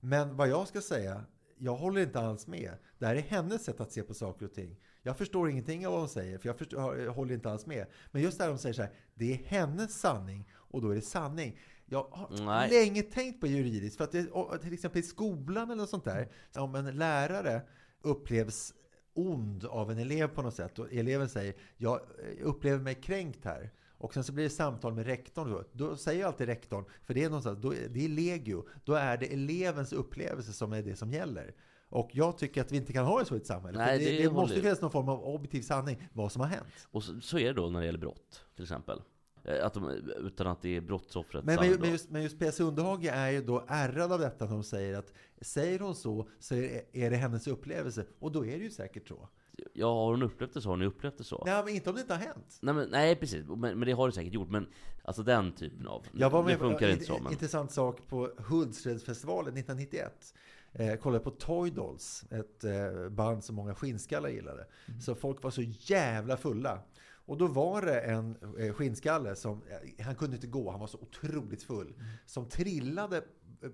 Men 0.00 0.36
vad 0.36 0.48
jag 0.48 0.68
ska 0.68 0.80
säga, 0.80 1.24
jag 1.58 1.76
håller 1.76 2.00
inte 2.00 2.20
alls 2.20 2.46
med. 2.46 2.72
Det 2.98 3.06
här 3.06 3.14
är 3.14 3.20
hennes 3.20 3.64
sätt 3.64 3.80
att 3.80 3.92
se 3.92 4.02
på 4.02 4.14
saker 4.14 4.46
och 4.46 4.54
ting. 4.54 4.80
Jag 5.02 5.18
förstår 5.18 5.50
ingenting 5.50 5.86
av 5.86 5.92
vad 5.92 6.00
hon 6.00 6.08
säger, 6.08 6.38
för 6.38 6.48
jag, 6.48 6.58
förstår, 6.58 6.98
jag 6.98 7.12
håller 7.12 7.34
inte 7.34 7.50
alls 7.50 7.66
med. 7.66 7.86
Men 8.10 8.22
just 8.22 8.38
där 8.38 8.48
hon 8.48 8.58
säger 8.58 8.74
så 8.74 8.82
här, 8.82 8.92
det 9.14 9.32
är 9.32 9.36
hennes 9.36 10.00
sanning 10.00 10.50
och 10.54 10.82
då 10.82 10.90
är 10.90 10.94
det 10.94 11.00
sanning. 11.00 11.58
Jag 11.90 12.06
har 12.10 12.44
Nej. 12.44 12.70
länge 12.70 13.02
tänkt 13.02 13.40
på 13.40 13.46
juridiskt, 13.46 13.96
för 13.96 14.04
att 14.04 14.12
det, 14.12 14.28
till 14.62 14.72
exempel 14.72 15.00
i 15.00 15.02
skolan 15.02 15.70
eller 15.70 15.86
sånt 15.86 16.04
där, 16.04 16.28
om 16.56 16.74
en 16.74 16.96
lärare 16.96 17.62
upplevs 18.02 18.74
ond 19.14 19.64
av 19.64 19.90
en 19.90 19.98
elev 19.98 20.28
på 20.28 20.42
något 20.42 20.54
sätt 20.54 20.78
och 20.78 20.92
eleven 20.92 21.28
säger 21.28 21.54
jag 21.76 22.00
upplever 22.42 22.78
mig 22.78 22.94
kränkt 22.94 23.44
här. 23.44 23.70
Och 24.00 24.14
sen 24.14 24.24
så 24.24 24.32
blir 24.32 24.44
det 24.44 24.50
samtal 24.50 24.94
med 24.94 25.06
rektorn. 25.06 25.50
Då, 25.50 25.64
då 25.72 25.96
säger 25.96 26.26
alltid 26.26 26.46
rektorn, 26.46 26.84
för 27.04 27.14
det 27.14 27.24
är 27.24 27.28
någonstans, 27.28 27.58
då, 27.62 27.74
det 27.90 28.04
är 28.04 28.08
legio, 28.08 28.68
då 28.84 28.94
är 28.94 29.16
det 29.16 29.26
elevens 29.26 29.92
upplevelse 29.92 30.52
som 30.52 30.72
är 30.72 30.82
det 30.82 30.96
som 30.96 31.12
gäller. 31.12 31.54
Och 31.90 32.10
jag 32.12 32.38
tycker 32.38 32.60
att 32.60 32.72
vi 32.72 32.76
inte 32.76 32.92
kan 32.92 33.04
ha 33.04 33.18
det 33.18 33.24
så 33.24 33.34
i 33.34 33.38
ett 33.38 33.46
samhälle. 33.46 33.78
Nej, 33.78 33.98
det, 33.98 34.04
det, 34.04 34.22
det 34.22 34.30
måste 34.30 34.60
finnas 34.60 34.80
någon 34.80 34.90
form 34.90 35.08
av 35.08 35.24
objektiv 35.24 35.62
sanning 35.62 36.08
vad 36.12 36.32
som 36.32 36.40
har 36.40 36.48
hänt. 36.48 36.88
Och 36.90 37.04
så, 37.04 37.20
så 37.20 37.38
är 37.38 37.44
det 37.44 37.52
då 37.52 37.70
när 37.70 37.80
det 37.80 37.86
gäller 37.86 37.98
brott, 37.98 38.44
till 38.54 38.62
exempel. 38.62 39.02
Eh, 39.48 39.66
att 39.66 39.74
de, 39.74 39.90
utan 40.18 40.46
att 40.46 40.62
det 40.62 40.76
är 40.76 40.80
brottsoffret 40.80 41.44
men, 41.44 41.56
men, 41.60 41.80
men, 41.80 41.90
just, 41.90 42.10
men 42.10 42.22
just 42.22 42.38
P.S. 42.38 42.60
Underhage 42.60 43.04
är 43.04 43.30
ju 43.30 43.42
då 43.42 43.64
ärrad 43.68 44.12
av 44.12 44.20
detta 44.20 44.44
när 44.44 44.52
hon 44.52 44.64
säger 44.64 44.98
att 44.98 45.12
säger 45.40 45.78
hon 45.78 45.94
så 45.94 46.28
så 46.38 46.54
är, 46.54 46.82
är 46.92 47.10
det 47.10 47.16
hennes 47.16 47.46
upplevelse. 47.46 48.04
Och 48.18 48.32
då 48.32 48.46
är 48.46 48.58
det 48.58 48.64
ju 48.64 48.70
säkert 48.70 49.08
så. 49.08 49.28
Ja, 49.72 49.94
har 49.94 50.10
hon 50.10 50.22
upplevt 50.22 50.54
det 50.54 50.60
så 50.60 50.68
har 50.68 50.76
hon 50.76 50.86
upplevt 50.86 51.18
det 51.18 51.24
så. 51.24 51.42
Nej, 51.46 51.64
men 51.64 51.74
inte 51.74 51.90
om 51.90 51.96
det 51.96 52.02
inte 52.02 52.14
har 52.14 52.20
hänt. 52.20 52.58
Nej, 52.60 52.74
men, 52.74 52.88
nej 52.88 53.16
precis. 53.16 53.44
Men, 53.46 53.58
men 53.58 53.80
det 53.80 53.92
har 53.92 54.06
det 54.06 54.12
säkert 54.14 54.32
gjort. 54.32 54.50
Men 54.50 54.66
alltså 55.04 55.22
den 55.22 55.52
typen 55.52 55.86
av... 55.86 56.06
Jag 56.12 56.30
var 56.30 56.42
med, 56.42 56.52
det 56.52 56.58
funkar 56.58 56.88
inte 56.88 57.04
så. 57.04 57.18
Men... 57.18 57.32
Intressant 57.32 57.72
sak 57.72 58.08
på 58.08 58.30
Hultsfredsfestivalen 58.36 59.56
1991. 59.56 60.34
Eh, 60.72 60.94
kollade 60.96 61.24
på 61.24 61.30
Toy 61.30 61.70
Dolls, 61.70 62.24
ett 62.30 62.64
eh, 62.64 63.08
band 63.08 63.44
som 63.44 63.56
många 63.56 63.74
skinnskallar 63.74 64.28
gillade. 64.28 64.66
Mm. 64.88 65.00
Så 65.00 65.14
folk 65.14 65.42
var 65.42 65.50
så 65.50 65.62
jävla 65.62 66.36
fulla. 66.36 66.80
Och 67.28 67.38
då 67.38 67.46
var 67.46 67.82
det 67.82 68.00
en 68.00 68.36
eh, 68.58 68.72
skinnskalle 68.72 69.36
som, 69.36 69.62
eh, 69.62 70.04
han 70.04 70.14
kunde 70.14 70.36
inte 70.36 70.46
gå, 70.46 70.70
han 70.70 70.80
var 70.80 70.86
så 70.86 70.98
otroligt 70.98 71.62
full. 71.62 71.86
Mm. 71.86 72.06
Som 72.26 72.48
trillade 72.48 73.24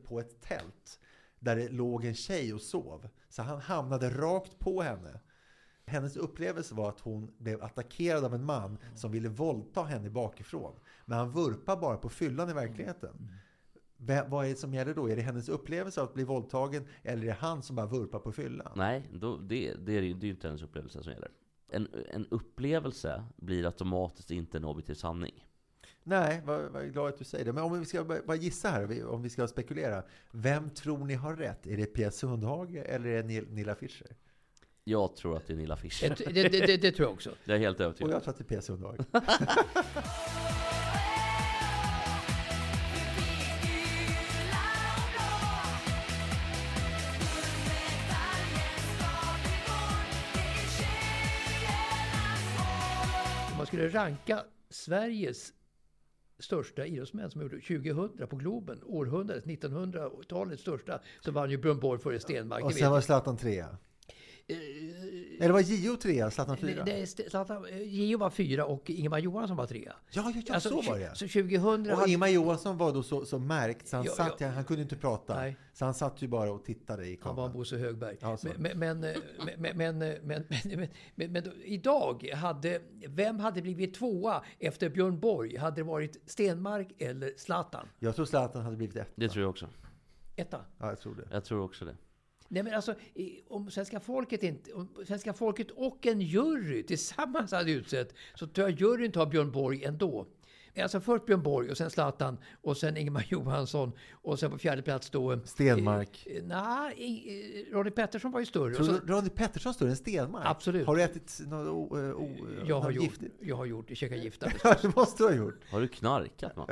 på 0.04 0.20
ett 0.20 0.40
tält 0.40 1.00
där 1.38 1.56
det 1.56 1.68
låg 1.68 2.04
en 2.04 2.14
tjej 2.14 2.54
och 2.54 2.60
sov. 2.60 3.08
Så 3.28 3.42
han 3.42 3.60
hamnade 3.60 4.10
rakt 4.10 4.58
på 4.58 4.82
henne. 4.82 5.20
Hennes 5.86 6.16
upplevelse 6.16 6.74
var 6.74 6.88
att 6.88 7.00
hon 7.00 7.34
blev 7.38 7.62
attackerad 7.62 8.24
av 8.24 8.34
en 8.34 8.44
man 8.44 8.78
som 8.94 9.12
ville 9.12 9.28
våldta 9.28 9.82
henne 9.82 10.10
bakifrån. 10.10 10.74
Men 11.04 11.18
han 11.18 11.30
vurpar 11.30 11.76
bara 11.76 11.96
på 11.96 12.08
fyllan 12.08 12.50
i 12.50 12.52
verkligheten. 12.52 13.30
Vad 14.26 14.46
är 14.46 14.50
det 14.50 14.56
som 14.56 14.74
gäller 14.74 14.94
då? 14.94 15.10
Är 15.10 15.16
det 15.16 15.22
hennes 15.22 15.48
upplevelse 15.48 16.00
av 16.00 16.08
att 16.08 16.14
bli 16.14 16.24
våldtagen 16.24 16.86
eller 17.02 17.22
är 17.22 17.26
det 17.26 17.32
han 17.32 17.62
som 17.62 17.76
bara 17.76 17.86
vurpar 17.86 18.18
på 18.18 18.32
fyllan? 18.32 18.72
Nej, 18.76 19.10
då, 19.12 19.36
det, 19.36 19.74
det, 19.74 19.92
är 19.92 20.02
ju, 20.02 20.14
det 20.14 20.26
är 20.26 20.30
inte 20.30 20.46
hennes 20.46 20.62
upplevelse 20.62 21.02
som 21.02 21.12
gäller. 21.12 21.30
En, 21.74 21.88
en 22.10 22.26
upplevelse 22.30 23.24
blir 23.36 23.66
automatiskt 23.66 24.30
inte 24.30 24.56
en 24.58 24.64
objektiv 24.64 24.94
sanning. 24.94 25.44
Nej, 26.02 26.42
vad, 26.44 26.62
vad 26.62 26.92
glad 26.92 27.08
att 27.08 27.18
du 27.18 27.24
säger 27.24 27.44
det. 27.44 27.52
Men 27.52 27.64
om 27.64 27.80
vi 27.80 27.86
ska 27.86 28.04
bara 28.04 28.36
gissa 28.36 28.68
här, 28.68 29.06
om 29.06 29.22
vi 29.22 29.30
ska 29.30 29.46
spekulera. 29.46 30.02
Vem 30.30 30.70
tror 30.70 30.98
ni 30.98 31.14
har 31.14 31.36
rätt? 31.36 31.66
Är 31.66 31.76
det 31.76 31.86
Pia 31.86 32.10
Sundhage 32.10 32.76
eller 32.76 33.08
är 33.08 33.22
det 33.22 33.50
Nilla 33.50 33.74
Fischer? 33.74 34.16
Jag 34.84 35.16
tror 35.16 35.36
att 35.36 35.46
det 35.46 35.52
är 35.52 35.56
Nilla 35.56 35.76
Fischer. 35.76 36.16
Det, 36.18 36.48
det, 36.48 36.66
det, 36.66 36.76
det 36.76 36.92
tror 36.92 37.08
jag 37.08 37.12
också. 37.14 37.30
Jag 37.44 37.56
är 37.56 37.60
helt 37.60 37.80
övertygad. 37.80 38.10
Och 38.10 38.16
jag 38.16 38.22
tror 38.22 38.32
att 38.32 38.38
det 38.38 38.44
är 38.44 38.48
Pia 38.48 38.62
Sundhage. 38.62 39.00
skulle 53.88 54.04
ranka 54.04 54.44
Sveriges 54.70 55.52
största 56.38 56.86
idrottsmän 56.86 57.30
som 57.30 57.42
gjorde 57.42 57.60
2000 57.60 58.28
på 58.28 58.36
Globen, 58.36 58.80
århundradets, 58.84 59.46
1900-talets 59.46 60.62
största, 60.62 61.00
så 61.20 61.32
vann 61.32 61.50
ju 61.50 61.58
Björn 61.58 61.80
Borg 61.80 62.00
före 62.00 62.20
Stenmark. 62.20 62.64
Och 62.64 62.72
sen 62.72 62.90
var 62.90 63.00
Zlatan 63.00 63.36
trea. 63.36 63.76
Eh, 64.46 64.56
Eller 65.40 65.52
var 65.52 65.60
Gio 65.60 65.96
trea, 65.96 66.30
Zlatan 66.30 66.56
fyra? 66.56 66.84
Nej, 66.86 67.06
Zlatan, 67.06 67.66
eh, 67.66 67.82
Gio 67.82 68.18
var 68.18 68.30
fyra 68.30 68.66
och 68.66 68.90
Ingemar 68.90 69.18
Johansson 69.18 69.56
var 69.56 69.66
trea. 69.66 69.96
Ja, 70.10 70.32
ja, 70.34 70.42
ja 70.46 70.54
alltså, 70.54 70.68
så 70.68 70.90
var 70.90 70.98
det. 70.98 71.14
Så 71.14 71.28
2000 71.28 71.62
och 71.62 71.96
hade... 71.96 72.08
Ingemar 72.08 72.28
Johansson 72.28 72.78
var 72.78 72.92
då 72.92 73.02
så, 73.02 73.24
så 73.24 73.38
märkt 73.38 73.88
så 73.88 73.96
han, 73.96 74.06
ja, 74.06 74.12
satt, 74.12 74.40
ja. 74.40 74.48
han 74.48 74.64
kunde 74.64 74.82
inte 74.82 74.96
prata. 74.96 75.34
Nej. 75.34 75.56
Så 75.72 75.84
han 75.84 75.94
satt 75.94 76.22
ju 76.22 76.28
bara 76.28 76.52
och 76.52 76.64
tittade 76.64 77.06
i 77.06 77.16
kameran. 77.16 77.38
Han 77.38 77.52
var 77.52 77.58
Bosse 77.58 77.76
Högberg. 77.76 78.16
Ja, 78.20 78.38
men, 78.42 78.78
men, 78.78 79.00
men, 79.58 79.76
men, 79.76 79.98
men, 80.22 81.32
men, 81.32 81.52
idag, 81.64 82.30
hade, 82.34 82.80
vem 83.08 83.38
hade 83.38 83.62
blivit 83.62 83.94
tvåa 83.94 84.44
efter 84.58 84.88
Björn 84.88 85.20
Borg? 85.20 85.56
Hade 85.56 85.76
det 85.76 85.82
varit 85.82 86.22
Stenmark 86.26 86.88
eller 86.98 87.32
Zlatan? 87.36 87.88
Jag 87.98 88.16
tror 88.16 88.26
Zlatan 88.26 88.62
hade 88.62 88.76
blivit 88.76 88.96
etta. 88.96 89.10
Det 89.14 89.28
tror 89.28 89.42
jag 89.42 89.50
också. 89.50 89.68
Etta? 90.36 90.60
Ja, 90.78 90.88
jag 90.88 91.00
tror 91.00 91.14
det. 91.14 91.28
Jag 91.30 91.44
tror 91.44 91.64
också 91.64 91.84
det. 91.84 91.96
Nej, 92.48 92.62
men 92.62 92.74
alltså, 92.74 92.94
om 93.48 93.70
svenska 93.70 94.00
folket, 94.00 94.42
inte, 94.42 94.72
om 94.72 94.88
svenska 95.06 95.32
folket 95.32 95.70
och 95.70 96.06
en 96.06 96.20
jury 96.20 96.82
tillsammans 96.82 97.52
hade 97.52 97.72
utsett 97.72 98.14
så 98.34 98.46
tror 98.46 98.70
jag 98.70 98.80
juryn 98.80 99.12
tar 99.12 99.26
Björn 99.26 99.50
Borg 99.52 99.84
ändå. 99.84 100.26
Alltså 100.82 101.00
först 101.00 101.26
Björn 101.26 101.42
Borg 101.42 101.70
och 101.70 101.76
sen 101.76 101.90
Zlatan 101.90 102.38
och 102.62 102.76
sen 102.76 102.96
Ingemar 102.96 103.26
Johansson 103.30 103.92
och 104.12 104.38
sen 104.38 104.50
på 104.50 104.58
fjärde 104.58 104.82
plats 104.82 105.10
då... 105.10 105.32
Eh, 105.32 105.38
Stenmark? 105.44 106.26
Eh, 106.30 106.42
nej, 106.44 107.68
Ronny 107.72 107.90
Pettersson 107.90 108.30
var 108.30 108.40
ju 108.40 108.46
större. 108.46 108.74
Tror 108.74 108.86
du 108.86 109.12
Ronny 109.12 109.28
Pettersson 109.28 109.74
större 109.74 109.90
än 109.90 109.96
Stenmark? 109.96 110.46
Absolut. 110.46 110.86
Har 110.86 110.96
du 110.96 111.02
ätit 111.02 111.40
något 111.46 111.68
o, 111.68 111.98
eh, 111.98 112.14
o, 112.14 112.30
jag, 112.64 112.80
har 112.80 112.90
gjort, 112.90 113.18
jag 113.40 113.56
har 113.56 113.64
gjort, 113.64 113.96
käkat 113.96 114.18
gift 114.18 114.42
Ja, 114.64 114.76
det 114.82 114.96
måste 114.96 115.22
du 115.22 115.28
ha 115.28 115.34
gjort. 115.34 115.60
Har 115.70 115.80
du 115.80 115.88
knarkat 115.88 116.56
man? 116.56 116.66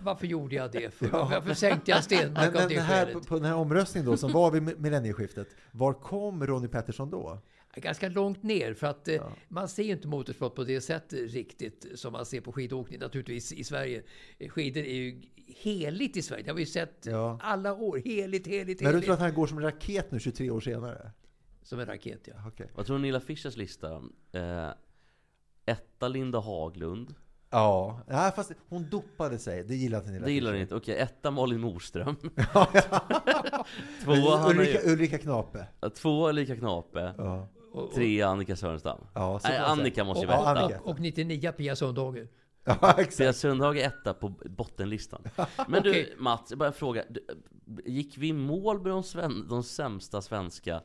Varför 0.00 0.26
gjorde 0.26 0.54
jag 0.54 0.72
det? 0.72 0.94
För, 0.94 1.06
ja. 1.12 1.28
Varför 1.30 1.54
sänkte 1.54 1.90
jag 1.90 2.04
Stenmark 2.04 2.52
men, 2.52 2.62
av 2.62 2.68
det 2.68 2.80
här, 2.80 3.06
skälet? 3.06 3.26
På 3.26 3.34
den 3.34 3.44
här 3.44 3.54
omröstningen 3.54 4.10
då, 4.10 4.16
som 4.16 4.32
var 4.32 4.50
vid 4.50 4.80
millennieskiftet, 4.80 5.48
var 5.72 5.92
kom 5.92 6.46
Ronny 6.46 6.68
Pettersson 6.68 7.10
då? 7.10 7.38
Ganska 7.74 8.08
långt 8.08 8.42
ner. 8.42 8.74
För 8.74 8.86
att 8.86 9.08
eh, 9.08 9.14
ja. 9.14 9.32
man 9.48 9.68
ser 9.68 9.82
ju 9.82 9.92
inte 9.92 10.08
motorsport 10.08 10.54
på 10.54 10.64
det 10.64 10.80
sättet 10.80 11.32
riktigt 11.32 11.86
som 11.94 12.12
man 12.12 12.26
ser 12.26 12.40
på 12.40 12.52
skidåkning 12.52 13.00
naturligtvis 13.00 13.52
i 13.52 13.64
Sverige. 13.64 14.02
Skidor 14.48 14.82
är 14.82 14.94
ju 14.94 15.22
heligt 15.46 16.16
i 16.16 16.22
Sverige. 16.22 16.42
Det 16.42 16.50
har 16.50 16.56
vi 16.56 16.66
sett 16.66 17.06
ja. 17.06 17.38
alla 17.42 17.74
år. 17.74 18.02
Heligt, 18.04 18.46
heligt, 18.46 18.80
Men 18.80 18.94
du 18.94 19.00
tror 19.00 19.14
att 19.14 19.20
han 19.20 19.34
går 19.34 19.46
som 19.46 19.58
en 19.58 19.64
raket 19.64 20.10
nu 20.10 20.20
23 20.20 20.50
år 20.50 20.60
senare? 20.60 21.10
Som 21.62 21.80
en 21.80 21.86
raket, 21.86 22.28
ja. 22.28 22.48
Okay. 22.48 22.66
Vad 22.74 22.86
tror 22.86 22.96
du 22.96 23.02
Nilla 23.02 23.20
Fischers 23.20 23.56
lista? 23.56 24.02
Eh, 24.32 24.68
etta 25.66 26.08
Linda 26.08 26.38
Haglund. 26.38 27.14
Ja, 27.50 28.00
ja, 28.08 28.32
fast 28.36 28.52
hon 28.68 28.90
dopade 28.90 29.38
sig. 29.38 29.64
Det 29.64 29.74
gillar 29.74 29.98
inte 29.98 30.10
Nilla 30.10 30.26
Det 30.26 30.32
gillar 30.32 30.54
inte. 30.54 30.74
Okej, 30.74 30.98
etta 30.98 31.30
Malin 31.30 31.60
Morström. 31.60 32.16
två 34.04 34.48
Ulrika, 34.48 34.78
Ulrika 34.92 35.18
Knape. 35.18 35.66
Två 35.94 36.28
Ulrika 36.28 36.56
Knape. 36.56 37.14
Ja. 37.18 37.48
Och, 37.72 37.94
Tre 37.94 38.22
Annika 38.22 38.56
Sörenstam. 38.56 38.98
Ja, 39.14 39.40
Nej, 39.44 39.58
Annika 39.58 40.04
måste 40.04 40.20
ju 40.20 40.26
vara 40.26 40.66
etta. 40.66 40.80
Och, 40.80 40.90
och 40.90 41.00
99 41.00 41.52
Pia 41.52 41.76
Sundhage. 41.76 42.16
Ja, 42.64 42.94
exakt. 42.98 43.18
Pia 43.18 43.32
Sundhage 43.32 43.76
etta 43.76 44.14
på 44.14 44.28
bottenlistan. 44.28 45.22
Men 45.68 45.82
du 45.82 45.90
okay. 45.90 46.06
Mats, 46.18 46.46
jag 46.50 46.58
bara 46.58 46.72
fråga. 46.72 47.04
Gick 47.84 48.18
vi 48.18 48.28
i 48.28 48.32
mål 48.32 48.80
med 48.82 48.92
de, 48.92 49.02
sven 49.02 49.48
de 49.48 49.62
sämsta 49.62 50.22
svenska 50.22 50.80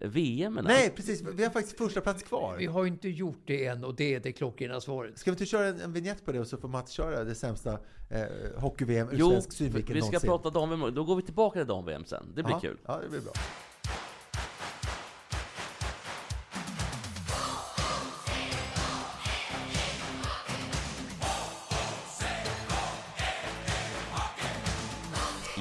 VM? 0.00 0.58
Eller? 0.58 0.68
Nej, 0.68 0.90
precis. 0.90 1.22
Vi 1.22 1.44
har 1.44 1.50
faktiskt 1.50 1.78
första 1.78 2.00
plats 2.00 2.22
kvar. 2.22 2.56
Vi 2.58 2.66
har 2.66 2.86
inte 2.86 3.08
gjort 3.08 3.42
det 3.44 3.66
än 3.66 3.84
och 3.84 3.94
det 3.94 4.14
är 4.14 4.20
det 4.20 4.32
klockrena 4.32 4.80
svaret. 4.80 5.18
Ska 5.18 5.30
vi 5.30 5.32
inte 5.32 5.46
köra 5.46 5.66
en, 5.66 5.80
en 5.80 5.92
vignett 5.92 6.24
på 6.24 6.32
det 6.32 6.40
och 6.40 6.46
så 6.46 6.56
får 6.56 6.68
Mats 6.68 6.90
köra 6.90 7.24
det 7.24 7.34
sämsta 7.34 7.72
eh, 8.10 8.60
hockey-VM 8.60 9.08
ur 9.10 9.16
svensk 9.16 9.52
synvinkel 9.52 9.94
vi 9.94 10.00
ska 10.00 10.06
någonsin. 10.06 10.28
prata 10.28 10.50
dam-VM. 10.50 10.94
Då 10.94 11.04
går 11.04 11.16
vi 11.16 11.22
tillbaka 11.22 11.58
till 11.58 11.68
dam-VM 11.68 12.04
sen. 12.04 12.26
Det 12.34 12.42
blir 12.42 12.54
ja, 12.54 12.60
kul. 12.60 12.78
Ja, 12.86 13.00
det 13.02 13.08
blir 13.08 13.20
bra. 13.20 13.32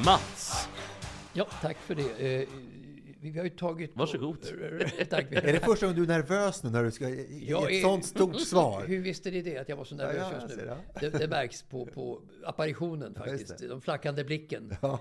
Mats! 0.07 0.67
Ja, 1.33 1.47
tack 1.61 1.77
för 1.77 1.95
det. 1.95 2.41
Eh, 2.41 2.47
vi 3.21 3.37
har 3.37 3.43
ju 3.43 3.49
tagit... 3.49 3.91
Varsågod. 3.93 4.37
tack. 5.09 5.25
Är 5.31 5.53
det 5.53 5.59
första 5.59 5.85
gången 5.85 6.05
du 6.05 6.13
är 6.13 6.17
nervös 6.17 6.63
nu 6.63 6.69
när 6.69 6.83
du 6.83 6.91
ska 6.91 7.09
ge 7.09 7.25
Jag 7.51 7.63
ett 7.63 7.71
är- 7.71 7.81
sånt 7.81 8.05
stort 8.05 8.39
svar? 8.41 8.83
Hur 8.87 8.99
visste 9.01 9.31
ni 9.31 9.41
det, 9.41 9.57
att 9.57 9.69
jag 9.69 9.75
var 9.75 9.83
så 9.83 9.95
nervös 9.95 10.15
Ja, 10.19 10.31
ja, 10.37 10.41
just 10.43 10.57
nu? 10.57 10.71
Det, 10.99 11.09
det 11.19 11.27
märks 11.27 11.63
på, 11.63 11.85
på 11.85 12.21
apparitionen 12.45 13.13
Ja, 13.15 13.23
faktiskt. 13.25 13.57
det. 13.57 13.67
De 13.67 13.81
flackande 13.81 14.23
blicken 14.23 14.71
eh, 14.81 14.97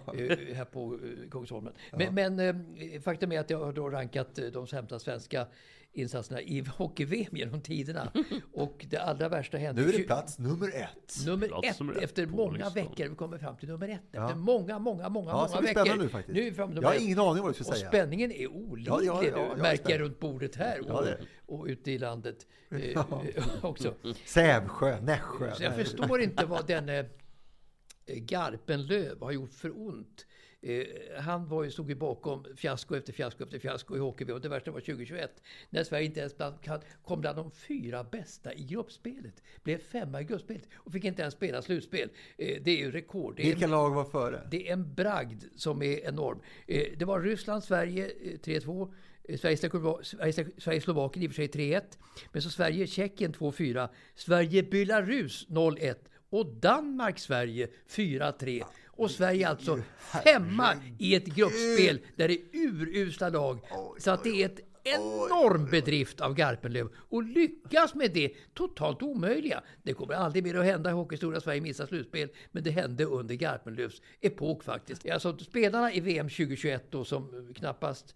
här 0.54 0.64
på 0.64 0.94
eh, 0.94 1.30
Kungsholmen. 1.30 1.72
Men, 1.92 2.14
men 2.14 2.38
eh, 2.40 3.00
faktum 3.00 3.32
är 3.32 3.40
att 3.40 3.50
jag 3.50 3.58
har 3.64 3.72
då 3.72 3.90
rankat 3.90 4.38
eh, 4.38 4.44
de 4.44 4.66
sämsta 4.66 4.98
svenska 4.98 5.46
insatserna 5.96 6.40
i 6.40 6.64
hockey-VM 6.76 7.36
genom 7.36 7.60
tiderna. 7.60 8.12
Och 8.52 8.86
det 8.90 8.96
allra 8.98 9.28
värsta 9.28 9.58
hände... 9.58 9.82
Nu 9.82 9.88
är 9.88 9.92
det 9.92 10.02
plats 10.02 10.38
nummer 10.38 10.68
ett. 10.68 11.26
Nummer 11.26 11.48
Plats 11.48 11.68
ett, 11.68 11.78
nummer 11.80 11.92
ett 11.94 12.02
efter 12.02 12.26
många 12.26 12.52
listan. 12.52 12.72
veckor. 12.74 13.08
Vi 13.08 13.14
kommer 13.16 13.38
fram 13.38 13.56
till 13.56 13.68
nummer 13.68 13.88
ett. 13.88 14.00
Efter 14.04 14.18
Ja. 14.18 14.34
många, 14.34 14.78
många, 14.78 15.08
många, 15.08 15.30
Ja, 15.30 15.48
många 15.54 15.60
veckor. 15.60 15.96
nu 15.98 16.08
faktiskt. 16.08 16.34
Nu 16.34 16.40
är 16.40 16.44
vi 16.50 16.52
framme 16.56 16.72
Jag 16.74 16.88
har 16.88 16.94
ett. 16.94 17.00
ingen 17.02 17.18
aning 17.18 17.42
vad 17.42 17.50
du 17.50 17.54
ska 17.54 17.70
Och 17.70 17.76
säga. 17.76 17.88
spänningen 17.88 18.32
är 18.32 18.46
olidlig 18.46 18.90
Ja, 18.92 19.00
ja, 19.02 19.14
ja, 19.24 19.30
nu, 19.36 19.38
jag 19.38 19.58
är 19.58 19.62
märker 19.62 19.90
jag 19.90 20.00
runt 20.00 20.20
bordet 20.20 20.56
här 20.56 20.80
och, 20.80 21.06
Ja, 21.06 21.14
och 21.46 21.64
ute 21.66 21.90
i 21.92 21.98
landet 21.98 22.46
eh, 22.70 23.04
också. 23.64 23.94
Sävsjö, 24.24 25.00
Nässjö. 25.00 25.54
Så 25.54 25.62
jag 25.62 25.74
förstår 25.76 26.20
inte 26.20 26.46
vad 26.46 26.66
denne 26.66 26.98
eh, 26.98 27.06
Garpenlöv 28.16 29.20
har 29.22 29.32
gjort 29.32 29.52
för 29.54 29.78
ont. 29.88 30.26
Eh, 30.66 30.86
han 31.18 31.48
var 31.48 31.64
ju, 31.64 31.70
stod 31.70 31.88
ju 31.88 31.94
bakom 31.94 32.44
fiasko 32.56 32.96
efter 32.96 33.12
fiasko 33.12 33.44
efter 33.44 33.58
fiasko 33.58 33.96
i 33.96 33.98
hockey 33.98 34.32
och 34.32 34.40
det 34.40 34.48
värsta 34.48 34.70
var 34.70 34.80
2021 34.80 35.42
när 35.70 35.84
Sverige 35.84 36.06
inte 36.06 36.20
ens 36.20 36.36
bland, 36.36 36.54
kom 37.04 37.20
bland 37.20 37.36
de 37.36 37.50
fyra 37.50 38.04
bästa 38.04 38.54
i 38.54 38.64
gruppspelet. 38.64 39.42
Blev 39.62 39.78
femma 39.78 40.20
i 40.20 40.24
gruppspelet 40.24 40.68
och 40.74 40.92
fick 40.92 41.04
inte 41.04 41.22
ens 41.22 41.34
spela 41.34 41.62
slutspel. 41.62 42.08
Eh, 42.36 42.62
det 42.62 42.70
är 42.70 42.76
ju 42.76 42.90
rekord. 42.90 43.36
Det 43.36 43.42
Vilka 43.42 43.66
lag 43.66 43.90
var 43.90 44.04
före? 44.04 44.48
det 44.50 44.68
är 44.68 44.72
en 44.72 44.94
bragd 44.94 45.44
som 45.56 45.82
är 45.82 46.06
enorm. 46.06 46.40
Eh, 46.66 46.84
det 46.96 47.04
var 47.04 47.20
Ryssland-Sverige 47.20 48.04
eh, 48.06 48.38
3-2. 48.38 48.92
Eh, 49.24 49.38
Sverige-Slovakien 49.38 50.04
Sverige, 50.04 50.50
Sverige, 50.58 50.80
Slovakien 50.80 51.22
i 51.22 51.26
och 51.26 51.30
för 51.30 51.36
sig 51.36 51.48
3-1. 51.48 51.82
Men 52.32 52.42
så 52.42 52.50
Sverige-Tjeckien 52.50 53.32
2-4. 53.32 53.88
Sverige-Belarus 54.14 55.46
0-1. 55.48 55.94
Och 56.30 56.46
Danmark-Sverige 56.46 57.68
4-3. 57.88 58.64
Och 58.96 59.10
Sverige 59.10 59.48
alltså 59.48 59.78
femma 60.24 60.74
i 60.98 61.14
ett 61.14 61.26
gruppspel 61.26 62.00
där 62.16 62.28
det 62.28 62.34
är 62.34 62.40
urusla 62.52 63.28
lag. 63.28 63.60
Så 63.98 64.10
att 64.10 64.24
det 64.24 64.42
är 64.42 64.46
ett 64.46 64.60
enorm 64.86 65.66
bedrift 65.70 66.20
av 66.20 66.34
Garpenlöv 66.34 66.88
och 66.96 67.22
lyckas 67.22 67.94
med 67.94 68.12
det 68.12 68.32
totalt 68.54 69.02
omöjliga. 69.02 69.62
Det 69.82 69.92
kommer 69.92 70.14
aldrig 70.14 70.44
mer 70.44 70.54
att 70.54 70.64
hända 70.64 70.90
i 70.90 70.92
hockeystora 70.92 71.40
Sverige 71.40 71.60
missar 71.60 71.86
slutspel, 71.86 72.28
men 72.52 72.62
det 72.62 72.70
hände 72.70 73.04
under 73.04 73.34
Garpenlövs 73.34 74.02
epok 74.20 74.64
faktiskt. 74.64 75.10
Alltså 75.10 75.38
spelarna 75.38 75.92
i 75.92 76.00
VM 76.00 76.28
2021 76.28 76.84
då 76.90 77.04
som 77.04 77.54
knappast 77.54 78.14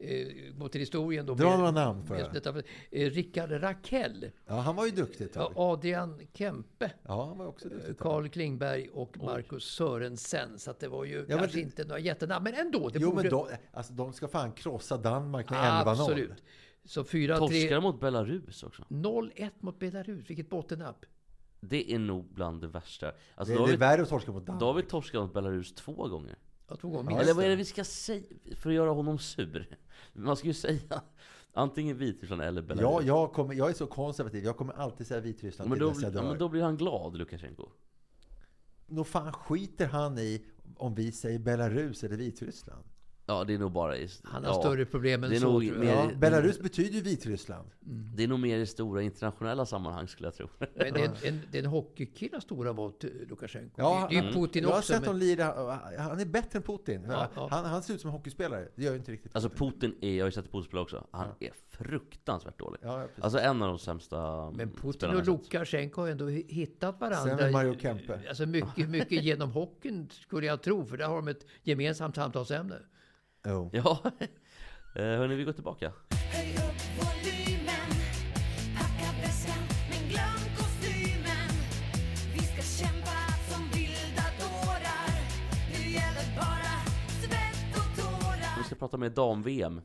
eh, 0.00 0.52
går 0.54 0.68
till 0.68 0.80
historien. 0.80 1.26
Då 1.26 1.34
Dra 1.34 1.48
med- 1.50 1.58
några 1.58 1.70
namn 1.70 2.04
för 2.06 2.14
med 2.14 2.30
detta, 2.32 2.50
eh, 2.90 3.10
Rickard 3.10 3.50
Rakell, 3.62 4.30
Ja, 4.46 4.54
han 4.54 4.76
var 4.76 4.84
ju 4.86 4.90
duktig 4.92 5.24
ett 5.24 5.32
tag. 5.32 5.52
ja, 5.56 5.72
Adrian 5.72 6.20
Kempe, 6.34 6.92
Ja, 7.02 7.24
han 7.24 7.38
var 7.38 7.46
också 7.46 7.68
duktig. 7.68 7.98
Carl 7.98 8.28
Klingberg 8.28 8.88
och 8.88 9.18
Marcus 9.22 9.64
Sörensen. 9.64 10.58
Så 10.58 10.70
att 10.70 10.80
det 10.80 10.88
var 10.88 11.04
ju 11.04 11.24
men 11.28 11.38
kanske 11.38 11.56
det- 11.56 11.62
inte 11.62 11.84
några 11.84 11.98
jättenamn, 12.00 12.44
men 12.44 12.54
ändå. 12.54 12.88
Det 12.88 12.98
Jo, 12.98 13.10
borde... 13.10 13.22
men 13.22 13.30
de, 13.30 13.46
alltså, 13.72 13.92
de 13.92 14.12
ska 14.12 14.28
fan 14.28 14.52
krossa 14.52 14.96
Danmark 14.96 15.50
med 15.50 15.58
11-0. 15.58 15.88
Absolut. 15.90 16.42
Så 16.84 17.04
4-3. 17.04 17.38
Torskar 17.38 17.80
mot 17.80 18.00
Belarus 18.00 18.62
också. 18.62 18.84
0-1 18.88 19.50
mot 19.60 19.78
Belarus. 19.78 20.30
Vilket 20.30 20.50
bottennapp. 20.50 21.04
Det 21.60 21.92
är 21.92 21.98
nog 21.98 22.24
bland 22.34 22.60
det 22.60 22.68
värsta. 22.68 23.12
Alltså, 23.34 23.54
Det, 23.54 23.60
det 23.60 23.64
är 23.64 23.70
vi, 23.70 23.76
värre 23.76 24.02
att 24.02 24.08
torska 24.08 24.32
mot 24.32 24.46
Danmark. 24.46 24.60
då 24.60 24.66
har 24.66 24.74
vi 24.74 24.82
torskat 24.82 25.22
mot 25.22 25.34
Belarus 25.34 25.74
två 25.74 25.92
gånger. 26.08 26.36
Jag 26.68 26.80
tog 26.80 26.94
om 26.94 27.08
Ja. 27.10 27.20
Eller 27.20 27.34
vad 27.34 27.44
är 27.44 27.48
det 27.48 27.56
vi 27.56 27.64
ska 27.64 27.84
säga 27.84 28.22
för 28.56 28.70
att 28.70 28.76
göra 28.76 28.90
honom 28.90 29.18
sur? 29.18 29.76
Man 30.12 30.36
ska 30.36 30.46
ju 30.46 30.54
säga 30.54 31.02
antingen 31.52 31.98
Vitryssland 31.98 32.42
eller 32.42 32.62
Belarus. 32.62 32.82
Ja, 32.82 33.02
jag, 33.02 33.32
kommer, 33.32 33.54
jag 33.54 33.70
är 33.70 33.74
så 33.74 33.86
konservativ. 33.86 34.44
Jag 34.44 34.56
kommer 34.56 34.74
alltid 34.74 35.06
säga 35.06 35.20
Vitryssland 35.20 35.70
men, 35.70 35.78
till 35.78 35.86
då, 35.86 35.92
dess 35.92 36.02
jag 36.02 36.14
ja, 36.14 36.20
dör. 36.20 36.28
men 36.28 36.38
då 36.38 36.48
blir 36.48 36.62
han 36.62 36.76
glad, 36.76 37.16
Lukasjenko. 37.16 37.68
Då 38.86 39.04
fan 39.04 39.32
skiter 39.32 39.86
han 39.86 40.18
i 40.18 40.44
om 40.76 40.94
vi 40.94 41.12
säger 41.12 41.38
Belarus 41.38 42.04
eller 42.04 42.16
Vitryssland. 42.16 42.84
Ja, 43.26 43.44
det 43.44 43.54
är 43.54 43.58
nog 43.58 43.72
bara 43.72 43.96
i... 43.96 44.08
Han 44.24 44.44
har 44.44 44.50
ja, 44.54 44.60
större 44.60 44.84
problem 44.84 45.24
än 45.24 45.30
det 45.30 45.36
är 45.36 45.40
så. 45.40 45.58
mer- 45.58 45.72
jag. 45.84 45.84
Ja, 45.84 46.10
Belarus 46.16 46.60
betyder 46.60 46.90
ju 46.94 47.00
Vitryssland. 47.00 47.68
Det 48.16 48.24
är 48.24 48.28
nog 48.28 48.40
mer 48.40 48.58
i 48.58 48.66
stora 48.66 49.02
internationella 49.02 49.66
sammanhang 49.66 50.08
skulle 50.08 50.26
jag 50.26 50.34
tro. 50.34 50.48
Men 50.58 50.68
det 50.74 51.00
är 51.00 51.04
en, 51.04 51.14
en, 51.22 51.40
det 51.52 51.58
är 51.58 51.62
en 51.62 51.70
hockeykille 51.70 52.36
av 52.36 52.40
stora 52.40 52.72
mått, 52.72 53.04
eh, 53.04 53.10
Lukasjenko. 53.28 53.74
Ja, 53.76 54.06
det 54.10 54.16
är 54.16 54.22
ju 54.22 54.32
Putin 54.32 54.62
jag 54.62 54.70
har 54.70 54.78
också. 54.78 54.92
sett 54.92 55.00
men- 55.00 55.08
dem 55.10 55.18
lira. 55.18 55.44
Han 55.98 56.20
är 56.20 56.24
bättre 56.24 56.56
än 56.58 56.62
Putin. 56.62 57.04
Ja, 57.08 57.28
ja. 57.34 57.48
Han, 57.50 57.64
han 57.64 57.82
ser 57.82 57.94
ut 57.94 58.00
som 58.00 58.08
en 58.10 58.16
hockeyspelare. 58.16 58.68
Det 58.76 58.82
gör 58.84 58.92
ju 58.92 58.98
inte 58.98 59.12
riktigt 59.12 59.34
Alltså 59.36 59.50
Putin. 59.50 59.94
Är, 60.00 60.10
jag 60.14 60.24
har 60.24 60.28
ju 60.28 60.32
sett 60.32 60.52
Putin 60.52 60.62
spela 60.64 60.82
också, 60.82 61.06
han 61.10 61.28
är 61.40 61.50
fruktansvärt 61.68 62.58
dålig. 62.58 62.80
Ja, 62.82 63.00
ja, 63.00 63.06
precis. 63.06 63.24
Alltså 63.24 63.38
en 63.38 63.62
av 63.62 63.68
de 63.68 63.78
sämsta 63.78 64.50
Men 64.50 64.70
Putin 64.70 65.08
och 65.08 65.14
jag 65.14 65.26
sett. 65.26 65.26
Lukasjenko 65.26 66.00
har 66.00 66.08
ändå 66.08 66.28
hi- 66.30 66.48
hittat 66.52 67.00
varandra. 67.00 67.38
Sen 67.38 67.52
Mario 67.52 67.78
Kempe. 67.78 68.20
Alltså 68.28 68.46
mycket, 68.46 68.88
mycket 68.88 69.24
genom 69.24 69.50
hockeyn 69.50 70.08
skulle 70.10 70.46
jag 70.46 70.62
tro. 70.62 70.84
För 70.86 70.96
där 70.96 71.06
har 71.06 71.16
de 71.16 71.28
ett 71.28 71.46
gemensamt 71.62 72.14
samtalsämne. 72.16 72.76
Jo. 73.46 73.70
Ja, 73.72 74.12
Eh, 74.94 75.02
hörni 75.02 75.34
vi 75.34 75.44
går 75.44 75.52
tillbaka. 75.52 75.92
Höj 76.10 76.52
upp 76.52 76.82
volymen 76.98 77.90
Packa 78.76 79.12
väskan 79.22 79.62
men 79.90 80.08
glöm 80.08 80.56
kostymen 80.56 81.50
Vi 82.34 82.40
ska 82.40 82.84
kämpa 82.84 83.16
som 83.50 83.62
vilda 83.74 84.26
dårar 84.40 85.12
Nu 85.72 85.90
gäller 85.90 86.36
bara 86.36 86.74
svett 87.22 87.76
och 87.76 87.96
Vi 87.96 88.02
tårar 88.02 88.64
ska 88.64 88.74
prata 88.74 88.96
med 88.96 89.12
dam-VM. 89.12 89.80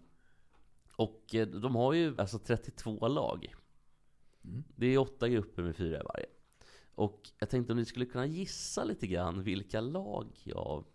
Och 0.96 1.36
eh, 1.36 1.48
de 1.48 1.76
har 1.76 1.94
ju 1.94 2.16
alltså 2.18 2.40
32 2.40 3.08
lag. 3.08 3.54
Det 4.76 4.88
är 4.88 4.98
åtta 4.98 5.30
grupper 5.30 5.64
med 5.64 5.76
fyra 5.76 5.98
i 6.00 6.04
varje. 6.04 6.26
Och 6.96 7.22
jag 7.40 7.50
tänkte 7.50 7.74
om 7.74 7.80
ni 7.80 7.86
skulle 7.86 8.06
kunna 8.06 8.26
gissa 8.26 8.84
lite 8.84 9.08
grann 9.08 9.44
vilka 9.44 9.82
lag 9.82 10.28
jag... 10.44 10.86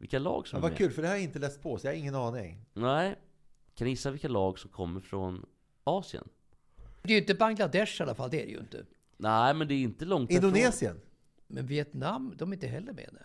Vilka 0.00 0.18
lag 0.18 0.48
som 0.48 0.56
Ja, 0.56 0.58
är 0.58 0.62
vad 0.62 0.70
med. 0.70 0.78
kul, 0.78 0.90
för 0.90 1.02
det 1.02 1.08
här 1.08 1.14
har 1.14 1.18
jag 1.18 1.24
inte 1.24 1.38
läst 1.38 1.62
på, 1.62 1.78
så 1.78 1.86
jag 1.86 1.92
har 1.92 1.98
ingen 1.98 2.14
aning. 2.14 2.64
Nej. 2.72 3.16
Kan 3.74 3.84
ni 3.84 3.90
gissa 3.90 4.10
vilka 4.10 4.28
lag 4.28 4.58
som 4.58 4.70
kommer 4.70 5.00
från 5.00 5.46
Asien? 5.84 6.28
Det 7.02 7.08
är 7.08 7.14
ju 7.14 7.18
inte 7.20 7.34
Bangladesh 7.34 8.00
i 8.00 8.02
alla 8.02 8.14
fall. 8.14 8.30
Det 8.30 8.42
är 8.42 8.46
det 8.46 8.52
ju 8.52 8.58
inte. 8.58 8.84
Nej, 9.16 9.54
men 9.54 9.68
det 9.68 9.74
är 9.74 9.78
inte 9.82 10.04
långt 10.04 10.30
ifrån. 10.30 10.44
Indonesien? 10.44 11.00
Men 11.46 11.66
Vietnam, 11.66 12.34
de 12.36 12.48
är 12.50 12.54
inte 12.54 12.66
heller 12.66 12.92
med. 12.92 13.08
Nej. 13.12 13.22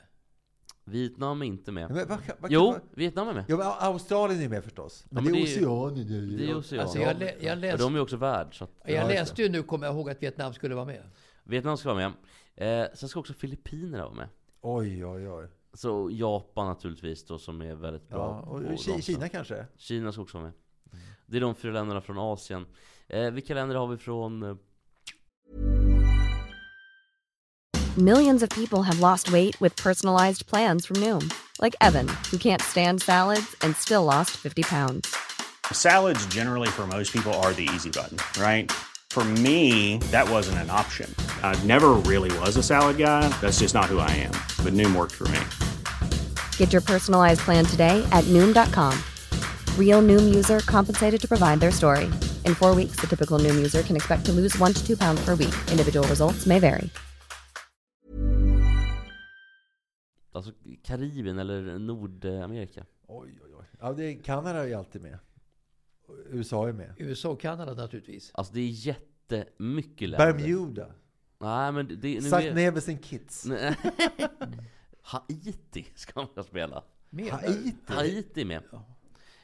Vietnam 0.83 1.41
är 1.41 1.45
inte 1.45 1.71
med. 1.71 1.89
Men 1.91 1.97
vad, 1.97 2.07
vad, 2.07 2.19
vad, 2.39 2.51
Jo, 2.51 2.71
vad- 2.71 2.81
Vietnam 2.91 3.27
är 3.27 3.33
med. 3.33 3.45
Ja, 3.47 3.57
men 3.57 3.67
Australien 3.67 4.41
är 4.41 4.49
med 4.49 4.63
förstås. 4.63 5.05
Men, 5.09 5.23
men 5.23 5.33
det 5.33 5.39
är 5.39 5.43
det 5.43 5.51
är 5.55 5.59
ju- 5.59 5.65
Oceanien. 5.67 6.38
Det 6.38 6.45
är 6.49 6.55
Oceanien. 6.57 6.81
Alltså 6.81 6.99
jag, 6.99 7.19
lä, 7.19 7.25
jag, 7.25 7.43
Ja, 7.43 7.55
läst, 7.55 7.79
de 7.79 7.95
är 7.95 7.99
också 7.99 8.17
värd. 8.17 8.57
Så 8.57 8.63
att, 8.63 8.71
Ja, 8.85 8.91
jag 8.91 9.07
läste 9.07 9.41
ju 9.41 9.49
nu, 9.49 9.63
kommer 9.63 9.85
jag 9.88 9.95
ihåg, 9.95 10.09
att 10.09 10.23
Vietnam 10.23 10.53
skulle 10.53 10.75
vara 10.75 10.85
med. 10.85 11.03
Vietnam 11.43 11.77
ska 11.77 11.93
vara 11.93 12.11
med. 12.55 12.81
Eh, 12.83 12.88
sen 12.93 13.09
ska 13.09 13.19
också 13.19 13.33
Filippinerna 13.33 14.03
vara 14.03 14.13
med. 14.15 14.27
Oj, 14.61 15.05
oj, 15.05 15.29
oj. 15.29 15.47
Så 15.75 16.09
Japan 16.11 16.67
naturligtvis 16.67 17.25
då 17.25 17.38
som 17.39 17.61
är 17.61 17.75
väldigt 17.75 18.09
bra. 18.09 18.43
Ja, 18.45 18.51
och 18.71 18.79
som- 18.79 19.01
Kina 19.01 19.29
kanske? 19.29 19.65
Kina 19.77 20.11
ska 20.11 20.21
också 20.21 20.38
vara 20.38 20.45
med. 20.47 20.53
Det 21.25 21.38
är 21.38 21.41
de 21.41 21.55
fyra 21.55 21.71
länderna 21.71 22.01
från 22.01 22.17
Asien. 22.17 22.65
Eh, 23.07 23.31
vilka 23.31 23.53
länder 23.53 23.75
har 23.75 23.88
vi 23.88 23.97
från... 23.97 24.43
Eh, 24.43 24.55
Millions 27.97 28.43
of 28.43 28.49
people 28.49 28.81
have 28.83 28.99
lost 28.99 29.31
weight 29.31 29.61
with 29.61 29.75
personalized 29.83 30.45
plans 30.47 30.85
from 30.85 30.97
Noom, 30.99 31.29
like 31.61 31.75
Evan, 31.81 32.07
who 32.31 32.38
can't 32.38 32.61
stand 32.61 33.01
salads 33.01 33.55
and 33.61 33.75
still 33.75 34.03
lost 34.03 34.31
50 34.31 34.63
pounds. 34.63 35.07
Salads, 35.71 36.25
generally, 36.27 36.67
for 36.67 36.85
most 36.88 37.13
people, 37.13 37.33
are 37.35 37.53
the 37.53 37.69
easy 37.73 37.89
button, 37.89 38.17
right? 38.38 38.69
For 39.11 39.23
me, 39.23 39.97
that 40.11 40.29
wasn't 40.29 40.57
an 40.57 40.69
option. 40.69 41.09
I 41.41 41.55
never 41.65 41.91
really 42.05 42.38
was 42.39 42.57
a 42.57 42.63
salad 42.63 42.97
guy. 42.97 43.29
That's 43.41 43.59
just 43.61 43.73
not 43.73 43.85
who 43.85 43.99
I 43.99 44.11
am. 44.11 44.33
But 44.63 44.73
Noom 44.73 44.93
worked 44.93 45.13
for 45.15 45.27
me. 45.29 45.39
Get 46.57 46.73
your 46.73 46.81
personalized 46.81 47.39
plan 47.45 47.63
today 47.63 48.05
at 48.11 48.25
Noom.com. 48.25 48.93
Real 49.79 50.01
Noom 50.01 50.35
user 50.35 50.59
compensated 50.59 51.21
to 51.21 51.27
provide 51.29 51.61
their 51.61 51.71
story. 51.71 52.11
In 52.43 52.55
four 52.55 52.75
weeks, 52.75 52.97
the 52.99 53.07
typical 53.07 53.39
Noom 53.39 53.55
user 53.55 53.83
can 53.83 53.95
expect 53.95 54.25
to 54.25 54.33
lose 54.33 54.59
one 54.59 54.73
to 54.73 54.85
two 54.85 54.97
pounds 54.97 55.23
per 55.23 55.35
week. 55.35 55.55
Individual 55.71 56.05
results 56.09 56.45
may 56.45 56.59
vary. 56.59 56.89
alltså 60.35 60.51
Karibien 60.83 61.39
eller 61.39 61.79
Nordamerika? 61.79 62.85
Oj, 63.07 63.39
oj, 63.43 63.55
oj. 63.55 63.65
Ja, 63.79 63.93
det 63.93 64.03
är, 64.03 64.23
Kanada 64.23 64.59
är 64.59 64.67
ju 64.67 64.73
alltid 64.73 65.01
med. 65.01 65.19
USA 66.29 66.67
är 66.67 66.73
med. 66.73 66.93
USA 66.97 67.29
och 67.29 67.41
Kanada 67.41 67.73
naturligtvis. 67.73 68.31
Alltså 68.33 68.53
det 68.53 68.59
är 68.59 68.67
jättemycket 68.69 70.09
länder. 70.09 70.33
Bermuda. 70.33 70.91
Nej 71.39 71.71
men 71.71 71.87
det, 71.87 72.21
nu 72.21 72.21
Sankt 72.21 72.47
är... 72.47 72.53
Neves 72.53 72.89
and 72.89 73.05
Kitts. 73.05 73.45
Haiti 75.05 75.85
ska 75.95 76.27
man 76.35 76.43
spela. 76.43 76.83
Med. 77.09 77.31
Haiti. 77.31 77.75
Haiti 77.85 78.45
med. 78.45 78.63
Eh, 78.73 78.81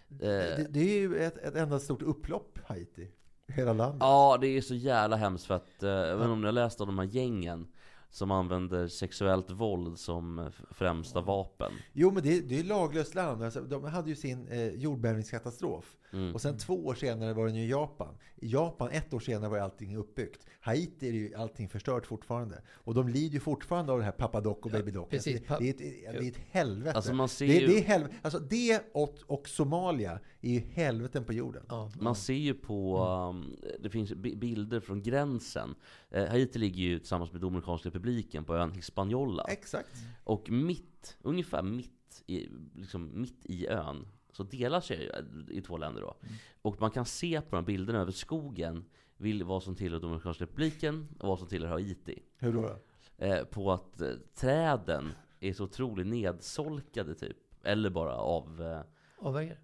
Det, 0.09 0.67
det 0.69 0.79
är 0.79 0.99
ju 0.99 1.17
ett, 1.17 1.37
ett 1.37 1.55
enda 1.55 1.79
stort 1.79 2.01
upplopp, 2.01 2.59
Haiti. 2.65 3.11
Hela 3.47 3.73
landet. 3.73 3.97
Ja, 3.99 4.37
det 4.41 4.47
är 4.47 4.61
så 4.61 4.75
jävla 4.75 5.15
hemskt 5.15 5.45
för 5.45 5.53
att, 5.53 5.83
eh, 5.83 5.89
jag 5.89 6.17
vet 6.17 6.23
inte 6.23 6.31
om 6.31 6.41
ni 6.41 6.47
har 6.47 6.51
läst 6.51 6.81
om 6.81 6.87
de 6.87 6.99
här 6.99 7.05
gängen 7.05 7.67
som 8.09 8.31
använder 8.31 8.87
sexuellt 8.87 9.49
våld 9.51 9.99
som 9.99 10.39
eh, 10.39 10.47
främsta 10.71 11.21
vapen. 11.21 11.71
Jo, 11.93 12.11
men 12.11 12.23
det, 12.23 12.41
det 12.41 12.59
är 12.59 12.63
laglöst 12.63 13.15
land. 13.15 13.43
Alltså, 13.43 13.61
de 13.61 13.83
hade 13.83 14.09
ju 14.09 14.15
sin 14.15 14.47
eh, 14.47 14.67
jordbävningskatastrof. 14.69 15.97
Mm. 16.13 16.33
Och 16.33 16.41
sen 16.41 16.57
två 16.57 16.85
år 16.85 16.95
senare 16.95 17.33
var 17.33 17.45
det 17.47 17.51
ju 17.51 17.67
Japan. 17.69 18.17
I 18.35 18.47
Japan, 18.51 18.89
ett 18.91 19.13
år 19.13 19.19
senare, 19.19 19.49
var 19.49 19.57
allting 19.57 19.97
uppbyggt. 19.97 20.45
Haiti 20.59 21.07
är 21.07 21.13
ju 21.13 21.35
allting 21.35 21.69
förstört 21.69 22.05
fortfarande. 22.05 22.61
Och 22.69 22.93
de 22.93 23.07
lider 23.07 23.33
ju 23.33 23.39
fortfarande 23.39 23.91
av 23.91 23.99
det 23.99 24.05
här 24.05 24.11
Papa 24.11 24.41
Doc 24.41 24.57
och 24.61 24.71
Baby 24.71 24.91
Doc. 24.91 25.07
Alltså, 25.13 25.29
det, 25.29 25.47
det, 25.59 25.65
är 25.67 25.69
ett, 25.69 25.77
det 26.19 26.25
är 26.25 26.29
ett 26.29 26.41
helvete. 26.51 26.95
Alltså, 26.95 27.13
man 27.13 27.29
ser 27.29 27.47
det, 27.47 27.53
ju- 27.53 27.67
det, 27.67 27.77
är 27.79 27.83
helvete. 27.83 28.15
Alltså, 28.21 28.39
det 28.39 28.83
och, 28.93 29.17
och 29.27 29.47
Somalia 29.49 30.19
är 30.41 30.51
ju 30.51 30.59
helveten 30.59 31.23
på 31.23 31.33
jorden. 31.33 31.63
Ja, 31.69 31.91
Man 31.99 32.15
ser 32.15 32.33
ju 32.33 32.53
på, 32.53 33.05
um, 33.05 33.55
det 33.79 33.89
finns 33.89 34.13
bi- 34.13 34.35
bilder 34.35 34.79
från 34.79 35.01
gränsen. 35.01 35.75
Eh, 36.09 36.25
Haiti 36.27 36.59
ligger 36.59 36.83
ju 36.83 36.99
tillsammans 36.99 37.31
med 37.31 37.41
Dominikanska 37.41 37.89
republiken 37.89 38.43
på 38.43 38.55
ön 38.55 38.71
Hispaniola. 38.71 39.43
Exakt. 39.49 39.89
Och 40.23 40.49
mitt, 40.49 41.17
ungefär 41.21 41.63
mitt 41.63 42.23
i, 42.27 42.47
liksom 42.75 43.21
mitt 43.21 43.45
i 43.45 43.67
ön, 43.67 44.07
så 44.43 44.57
delar 44.57 44.81
sig 44.81 45.09
i 45.49 45.61
två 45.61 45.77
länder 45.77 46.01
då. 46.01 46.15
Och 46.61 46.81
man 46.81 46.91
kan 46.91 47.05
se 47.05 47.41
på 47.41 47.47
de 47.49 47.55
här 47.55 47.63
bilderna 47.63 47.99
över 47.99 48.11
skogen 48.11 48.85
vil- 49.17 49.43
vad 49.43 49.63
som 49.63 49.75
tillhör 49.75 49.99
Dominikanska 49.99 50.43
republiken 50.43 51.07
och 51.19 51.27
vad 51.27 51.39
som 51.39 51.47
tillhör 51.47 51.69
Haiti. 51.71 52.19
Hur 52.37 52.53
då? 52.53 52.75
Eh, 53.25 53.43
på 53.43 53.71
att 53.71 54.01
eh, 54.01 54.09
träden 54.35 55.11
är 55.39 55.53
så 55.53 55.63
otroligt 55.63 56.07
nedsolkade 56.07 57.15
typ. 57.15 57.37
Eller 57.63 57.89
bara 57.89 58.15
av, 58.15 58.61
eh, 58.61 58.81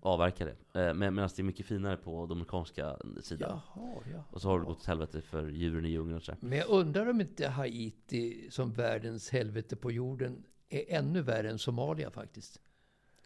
avverkade. 0.02 0.52
Eh, 0.52 0.94
men 0.94 0.98
medan 1.16 1.30
det 1.36 1.40
är 1.40 1.44
mycket 1.44 1.66
finare 1.66 1.98
på 1.98 2.26
dominikanska 2.26 2.98
sidan. 3.22 3.60
Jaha, 3.76 4.02
ja. 4.14 4.24
Och 4.32 4.42
så 4.42 4.48
har 4.50 4.60
det 4.60 4.66
gått 4.66 4.78
åt 4.78 4.86
helvete 4.86 5.22
för 5.22 5.48
djuren 5.50 5.86
i 5.86 5.90
djungeln 5.90 6.16
och 6.18 6.24
så. 6.24 6.34
Men 6.40 6.58
jag 6.58 6.70
undrar 6.70 7.10
om 7.10 7.22
inte 7.22 7.48
Haiti 7.48 8.48
som 8.52 8.74
världens 8.74 9.30
helvete 9.30 9.76
på 9.76 9.92
jorden 9.92 10.44
är 10.70 10.84
ännu 10.98 11.22
värre 11.22 11.50
än 11.50 11.60
Somalia 11.60 12.12
faktiskt. 12.12 12.62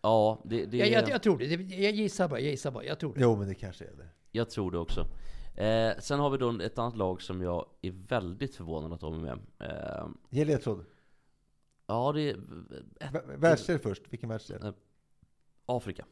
Ja, 0.02 0.42
det, 0.46 0.66
det, 0.66 0.78
Jag, 0.78 0.88
jag, 0.90 1.10
jag 1.10 1.24
tror 1.24 1.38
det. 1.38 1.46
Jag 1.76 1.92
gissar 1.94 2.28
bara. 2.28 2.40
Jag 2.40 2.52
gissar 2.52 2.72
bara. 2.72 2.84
Jag 2.84 3.00
tror 3.00 3.14
det. 3.14 3.22
Jo, 3.22 3.36
men 3.36 3.48
det 3.48 3.56
kanske 3.56 3.86
är 3.86 3.96
det. 3.98 4.08
Jag 4.32 4.50
tror 4.50 4.72
det 4.72 4.78
också. 4.78 5.08
Eh, 5.56 5.92
sen 6.00 6.20
har 6.20 6.30
vi 6.30 6.38
då 6.38 6.60
ett 6.62 6.78
annat 6.78 6.98
lag 6.98 7.22
som 7.22 7.42
jag 7.42 7.66
är 7.82 7.92
väldigt 7.92 8.56
förvånad 8.56 8.94
att 8.94 9.00
de 9.00 9.14
är 9.14 9.20
med. 9.36 9.40
Eh, 9.60 10.08
Ge 10.30 10.46
ledtråd. 10.46 10.86
ja, 11.88 12.12
det 12.12 12.22
är 12.22 12.38
Världsdel 13.38 13.80
först. 13.80 14.04
Vilken 14.10 14.30
världsdel? 14.30 14.74
Afrika. 15.66 16.06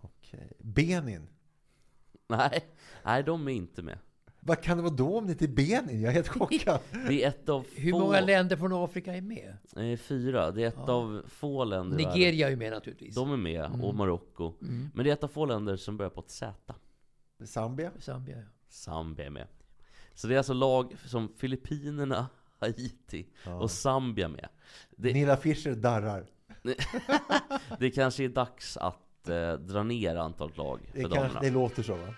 Okej. 0.00 0.52
Benin. 0.58 1.28
Nej, 2.28 2.66
nej, 3.04 3.22
de 3.22 3.48
är 3.48 3.52
inte 3.52 3.82
med. 3.82 3.98
Vad 4.40 4.62
kan 4.62 4.76
det 4.76 4.82
vara 4.82 4.94
då 4.94 5.18
om 5.18 5.26
det 5.26 5.32
inte 5.32 5.44
är 5.44 5.48
Benin? 5.48 6.00
Jag 6.00 6.10
är 6.10 6.14
helt 6.14 6.28
chockad. 6.28 6.80
Det 7.08 7.24
är 7.24 7.28
ett 7.28 7.48
av 7.48 7.66
Hur 7.74 7.90
få... 7.90 7.98
många 7.98 8.20
länder 8.20 8.56
från 8.56 8.72
Afrika 8.72 9.14
är 9.14 9.20
med? 9.20 9.56
Eh, 9.76 9.98
fyra. 9.98 10.50
Det 10.50 10.62
är 10.62 10.68
ett 10.68 10.88
av 10.88 11.22
få 11.28 11.64
länder. 11.64 11.96
Nigeria 11.96 12.46
är 12.46 12.50
ju 12.50 12.56
med 12.56 12.72
naturligtvis. 12.72 13.14
De 13.14 13.32
är 13.32 13.36
med, 13.36 13.80
och 13.82 13.94
Marocko. 13.94 14.52
Mm. 14.62 14.90
Men 14.94 15.04
det 15.04 15.10
är 15.10 15.14
ett 15.14 15.24
av 15.24 15.28
få 15.28 15.46
länder 15.46 15.76
som 15.76 15.96
börjar 15.96 16.10
på 16.10 16.20
ett 16.20 16.30
Z. 16.30 16.74
Zambia. 17.44 17.90
Zambia, 17.98 18.36
ja. 18.36 18.42
Zambia 18.68 19.26
är 19.26 19.30
med. 19.30 19.46
Så 20.14 20.26
det 20.26 20.34
är 20.34 20.38
alltså 20.38 20.52
lag 20.52 20.96
som 21.06 21.32
Filippinerna, 21.36 22.26
Haiti 22.60 23.26
och 23.60 23.70
Zambia 23.70 24.28
med. 24.28 24.48
Det, 24.96 25.12
Nilla 25.12 25.36
Fischer 25.36 25.74
darrar. 25.74 26.26
det 27.78 27.90
kanske 27.90 28.24
är 28.24 28.28
dags 28.28 28.76
att 28.76 29.28
eh, 29.28 29.52
dra 29.52 29.82
ner 29.82 30.16
antalet 30.16 30.56
lag 30.56 30.80
för 30.92 30.98
Det, 30.98 31.08
damerna. 31.08 31.28
kanske, 31.28 31.44
det 31.44 31.50
låter 31.50 31.82
så 31.82 31.94
va? 31.94 32.14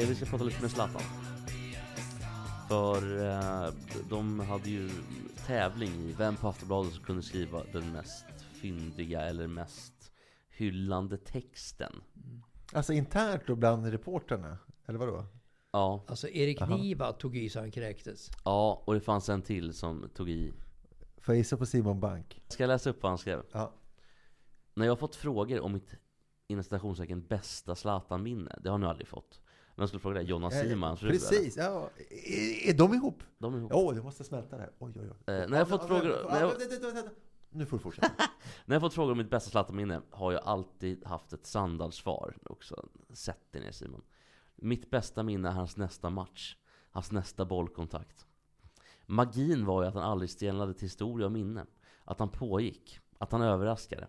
Vi 0.00 0.14
ska 0.14 0.26
prata 0.26 0.44
lite 0.44 0.62
med 0.62 0.70
Zlatan. 0.70 1.02
För 2.68 3.26
eh, 3.26 3.72
de 4.08 4.40
hade 4.40 4.70
ju 4.70 4.90
tävling 5.46 5.90
i 5.90 6.12
vem 6.18 6.36
på 6.36 6.48
Aftonbladet 6.48 6.92
som 6.94 7.04
kunde 7.04 7.22
skriva 7.22 7.62
den 7.72 7.92
mest 7.92 8.24
fyndiga 8.52 9.20
eller 9.20 9.46
mest 9.46 10.12
hyllande 10.50 11.16
texten. 11.16 11.92
Alltså 12.72 12.92
internt 12.92 13.42
då 13.46 13.56
bland 13.56 13.86
reporterna? 13.86 14.58
Eller 14.86 14.98
vadå? 14.98 15.24
Ja, 15.72 16.04
Alltså 16.08 16.28
Erik 16.28 16.68
Niva 16.68 17.12
tog 17.12 17.36
i 17.36 17.48
så 17.48 17.60
han 17.60 17.70
kräktes. 17.70 18.30
ja, 18.44 18.82
och 18.86 18.94
det 18.94 19.00
fanns 19.00 19.28
en 19.28 19.42
till 19.42 19.74
som 19.74 20.08
tog 20.14 20.30
i. 20.30 20.52
Får 21.20 21.34
jag 21.34 21.38
gissa 21.38 21.56
på 21.56 21.66
Simon 21.66 22.00
Bank? 22.00 22.42
Ska 22.48 22.62
jag 22.62 22.68
läsa 22.68 22.90
upp 22.90 23.02
vad 23.02 23.10
han 23.10 23.18
skrev? 23.18 23.42
Ja. 23.52 23.72
När 24.74 24.84
jag 24.86 24.90
har 24.92 24.96
fått 24.96 25.16
frågor 25.16 25.60
om 25.60 25.72
mitt 25.72 25.94
inom 26.48 26.64
citationstecken 26.64 27.26
bästa 27.26 27.74
Zlatan-minne, 27.74 28.58
det 28.62 28.70
har 28.70 28.78
nog 28.78 28.90
aldrig 28.90 29.08
fått. 29.08 29.40
Men 29.82 29.84
jag 29.84 29.88
skulle 29.88 30.00
fråga 30.00 30.14
dig, 30.14 30.24
Jonna 30.24 30.50
Simans 30.50 31.00
fru, 31.00 31.08
eller? 31.08 31.18
Precis, 31.18 31.56
ja. 31.56 31.90
Är, 32.10 32.68
är 32.68 32.74
de 32.74 32.94
ihop? 32.94 33.22
De 33.38 33.54
är 33.54 33.58
ihop. 33.58 33.72
Åh, 33.74 33.90
oh, 33.90 33.96
jag 33.96 34.04
måste 34.04 34.24
smälta 34.24 34.56
det 34.56 34.62
här. 34.62 34.72
Oj, 34.78 34.92
oj, 34.96 35.10
oj. 35.10 35.34
Eh, 35.34 35.48
när 35.48 35.58
jag 35.58 35.68
fått 35.68 35.86
frågor- 35.86 36.30
när 36.30 36.40
jag-. 36.40 36.52
Nu 37.50 37.66
får 37.66 37.76
du 37.76 37.82
fortsätta. 37.82 38.12
När 38.64 38.74
jag 38.74 38.82
fått 38.82 38.94
frågor 38.94 39.12
om 39.12 39.18
mitt 39.18 39.30
bästa 39.30 39.50
Zlatan-minne 39.50 40.00
har 40.10 40.32
jag 40.32 40.42
alltid 40.44 41.04
haft 41.04 41.32
ett 41.32 41.46
Sandals-svar 41.46 42.36
också. 42.44 42.88
Sätt 43.12 43.52
dig 43.52 43.62
ner 43.62 43.72
Simon. 43.72 44.02
Mitt 44.56 44.90
bästa 44.90 45.22
minne 45.22 45.48
är 45.48 45.52
hans 45.52 45.76
nästa 45.76 46.10
match. 46.10 46.56
Hans 46.90 47.12
nästa 47.12 47.44
bollkontakt. 47.44 48.26
Magin 49.06 49.66
var 49.66 49.82
ju 49.82 49.88
att 49.88 49.94
han 49.94 50.02
aldrig 50.02 50.30
stelnade 50.30 50.74
till 50.74 50.82
historia 50.84 51.26
och 51.26 51.32
minne. 51.32 51.66
Att 52.04 52.18
han 52.18 52.28
pågick. 52.28 52.98
Att 53.18 53.32
han 53.32 53.42
överraskade. 53.42 54.08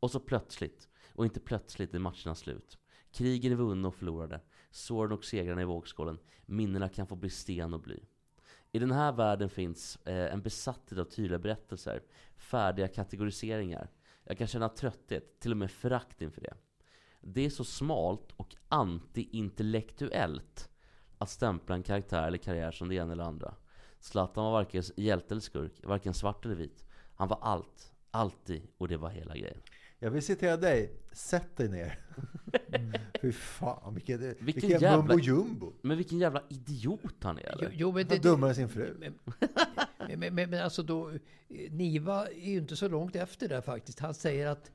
Och 0.00 0.10
så 0.10 0.20
plötsligt, 0.20 0.88
och 1.14 1.24
inte 1.24 1.40
plötsligt 1.40 1.94
är 1.94 1.98
matcherna 1.98 2.34
slut. 2.34 2.78
Krigen 3.12 3.52
är 3.52 3.56
vunna 3.56 3.88
och 3.88 3.94
förlorade. 3.94 4.40
Såren 4.78 5.12
och 5.12 5.24
segrarna 5.24 5.62
i 5.62 5.64
vågskålen. 5.64 6.18
Minnena 6.46 6.88
kan 6.88 7.06
få 7.06 7.16
bli 7.16 7.30
sten 7.30 7.74
och 7.74 7.80
bly. 7.80 8.00
I 8.72 8.78
den 8.78 8.90
här 8.90 9.12
världen 9.12 9.50
finns 9.50 9.98
eh, 10.04 10.32
en 10.32 10.42
besatthet 10.42 10.98
av 10.98 11.04
tydliga 11.04 11.38
berättelser, 11.38 12.02
färdiga 12.36 12.88
kategoriseringar. 12.88 13.90
Jag 14.24 14.38
kan 14.38 14.46
känna 14.46 14.68
trötthet, 14.68 15.40
till 15.40 15.50
och 15.50 15.56
med 15.56 15.70
förakt 15.70 16.22
inför 16.22 16.40
det. 16.40 16.54
Det 17.20 17.46
är 17.46 17.50
så 17.50 17.64
smalt 17.64 18.32
och 18.36 18.56
anti-intellektuellt 18.68 20.70
att 21.18 21.30
stämpla 21.30 21.74
en 21.74 21.82
karaktär 21.82 22.26
eller 22.26 22.38
karriär 22.38 22.70
som 22.70 22.88
det 22.88 22.94
ena 22.94 23.12
eller 23.12 23.24
andra. 23.24 23.54
Zlatan 24.00 24.44
var 24.44 24.52
varken 24.52 24.82
hjälte 24.96 25.34
eller 25.34 25.42
skurk, 25.42 25.84
varken 25.84 26.14
svart 26.14 26.44
eller 26.44 26.54
vit. 26.54 26.84
Han 27.14 27.28
var 27.28 27.38
allt, 27.42 27.92
alltid, 28.10 28.62
och 28.78 28.88
det 28.88 28.96
var 28.96 29.10
hela 29.10 29.36
grejen. 29.36 29.60
Jag 29.98 30.10
vill 30.10 30.22
citera 30.22 30.56
dig. 30.56 30.92
Sätt 31.12 31.56
dig 31.56 31.68
ner. 31.68 31.98
Fy 33.22 33.32
fan, 33.32 33.94
vilket, 33.94 34.20
Vilken 34.20 34.44
vilken 34.44 34.70
jävla- 34.70 34.96
mumbo 34.96 35.18
jumbo. 35.18 35.72
Men 35.82 35.96
vilken 35.96 36.18
jävla 36.18 36.42
idiot 36.48 37.14
han 37.20 37.38
är 37.38 37.42
Jo, 37.52 37.58
eller? 37.58 37.72
jo, 37.76 37.92
men 37.92 38.06
Han 38.08 38.08
det, 38.08 38.22
dummare 38.28 38.50
än 38.50 38.54
sin 38.56 38.68
fru. 38.68 38.94
Men, 38.98 39.14
men, 40.20 40.34
men, 40.34 40.50
men 40.50 40.62
alltså 40.64 40.82
då, 40.82 41.12
Niva 41.70 42.26
är 42.28 42.50
ju 42.50 42.58
inte 42.58 42.76
så 42.76 42.88
långt 42.88 43.16
efter 43.16 43.48
där 43.48 43.60
faktiskt. 43.60 43.98
Han 44.00 44.14
säger 44.14 44.46
att 44.46 44.70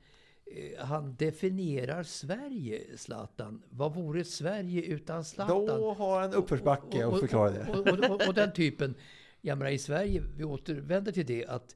eh, 0.46 0.86
han 0.86 1.16
definierar 1.16 2.04
Sverige, 2.04 2.82
Zlatan. 2.98 3.62
Vad 3.70 3.94
vore 3.96 4.24
Sverige 4.24 4.82
utan 4.82 5.24
Zlatan? 5.26 5.66
Då 5.66 5.94
har 5.94 6.22
han 6.22 6.34
uppförsbacke 6.34 6.98
det. 6.98 7.06
Och, 7.06 7.88
och, 7.88 8.10
och, 8.12 8.28
och 8.28 8.34
den 8.34 8.54
typen. 8.54 8.96
Jag 9.42 9.58
menar 9.58 9.72
i 9.72 9.78
Sverige, 9.78 10.24
vi 10.38 10.44
återvänder 10.44 11.12
till 11.12 11.26
det 11.26 11.46
att 11.46 11.76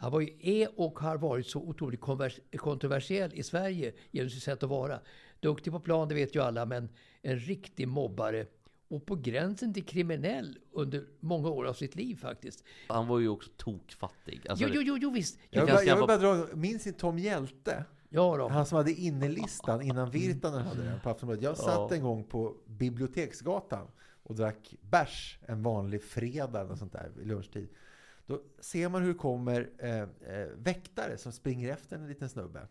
han 0.00 0.12
var 0.12 0.20
ju, 0.20 0.28
är 0.40 0.80
och 0.80 0.98
har 0.98 1.16
varit 1.16 1.46
så 1.46 1.60
otroligt 1.60 2.00
kontroversiell 2.56 3.34
i 3.34 3.42
Sverige 3.42 3.92
genom 4.10 4.30
sitt 4.30 4.42
sätt 4.42 4.62
att 4.62 4.68
vara. 4.70 5.00
Duktig 5.40 5.72
på 5.72 5.80
plan, 5.80 6.08
det 6.08 6.14
vet 6.14 6.34
ju 6.36 6.42
alla, 6.42 6.66
men 6.66 6.88
en 7.22 7.38
riktig 7.38 7.88
mobbare. 7.88 8.46
Och 8.88 9.06
på 9.06 9.16
gränsen 9.16 9.74
till 9.74 9.84
kriminell 9.84 10.58
under 10.72 11.04
många 11.20 11.48
år 11.48 11.64
av 11.66 11.72
sitt 11.72 11.94
liv 11.94 12.16
faktiskt. 12.16 12.64
Han 12.88 13.06
var 13.08 13.18
ju 13.18 13.28
också 13.28 13.50
tokfattig. 13.56 14.40
Alltså, 14.48 14.64
Jo, 14.64 14.70
jo, 14.74 14.82
jo, 14.84 14.98
jo 15.00 15.10
visst. 15.10 15.38
Jag 15.50 15.68
bara, 15.68 15.82
jag 15.82 15.96
vill 15.96 16.06
bara 16.06 16.18
dra, 16.18 16.46
minns 16.54 16.86
ni 16.86 16.92
Tom 16.92 17.18
Hjälte? 17.18 17.84
Ja 18.08 18.36
då. 18.36 18.48
Han 18.48 18.66
som 18.66 18.76
hade 18.76 18.92
innelistan 18.92 19.82
innan 19.82 20.10
Virtanen 20.10 20.62
hade 20.66 20.82
den 20.82 21.00
på 21.00 21.10
Aftonbladet. 21.10 21.44
Jag 21.44 21.56
satt 21.56 21.66
Ja. 21.90 21.94
en 21.94 22.02
gång 22.02 22.24
på 22.24 22.56
Biblioteksgatan 22.66 23.86
och 24.22 24.34
drack 24.34 24.74
bärs 24.80 25.38
en 25.46 25.62
vanlig 25.62 26.02
fredag 26.02 26.60
eller 26.60 26.74
sånt 26.74 26.92
där 26.92 27.10
vid 27.16 27.26
lunchtid. 27.26 27.68
Då 28.30 28.40
ser 28.60 28.88
man 28.88 29.02
hur 29.02 29.08
det 29.08 29.18
kommer 29.18 29.70
eh, 29.78 30.02
eh, 30.02 30.48
väktare 30.56 31.18
som 31.18 31.32
springer 31.32 31.72
efter 31.72 31.96
en 31.96 32.08
liten 32.08 32.28
snubbe. 32.28 32.68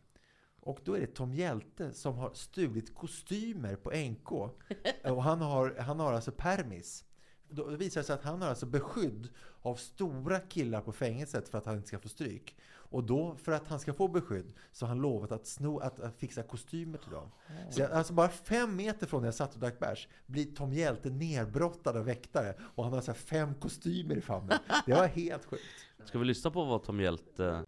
Och 0.62 0.80
då 0.84 0.94
är 0.94 1.00
det 1.00 1.08
Tom 1.08 1.34
Hjälte 1.34 1.94
som 1.94 2.18
har 2.18 2.34
stulit 2.34 2.96
kostymer 2.96 3.76
på 3.76 3.92
NK. 3.92 4.32
Och 5.04 5.24
han 5.24 5.42
har, 5.42 5.76
han 5.80 6.00
har 6.00 6.14
alltså 6.14 6.32
permis 6.32 7.06
då 7.50 7.64
visar 7.64 8.02
det 8.02 8.06
sig 8.06 8.14
att 8.14 8.24
han 8.24 8.42
har 8.42 8.50
alltså 8.50 8.66
beskydd 8.66 9.30
av 9.62 9.76
stora 9.76 10.40
killar 10.40 10.82
på 10.82 10.92
fängelset 10.92 11.50
för 11.50 11.58
att 11.58 11.66
han 11.66 11.76
inte 11.76 11.88
ska 11.88 12.00
få 12.00 12.10
stryk. 12.10 12.56
Och 12.92 13.04
då, 13.04 13.36
för 13.44 13.52
att 13.52 13.68
han 13.68 13.80
ska 13.80 13.94
få 13.94 14.08
beskydd, 14.08 14.54
så 14.72 14.86
har 14.86 14.88
han 14.88 15.02
lovat 15.02 15.32
att, 15.32 15.48
sno, 15.48 15.80
att, 15.80 16.00
att 16.00 16.18
fixa 16.18 16.44
kostymer 16.44 16.98
till 16.98 17.12
dem. 17.12 17.32
Så 17.72 17.82
jag, 17.82 17.92
alltså 17.92 18.14
bara 18.14 18.30
fem 18.30 18.76
meter 18.76 19.08
från 19.08 19.22
där 19.22 19.28
jag 19.28 19.36
satt 19.36 19.54
och 19.54 19.60
drack 19.60 19.80
bärs 19.80 20.08
blir 20.26 20.56
Tom 20.56 20.74
Hjälte 20.74 21.10
nerbrottad 21.10 21.98
av 21.98 22.06
väktare. 22.06 22.54
Och 22.76 22.84
han 22.84 22.94
har 22.94 23.02
så 23.02 23.12
här 23.12 23.20
fem 23.20 23.56
kostymer 23.56 24.16
i 24.16 24.22
famnen. 24.22 24.60
Det 24.86 24.94
var 24.94 25.08
helt 25.08 25.46
sjukt. 25.46 25.64
Ska 26.06 26.20
vi 26.20 26.26
lyssna 26.26 26.52
på 26.52 26.66
vad 26.66 26.84
Tom 26.84 27.00
Hjälte... 27.00 27.66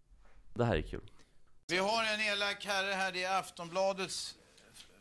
Det 0.54 0.64
här 0.64 0.76
är 0.76 0.82
kul. 0.82 1.10
Vi 1.66 1.78
har 1.78 2.14
en 2.14 2.20
elak 2.20 2.64
herre 2.64 2.92
här, 2.92 3.12
det 3.12 3.24
är 3.24 3.38
Aftonbladets 3.38 4.38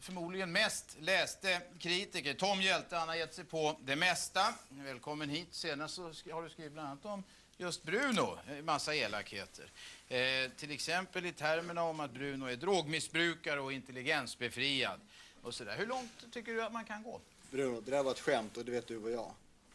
förmodligen 0.01 0.51
mest 0.51 0.97
läste 0.99 1.61
kritiker. 1.79 2.33
Tom 2.33 2.61
Hjälte, 2.61 2.95
han 2.95 3.07
har 3.07 3.15
gett 3.15 3.33
sig 3.33 3.45
på 3.45 3.77
det 3.85 3.95
mesta. 3.95 4.53
Välkommen 4.69 5.29
hit. 5.29 5.47
Senast 5.51 5.95
så 5.95 6.03
har 6.31 6.43
du 6.43 6.49
skrivit 6.49 6.73
bland 6.73 6.87
annat 6.87 7.05
om 7.05 7.23
just 7.57 7.83
Bruno, 7.83 8.37
en 8.47 8.65
massa 8.65 8.95
elakheter. 8.95 9.71
Eh, 10.07 10.51
till 10.57 10.71
exempel 10.71 11.25
i 11.25 11.31
termerna 11.31 11.83
om 11.83 11.99
att 11.99 12.11
Bruno 12.11 12.45
är 12.45 12.55
drogmissbrukare 12.55 13.59
och 13.59 13.73
intelligensbefriad. 13.73 14.99
Och 15.41 15.53
sådär. 15.53 15.77
Hur 15.77 15.87
långt 15.87 16.33
tycker 16.33 16.53
du 16.53 16.63
att 16.63 16.73
man 16.73 16.85
kan 16.85 17.03
gå? 17.03 17.21
Bruno, 17.51 17.81
det 17.81 17.91
där 17.91 18.03
var 18.03 18.11
ett 18.11 18.19
skämt 18.19 18.57
och 18.57 18.65
det 18.65 18.71
vet 18.71 18.87
du 18.87 18.97
och 18.97 19.11
jag. 19.11 19.33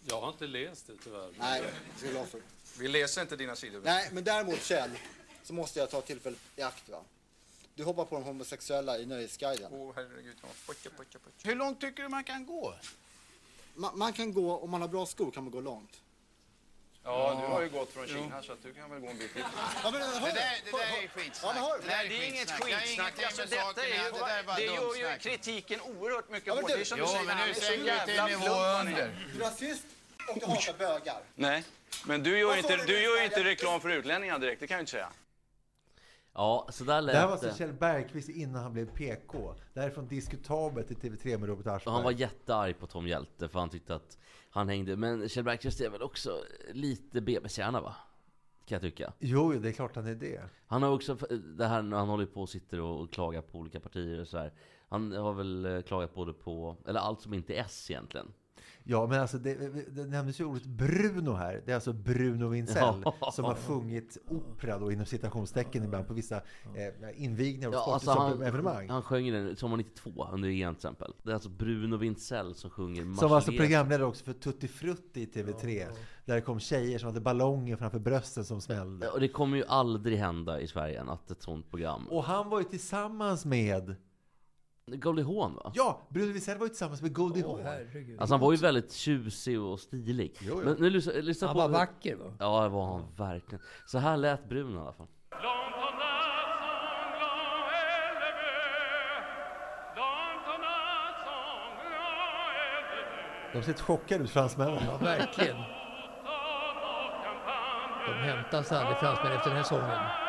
Jag 0.08 0.20
har 0.20 0.28
inte 0.28 0.46
läst 0.46 0.86
det 0.86 0.92
tyvärr. 1.04 1.30
Nej, 1.38 1.62
det 1.62 1.98
ska 1.98 2.18
jag 2.18 2.28
för. 2.28 2.40
Vi 2.78 2.88
läser 2.88 3.22
inte 3.22 3.36
dina 3.36 3.56
sidor. 3.56 3.80
Nej, 3.84 4.08
men 4.12 4.24
däremot 4.24 4.62
Kjell, 4.62 4.90
så 5.42 5.52
måste 5.52 5.78
jag 5.78 5.90
ta 5.90 6.00
tillfället 6.00 6.40
i 6.56 6.62
akt 6.62 6.88
va. 6.88 7.02
Du 7.76 7.84
hoppar 7.84 8.04
på 8.04 8.14
de 8.14 8.24
homosexuella 8.24 8.98
i 8.98 9.06
Nöjesguiden. 9.06 9.68
Åh 9.72 9.92
herregud. 9.96 10.36
Ja. 10.42 10.48
Pojke, 10.66 10.90
pojke. 10.90 11.18
Hur 11.42 11.54
långt 11.54 11.80
tycker 11.80 12.02
du 12.02 12.08
man 12.08 12.24
kan 12.24 12.46
gå? 12.46 12.74
Man, 13.74 13.98
man 13.98 14.12
kan 14.12 14.32
gå, 14.32 14.56
om 14.58 14.70
man 14.70 14.80
har 14.80 14.88
bra 14.88 15.06
skor 15.06 15.30
kan 15.30 15.42
man 15.44 15.50
gå 15.52 15.60
långt. 15.60 16.00
Ja, 17.04 17.38
du 17.40 17.46
har 17.46 17.62
ju 17.62 17.68
gått 17.68 17.92
från 17.92 18.06
Kina 18.06 18.42
så 18.42 18.52
att 18.52 18.62
du 18.62 18.74
kan 18.74 18.90
väl 18.90 19.00
gå 19.00 19.08
en 19.08 19.18
bit 19.18 19.32
till. 19.32 19.42
Ja, 19.82 19.90
men, 19.90 19.92
Det 19.92 19.98
där, 19.98 20.20
det 20.64 20.70
där 20.70 21.02
är 21.02 21.08
skitsnack. 21.08 21.38
Ja, 21.42 21.52
men 21.54 21.62
hör- 21.62 21.78
det 21.82 21.86
där 21.88 22.04
är 22.04 22.08
Det 22.08 22.14
är 22.24 22.28
inget 22.28 22.50
skitsnack. 22.50 22.84
Det 22.86 22.92
ingenting 22.92 23.24
Alltså, 23.24 23.42
detta 23.42 23.62
saken 23.64 23.84
är 23.84 24.00
att 24.00 24.06
ju. 24.06 24.12
Det 24.12 24.18
där 24.18 24.52
är 24.52 24.56
det 24.56 24.64
gör 24.64 25.12
ju 25.12 25.18
kritiken 25.18 25.80
oerhört 25.80 26.30
mycket 26.30 26.46
Ja, 26.46 26.70
är 26.78 26.84
som 26.84 26.98
Jo, 26.98 27.06
säger, 27.06 27.24
men 27.24 27.36
nu 27.36 27.42
är 27.50 27.54
sänker 27.54 28.06
du 28.06 28.12
till 28.12 28.38
nivå 28.38 28.54
är. 28.54 28.80
under. 28.80 29.12
Du 29.34 29.44
är 29.44 29.50
rasist 29.50 29.84
och 30.28 30.38
du 30.40 30.46
hatar 30.46 30.72
bögar. 30.78 31.22
Nej, 31.34 31.64
men 32.06 32.22
du 32.22 32.38
gör 32.38 32.56
inte, 32.56 32.76
du? 32.76 32.84
du 32.84 33.02
gör 33.02 33.16
ju 33.18 33.24
inte 33.24 33.44
reklam 33.44 33.80
för 33.80 33.88
utlänningar 33.88 34.38
direkt, 34.38 34.60
det 34.60 34.66
kan 34.66 34.74
jag 34.74 34.82
inte 34.82 34.90
säga. 34.92 35.10
Ja, 36.38 36.66
så 36.70 36.84
där 36.84 37.02
Det 37.02 37.12
här 37.12 37.26
var 37.26 37.34
lät 37.34 37.44
alltså. 37.44 37.58
Kjell 37.58 37.72
Bergqvist 37.72 38.28
innan 38.28 38.62
han 38.62 38.72
blev 38.72 38.86
PK. 38.86 39.54
Det 39.74 39.80
här 39.80 39.86
är 39.86 39.90
från 39.90 40.08
Diskutabelt 40.08 40.90
i 40.90 40.94
TV3 40.94 41.38
med 41.38 41.48
Robert 41.48 41.66
Och 41.66 41.72
Aschberg. 41.74 41.94
han 41.94 42.04
var 42.04 42.10
jättearg 42.12 42.78
på 42.78 42.86
Tom 42.86 43.06
Hjälte 43.08 43.48
för 43.48 43.58
han 43.58 43.68
tyckte 43.70 43.94
att 43.94 44.18
han 44.50 44.68
hängde. 44.68 44.96
Men 44.96 45.28
Kjell 45.28 45.44
Bergqvist 45.44 45.80
är 45.80 45.90
väl 45.90 46.02
också 46.02 46.30
lite 46.72 47.20
bebishjärna 47.20 47.80
va? 47.80 47.96
Kan 48.66 48.76
jag 48.76 48.82
tycka. 48.82 49.12
Jo, 49.18 49.52
det 49.52 49.68
är 49.68 49.72
klart 49.72 49.96
han 49.96 50.06
är 50.06 50.14
det. 50.14 50.42
Han 50.66 50.82
har 50.82 50.90
också, 50.90 51.14
det 51.56 51.66
här 51.66 51.82
när 51.82 51.96
han 51.96 52.08
håller 52.08 52.26
på 52.26 52.42
och 52.42 52.48
sitter 52.48 52.80
och 52.80 53.00
och 53.00 53.12
klagar 53.12 53.42
på 53.42 53.58
olika 53.58 53.80
partier 53.80 54.20
och 54.20 54.28
så 54.28 54.38
här. 54.38 54.52
Han 54.88 55.12
har 55.12 55.32
väl 55.32 55.64
eh, 55.66 55.80
klagat 55.82 56.14
både 56.14 56.32
på, 56.32 56.76
eller 56.86 57.00
allt 57.00 57.20
som 57.20 57.34
inte 57.34 57.54
är 57.54 57.60
S 57.60 57.90
egentligen. 57.90 58.32
Ja, 58.88 59.06
men 59.06 59.20
alltså 59.20 59.38
det, 59.38 59.54
det 59.94 60.04
nämndes 60.04 60.40
ju 60.40 60.44
ordet 60.44 60.64
Bruno 60.66 61.32
här. 61.32 61.62
Det 61.64 61.70
är 61.70 61.74
alltså 61.74 61.92
Bruno 61.92 62.48
Wintzell 62.48 63.02
Ja. 63.20 63.30
som 63.32 63.44
har 63.44 63.54
sjungit 63.54 64.18
opera 64.28 64.78
då 64.78 64.92
inom 64.92 65.06
citationstecken 65.06 65.84
ibland 65.84 66.06
på 66.08 66.14
vissa 66.14 66.36
eh, 66.36 67.22
invigningar 67.24 67.68
och 67.68 67.74
Ja, 67.74 67.92
alltså 67.94 68.10
han, 68.10 68.42
evenemang. 68.42 68.88
han 68.88 69.02
sjöng 69.02 69.32
den 69.32 69.56
sommar 69.56 69.76
92 69.76 70.28
under 70.32 70.48
EM 70.48 70.74
till 70.74 70.78
exempel. 70.78 71.12
Det 71.22 71.30
är 71.30 71.34
alltså 71.34 71.48
Bruno 71.48 71.96
Wintzell 71.96 72.54
som 72.54 72.70
sjunger 72.70 73.14
Som 73.14 73.28
var 73.28 73.36
alltså 73.36 73.52
programledare 73.52 74.04
också 74.06 74.24
för 74.24 74.32
Tutti 74.32 74.68
Frutti 74.68 75.20
i 75.20 75.26
TV3. 75.26 75.86
Där 76.24 76.34
det 76.34 76.40
kom 76.40 76.60
tjejer 76.60 76.98
som 76.98 77.06
hade 77.06 77.20
ballonger 77.20 77.76
framför 77.76 77.98
brösten 77.98 78.44
som 78.44 78.60
smällde. 78.60 79.08
Och 79.08 79.20
det 79.20 79.28
kommer 79.28 79.56
ju 79.56 79.64
aldrig 79.68 80.18
hända 80.18 80.60
i 80.60 80.66
Sverige 80.66 81.02
att 81.02 81.30
ett 81.30 81.42
sånt 81.42 81.70
program. 81.70 82.08
Och 82.08 82.24
han 82.24 82.48
var 82.50 82.58
ju 82.58 82.64
tillsammans 82.64 83.44
med... 83.44 83.94
Goldie 84.92 85.24
Hawn 85.24 85.54
va? 85.54 85.72
Ja, 85.74 86.00
Bruno 86.08 86.32
Wintzell 86.32 86.58
var 86.58 86.66
ju 86.66 86.68
tillsammans 86.68 87.02
med 87.02 87.14
Goldie 87.14 87.42
Hawn. 87.42 87.60
herregud. 87.62 88.20
Alltså 88.20 88.34
han 88.34 88.40
var 88.40 88.52
ju 88.52 88.58
väldigt 88.58 88.92
tjusig 88.92 89.60
och 89.60 89.80
stilig. 89.80 90.36
Jo, 90.40 90.54
jo. 90.58 90.64
Men 90.64 90.76
nu 90.78 90.90
lyssna, 90.90 91.12
lyssna 91.12 91.46
han 91.46 91.54
på... 91.54 91.60
var 91.60 91.68
vacker 91.68 92.16
va? 92.16 92.32
Ja, 92.38 92.62
det 92.62 92.68
var 92.68 92.86
han 92.86 93.14
verkligen. 93.16 93.64
Så 93.86 93.98
här 93.98 94.16
lät 94.16 94.48
Bruno 94.48 94.78
i 94.78 94.80
alla 94.80 94.92
fall. 94.92 95.06
De 103.52 103.62
ser 103.62 103.72
chockade 103.74 104.24
ut, 104.24 104.30
fransmännen. 104.30 104.82
Ja, 104.86 104.96
verkligen. 104.96 105.56
De 108.06 108.12
hämtas 108.12 108.72
aldrig 108.72 108.96
fransmän 108.98 109.32
efter 109.32 109.48
den 109.50 109.56
här 109.56 109.64
sången. 109.64 110.25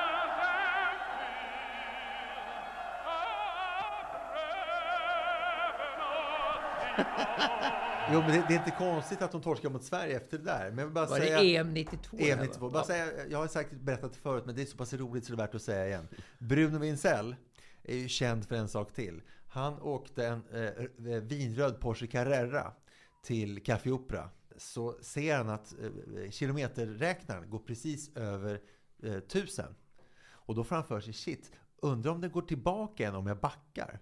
Jo, 8.13 8.19
men 8.19 8.31
det, 8.31 8.45
det 8.47 8.53
är 8.53 8.57
inte 8.57 8.71
konstigt 8.77 9.21
att 9.21 9.31
de 9.31 9.41
torskar 9.41 9.69
mot 9.69 9.83
Sverige 9.83 10.17
efter 10.17 10.37
det 10.37 10.43
där. 10.43 10.71
Men 10.71 10.93
bara 10.93 11.05
Var 11.05 11.17
säga... 11.17 11.39
det 11.39 11.55
EM 11.55 11.73
92? 11.73 12.17
EM 12.19 12.37
här, 12.37 12.45
92. 12.45 12.65
va? 12.65 12.73
Bara 12.73 12.83
säga, 12.83 13.27
jag 13.29 13.37
har 13.37 13.47
säkert 13.47 13.79
berättat 13.79 14.13
det 14.13 14.19
förut, 14.19 14.43
men 14.45 14.55
det 14.55 14.61
är 14.61 14.65
så 14.65 14.77
pass 14.77 14.93
roligt 14.93 15.25
så 15.25 15.31
det 15.31 15.35
är 15.35 15.45
värt 15.45 15.55
att 15.55 15.61
säga 15.61 15.87
igen. 15.87 16.07
Bruno 16.39 16.77
Wintzell 16.77 17.35
är 17.83 17.95
ju 17.95 18.07
känd 18.07 18.45
för 18.45 18.55
en 18.55 18.67
sak 18.67 18.93
till. 18.93 19.21
Han 19.47 19.79
åkte 19.81 20.27
en 20.27 20.43
eh, 20.51 21.21
vinröd 21.21 21.79
Porsche 21.79 22.07
Carrera 22.07 22.71
till 23.23 23.63
Café 23.63 23.91
Opera. 23.91 24.29
Så 24.57 24.97
ser 25.01 25.37
han 25.37 25.49
att 25.49 25.75
eh, 25.81 26.29
kilometerräknaren 26.31 27.49
går 27.49 27.59
precis 27.59 28.15
över 28.15 28.61
eh, 29.03 29.19
tusen. 29.19 29.75
Och 30.29 30.55
då 30.55 30.63
framför 30.63 30.99
sig, 30.99 31.13
shit, 31.13 31.51
undrar 31.81 32.11
om 32.11 32.21
den 32.21 32.31
går 32.31 32.41
tillbaka 32.41 33.03
igen 33.03 33.15
om 33.15 33.27
jag 33.27 33.39
backar. 33.39 33.99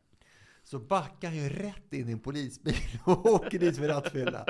Så 0.65 0.79
backar 0.79 1.27
han 1.27 1.37
ju 1.37 1.49
rätt 1.49 1.93
in 1.93 2.09
i 2.09 2.11
en 2.11 2.19
polisbil 2.19 2.75
och 3.03 3.25
åker 3.25 3.59
dit 3.59 3.79
med 3.79 3.89
rattfylla. 3.89 4.45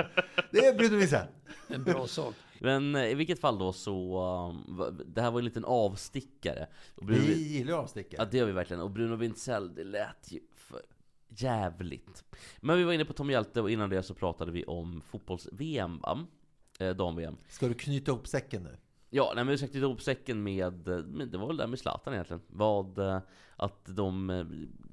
Det 0.52 0.66
är 0.66 0.78
Bruno 0.78 0.98
Wintzell. 0.98 1.28
En 1.68 1.84
bra 1.84 2.08
sak. 2.08 2.36
Men 2.60 2.96
eh, 2.96 3.06
i 3.06 3.14
vilket 3.14 3.40
fall 3.40 3.60
då 3.60 3.74
så, 3.74 4.24
um, 4.50 5.04
det 5.06 5.22
här 5.22 5.32
var 5.32 5.40
en 5.40 5.46
liten 5.46 5.66
avstickare. 5.66 6.68
Och 6.96 7.06
Bruno, 7.06 7.22
Vi 7.22 7.48
gillar 7.48 7.72
ju 7.72 7.78
avstickare. 7.78 8.22
Ja 8.22 8.28
det 8.32 8.38
gör 8.38 8.46
vi 8.46 8.52
verkligen. 8.52 8.82
Och 8.82 8.92
Bruno 8.92 9.16
Wintzell, 9.16 9.76
det 9.76 9.84
lät 9.84 10.32
ju 10.32 10.40
för 10.56 10.82
jävligt. 11.28 12.24
Men 12.60 12.78
vi 12.78 12.84
var 12.84 12.94
inne 12.94 13.06
på 13.06 13.14
Tom 13.14 13.30
Hjälte 13.30 13.62
och 13.62 13.72
innan 13.72 13.90
det 13.90 14.04
så 14.04 14.14
pratade 14.14 14.52
vi 14.52 14.64
om 14.64 15.02
fotbolls-VM 15.02 16.00
va? 16.00 16.28
Eh, 16.80 16.96
Dam-VM. 16.96 17.38
Ska 17.48 17.68
du 17.68 17.74
knyta 17.74 18.12
ihop 18.12 18.28
säcken 18.28 18.64
nu? 18.64 18.78
Ja, 19.10 19.32
nej 19.36 19.44
men 19.44 19.52
vi 19.52 19.58
sökte 19.58 19.78
ihop 19.78 20.02
säcken 20.02 20.44
med, 20.44 20.88
eh, 20.88 20.98
det 20.98 21.38
var 21.38 21.48
väl 21.48 21.58
där 21.58 21.68
med 21.68 21.80
Zlatan 21.80 22.14
egentligen. 22.14 22.42
Vad, 22.48 22.98
eh, 22.98 23.20
att 23.56 23.86
de, 23.86 24.30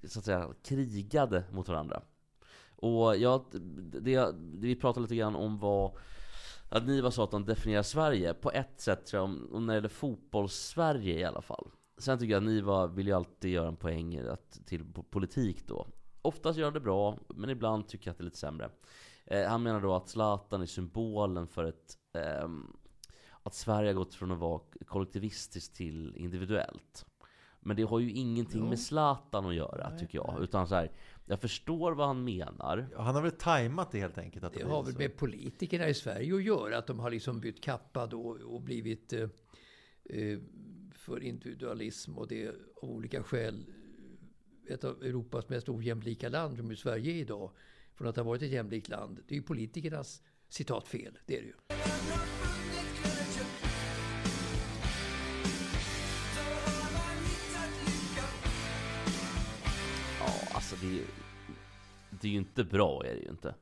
så 0.04 0.18
att 0.18 0.24
säga, 0.24 0.48
krigade 0.62 1.44
mot 1.52 1.68
varandra. 1.68 2.02
Och 2.76 3.16
ja, 3.16 3.44
det, 3.52 4.00
det 4.00 4.34
vi 4.54 4.76
pratade 4.76 5.02
lite 5.02 5.16
grann 5.16 5.36
om 5.36 5.58
var 5.58 5.98
att 6.68 6.86
Niva 6.86 7.10
sa 7.10 7.24
att 7.24 7.30
de 7.30 7.44
definierar 7.44 7.82
Sverige 7.82 8.34
på 8.34 8.50
ett 8.50 8.80
sätt 8.80 9.06
tror 9.06 9.20
jag, 9.22 9.54
om, 9.54 9.66
när 9.66 9.72
det 9.72 9.76
gäller 9.76 9.88
fotbolls-Sverige 9.88 11.18
i 11.18 11.24
alla 11.24 11.42
fall. 11.42 11.70
Sen 11.98 12.18
tycker 12.18 12.32
jag 12.32 12.40
att 12.40 12.46
Niva 12.46 12.86
vill 12.86 13.06
ju 13.06 13.12
alltid 13.12 13.50
göra 13.50 13.68
en 13.68 13.76
poäng 13.76 14.18
att, 14.18 14.66
till 14.66 14.84
politik 15.10 15.68
då. 15.68 15.86
Oftast 16.22 16.58
gör 16.58 16.64
han 16.64 16.74
det 16.74 16.80
bra, 16.80 17.18
men 17.28 17.50
ibland 17.50 17.88
tycker 17.88 18.08
jag 18.08 18.12
att 18.12 18.18
det 18.18 18.22
är 18.22 18.24
lite 18.24 18.38
sämre. 18.38 18.70
Eh, 19.26 19.48
han 19.48 19.62
menar 19.62 19.80
då 19.80 19.94
att 19.94 20.08
Zlatan 20.08 20.62
är 20.62 20.66
symbolen 20.66 21.46
för 21.46 21.64
ett 21.64 21.96
eh, 22.14 22.48
att 23.42 23.54
Sverige 23.54 23.88
har 23.88 23.94
gått 23.94 24.14
från 24.14 24.30
att 24.30 24.38
vara 24.38 24.60
kollektivistiskt 24.86 25.76
till 25.76 26.16
individuellt. 26.16 27.06
Men 27.62 27.76
det 27.76 27.82
har 27.82 27.98
ju 27.98 28.10
ingenting 28.10 28.60
Jo. 28.60 28.68
med 28.68 28.78
Zlatan 28.80 29.46
att 29.46 29.54
göra, 29.54 29.98
tycker 29.98 30.18
jag. 30.18 30.38
Utan 30.42 30.68
så 30.68 30.74
här, 30.74 30.92
jag 31.26 31.40
förstår 31.40 31.92
vad 31.92 32.06
han 32.06 32.24
menar. 32.24 32.88
Han 32.96 33.14
har 33.14 33.22
väl 33.22 33.30
tajmat 33.30 33.90
det 33.92 33.98
helt 33.98 34.18
enkelt? 34.18 34.44
Att 34.44 34.52
Det 34.52 34.58
det 34.62 34.68
har 34.68 34.82
väl 34.82 34.92
så. 34.92 34.98
med 34.98 35.16
politikerna 35.16 35.88
i 35.88 35.94
Sverige 35.94 36.34
att 36.34 36.42
göra. 36.42 36.78
Att 36.78 36.86
de 36.86 36.98
har 36.98 37.10
liksom 37.10 37.40
bytt 37.40 37.60
kappa 37.64 38.06
då 38.06 38.38
och 38.46 38.62
blivit 38.62 39.12
eh, 39.12 39.28
eh, 40.04 40.38
för 40.92 41.22
individualism 41.22 42.18
och 42.18 42.28
det 42.28 42.48
av 42.82 42.90
olika 42.90 43.22
skäl 43.22 43.66
ett 44.68 44.84
av 44.84 45.02
Europas 45.02 45.48
mest 45.48 45.68
ojämlika 45.68 46.28
land 46.28 46.56
som 46.56 46.70
ju 46.70 46.76
Sverige 46.76 47.12
är 47.12 47.16
idag. 47.16 47.50
Från 47.94 48.08
att 48.08 48.16
ha 48.16 48.22
varit 48.24 48.42
ett 48.42 48.50
jämlikt 48.50 48.88
land. 48.88 49.20
Det 49.28 49.34
är 49.34 49.36
ju 49.36 49.42
politikernas 49.42 50.22
citat 50.48 50.88
fel. 50.88 51.18
Det 51.26 51.36
är 51.38 51.40
det 51.40 51.46
ju. 51.46 51.54
Det. 60.82 61.04
Det 62.10 62.28
är 62.28 62.32
ju 62.32 62.38
inte 62.38 62.64
bra, 62.64 63.04
är 63.04 63.14
det 63.14 63.20
ju 63.20 63.28
inte. 63.30 63.54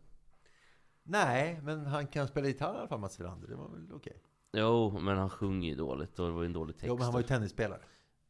Nej, 1.02 1.60
men 1.62 1.86
han 1.86 2.06
kan 2.06 2.28
spela 2.28 2.46
gitarr 2.46 2.74
i 2.74 2.78
alla 2.78 2.88
fall, 2.88 3.00
Mats 3.00 3.20
Wilander. 3.20 3.48
Det 3.48 3.56
var 3.56 3.68
väl 3.68 3.92
okej? 3.92 4.22
Jo, 4.52 4.98
men 5.00 5.16
han 5.16 5.30
sjunger 5.30 5.68
ju 5.68 5.74
dåligt 5.74 6.18
och 6.18 6.26
det 6.26 6.32
var 6.32 6.42
ju 6.42 6.46
en 6.46 6.52
dålig 6.52 6.76
text. 6.76 6.86
Jo, 6.88 6.94
men 6.94 7.02
han 7.02 7.12
var 7.12 7.20
ju 7.20 7.26
tennisspelare. 7.26 7.80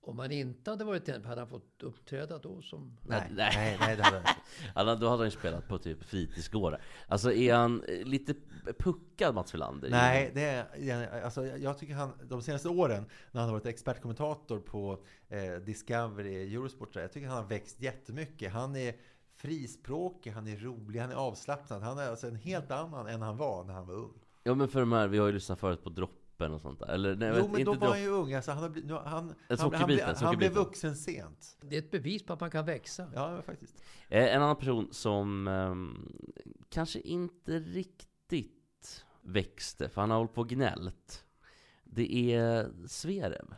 Om 0.03 0.19
han 0.19 0.33
inte 0.33 0.71
hade 0.71 0.85
varit 0.85 1.05
tennis, 1.05 1.27
hade 1.27 1.41
han 1.41 1.49
fått 1.49 1.83
uppträda 1.83 2.39
då 2.39 2.63
som... 2.63 2.97
Nej, 3.03 3.23
Nej. 3.31 3.53
nej, 3.57 3.77
nej, 3.81 3.97
det 3.97 4.03
hade 4.03 4.17
han 4.17 4.27
inte. 4.27 4.95
Då 5.01 5.09
hade 5.09 5.23
han 5.23 5.27
ju 5.27 5.31
spelat 5.31 5.69
på 5.69 5.79
typ 5.79 6.05
fritidsgårdar. 6.05 6.83
Alltså 7.09 7.33
är 7.33 7.55
han 7.55 7.85
eh, 7.85 8.05
lite 8.05 8.35
puckad 8.79 9.35
Mats 9.35 9.55
Wilander? 9.55 9.91
Nej, 9.91 10.31
det 10.35 10.43
är, 10.43 11.23
alltså, 11.25 11.47
jag 11.47 11.79
tycker 11.79 11.95
han, 11.95 12.13
de 12.23 12.43
senaste 12.43 12.69
åren 12.69 13.05
när 13.31 13.41
han 13.41 13.51
har 13.51 13.57
varit 13.57 13.67
expertkommentator 13.67 14.59
på 14.59 15.05
eh, 15.29 15.53
Discovery, 15.53 16.55
Eurosport, 16.55 16.97
jag 16.97 17.13
tycker 17.13 17.29
han 17.29 17.37
har 17.37 17.49
växt 17.49 17.83
jättemycket. 17.83 18.53
Han 18.53 18.77
är 18.77 18.95
frispråkig, 19.37 20.31
han 20.31 20.49
är 20.49 20.57
rolig, 20.57 21.01
han 21.01 21.11
är 21.11 21.15
avslappnad. 21.15 21.83
Han 21.83 21.99
är 21.99 22.11
alltså 22.11 22.27
en 22.27 22.37
helt 22.37 22.71
annan 22.71 23.07
än 23.07 23.23
han 23.23 23.37
var 23.37 23.65
när 23.65 23.75
han 23.75 23.87
var 23.87 23.95
ung. 23.95 24.21
Ja 24.43 24.55
men 24.55 24.69
för 24.69 24.81
de 24.81 24.93
här, 24.93 25.09
vi 25.09 25.19
har 25.19 25.27
ju 25.27 25.33
lyssnat 25.33 25.61
förut 25.61 25.85
på 25.85 25.91
Droppen 26.41 26.55
och 26.55 26.61
sånt 26.61 26.78
där. 26.78 26.86
Eller 26.88 27.16
nej, 27.16 27.32
jo, 27.38 27.49
men 27.53 27.64
då 27.64 27.70
var 27.72 27.78
Dropp- 27.78 27.91
han 27.91 28.03
ju 28.03 28.09
ung. 28.09 28.34
Alltså, 28.34 28.51
han, 28.51 28.62
har 28.62 28.68
blivit, 28.70 28.91
han, 28.91 29.03
han, 29.05 29.34
han, 29.49 29.72
han, 29.74 29.86
blev, 29.86 30.01
han 30.16 30.36
blev 30.36 30.53
vuxen 30.53 30.97
sent. 30.97 31.57
Det 31.61 31.74
är 31.76 31.78
ett 31.78 31.91
bevis 31.91 32.22
på 32.22 32.32
att 32.32 32.41
man 32.41 32.51
kan 32.51 32.66
växa. 32.66 33.07
Ja, 33.14 33.43
faktiskt. 33.43 33.82
Eh, 34.09 34.34
En 34.34 34.43
annan 34.43 34.57
person 34.57 34.88
som 34.93 35.49
ehm, 35.49 36.12
kanske 36.68 37.01
inte 37.01 37.59
riktigt 37.59 39.05
växte, 39.22 39.88
för 39.88 40.01
han 40.01 40.11
har 40.11 40.18
hållit 40.18 40.34
på 40.34 40.41
och 40.41 40.49
gnällt. 40.49 41.24
Det 41.84 42.34
är 42.34 42.70
Zverev. 42.86 43.55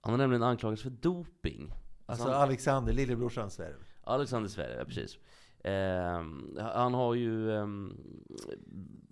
Han 0.00 0.12
har 0.12 0.18
nämligen 0.18 0.42
anklagats 0.42 0.82
för 0.82 0.90
doping. 0.90 1.72
Alltså 2.06 2.28
han- 2.28 2.42
Alexander, 2.42 2.92
lillebrorsan 2.92 3.50
Sverre. 3.50 3.76
Alexander 4.04 4.48
Zverev, 4.48 4.78
ja, 4.78 4.84
precis. 4.84 5.18
Ehm, 5.64 6.56
han 6.60 6.94
har 6.94 7.14
ju 7.14 7.52
ehm, 7.56 7.96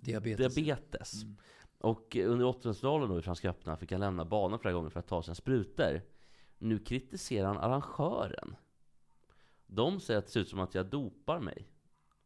Diabetes. 0.01 0.55
diabetes. 0.55 1.13
Och 1.79 2.15
under 2.15 2.45
80-talet 2.45 3.09
då 3.09 3.19
i 3.19 3.21
Franska 3.21 3.49
öppna 3.49 3.77
fick 3.77 3.91
han 3.91 4.01
lämna 4.01 4.25
banan 4.25 4.59
flera 4.59 4.73
gånger 4.73 4.89
för 4.89 4.99
att 4.99 5.07
ta 5.07 5.23
sina 5.23 5.35
sprutor. 5.35 6.01
Nu 6.57 6.79
kritiserar 6.79 7.47
han 7.47 7.57
arrangören. 7.57 8.55
De 9.67 9.99
säger 9.99 10.17
att 10.17 10.25
det 10.25 10.31
ser 10.31 10.39
ut 10.39 10.49
som 10.49 10.59
att 10.59 10.75
jag 10.75 10.85
dopar 10.85 11.39
mig. 11.39 11.67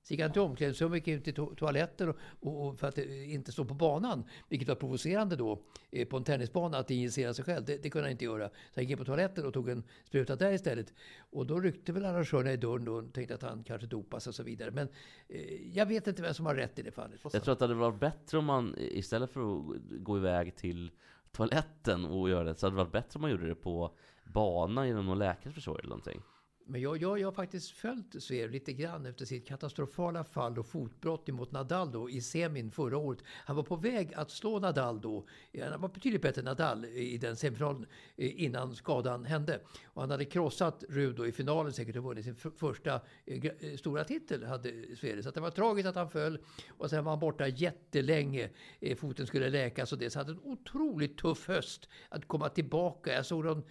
Så 0.04 0.14
gick 0.14 0.22
han 0.22 0.32
till 0.32 0.42
omklädningsrummet, 0.42 1.08
gick 1.08 1.18
ut 1.18 1.24
till 1.24 1.34
to- 1.34 1.56
toaletten 1.56 2.10
och, 2.10 2.16
och, 2.40 2.68
och 2.68 2.80
för 2.80 2.88
att 2.88 2.98
inte 2.98 3.52
stå 3.52 3.66
på 3.66 3.74
banan, 3.74 4.24
vilket 4.50 4.68
var 4.68 4.76
provocerande 4.76 5.36
då, 5.36 5.62
eh, 5.92 6.08
på 6.08 6.18
en 6.18 6.24
tennisbana 6.24 6.78
att 6.78 6.92
injicera 6.92 7.34
sig 7.34 7.46
själv. 7.46 7.66
Det, 7.66 7.84
det 7.84 7.90
kunde 7.90 8.06
han 8.06 8.12
inte 8.12 8.26
göra. 8.26 8.50
Så 8.50 8.56
han 8.76 8.84
gick 8.84 8.92
in 8.92 8.98
på 8.98 9.06
toaletten 9.06 9.46
och 9.46 9.54
tog 9.54 9.70
en 9.70 9.84
spruta 10.04 10.36
där 10.36 10.52
istället. 10.52 10.94
Och 11.32 11.46
då 11.46 11.60
ryckte 11.60 11.92
väl 11.94 12.06
arrangörerna 12.06 12.52
i 12.54 12.58
dörren 12.58 12.86
då 12.86 12.94
och 12.94 13.14
tänkte 13.14 13.36
att 13.36 13.42
han 13.42 13.64
kanske 13.64 13.88
dopas 13.88 14.28
och 14.28 14.36
så 14.36 14.44
vidare. 14.44 14.72
Men 14.72 14.88
eh, 15.30 15.78
jag 15.78 15.86
vet 15.86 16.08
inte 16.08 16.22
vem 16.22 16.34
som 16.34 16.46
har 16.46 16.56
rätt 16.56 16.80
i 16.80 16.82
det 16.82 16.92
fallet. 16.92 17.20
Jag 17.34 17.44
tror 17.44 17.54
att 17.54 17.60
det 17.60 17.66
hade 17.66 17.76
varit 17.76 18.00
bättre 18.00 18.38
om 18.38 18.46
man 18.46 18.76
istället 18.78 19.30
för 19.32 19.60
att 19.60 19.82
gå 20.04 20.18
iväg 20.18 20.56
till 20.56 20.92
toaletten 21.32 22.06
och 22.06 22.30
göra 22.30 22.44
det, 22.44 22.56
så 22.56 22.66
hade 22.66 22.76
det 22.76 22.84
varit 22.84 22.92
bättre 22.92 23.18
om 23.18 23.22
man 23.22 23.32
gjorde 23.32 23.48
det 23.48 23.56
på 23.56 23.96
banan 24.24 24.88
genom 24.88 25.06
någon 25.06 25.20
läkares 25.20 25.56
försorg 25.56 25.80
eller 25.80 25.90
någonting. 25.90 26.22
Men 26.66 26.82
jag, 26.82 27.02
jag, 27.02 27.20
jag 27.20 27.28
har 27.28 27.34
faktiskt 27.34 27.72
följt 27.72 28.24
Zverev 28.24 28.52
lite 28.52 28.74
grann 28.74 29.06
efter 29.06 29.26
sitt 29.26 29.48
katastrofala 29.48 30.24
fall 30.24 30.60
och 30.60 30.66
fotbrott 30.66 31.28
mot 31.28 31.52
Nadal 31.52 31.92
då 31.92 32.10
i 32.10 32.22
semin 32.22 32.72
förra 32.72 32.98
året. 32.98 33.20
Han 33.28 33.56
var 33.56 33.64
på 33.64 33.76
väg 33.76 34.14
att 34.14 34.32
slå 34.32 34.60
Nadal 34.60 35.02
då. 35.02 35.26
Han 35.72 35.82
var 35.82 35.90
betydligt 35.90 36.22
bättre 36.22 36.42
än 36.42 36.46
Nadal 36.46 36.86
i 36.86 37.18
den 37.18 37.36
semifinalen 37.36 37.86
eh, 38.16 38.44
innan 38.44 38.76
skadan 38.76 39.26
hände. 39.26 39.60
Och 39.86 40.02
han 40.02 40.12
hade 40.12 40.26
krossat 40.26 40.84
Ruud 40.90 41.16
då 41.16 41.28
i 41.28 41.32
finalen 41.32 41.74
säkert 41.74 41.96
och 41.96 42.04
vunnit 42.04 42.26
sin 42.26 42.36
första 42.36 43.02
eh, 43.26 43.46
eh, 43.46 43.78
stora 43.78 44.04
titel 44.04 44.44
hade 44.44 44.96
Zverev. 44.96 45.22
Så 45.22 45.30
att 45.30 45.36
det 45.36 45.42
var 45.42 45.52
tragiskt 45.52 45.88
att 45.88 45.96
han 45.96 46.10
föll 46.10 46.38
och 46.70 46.90
sen 46.90 47.04
var 47.04 47.12
han 47.12 47.20
borta 47.20 47.48
jättelänge. 47.48 48.50
Foten 48.98 49.28
skulle 49.28 49.50
läkas 49.50 49.92
och 49.92 49.98
det. 49.98 50.10
Så 50.10 50.20
han 50.20 50.28
hade 50.28 50.40
en 50.40 50.52
otroligt 50.52 51.18
tuff 51.18 51.48
höst 51.48 51.90
att 52.10 52.28
komma 52.28 52.50
tillbaka. 52.50 53.14
Jag 53.14 53.26
såg 53.26 53.46
någon, 53.46 53.64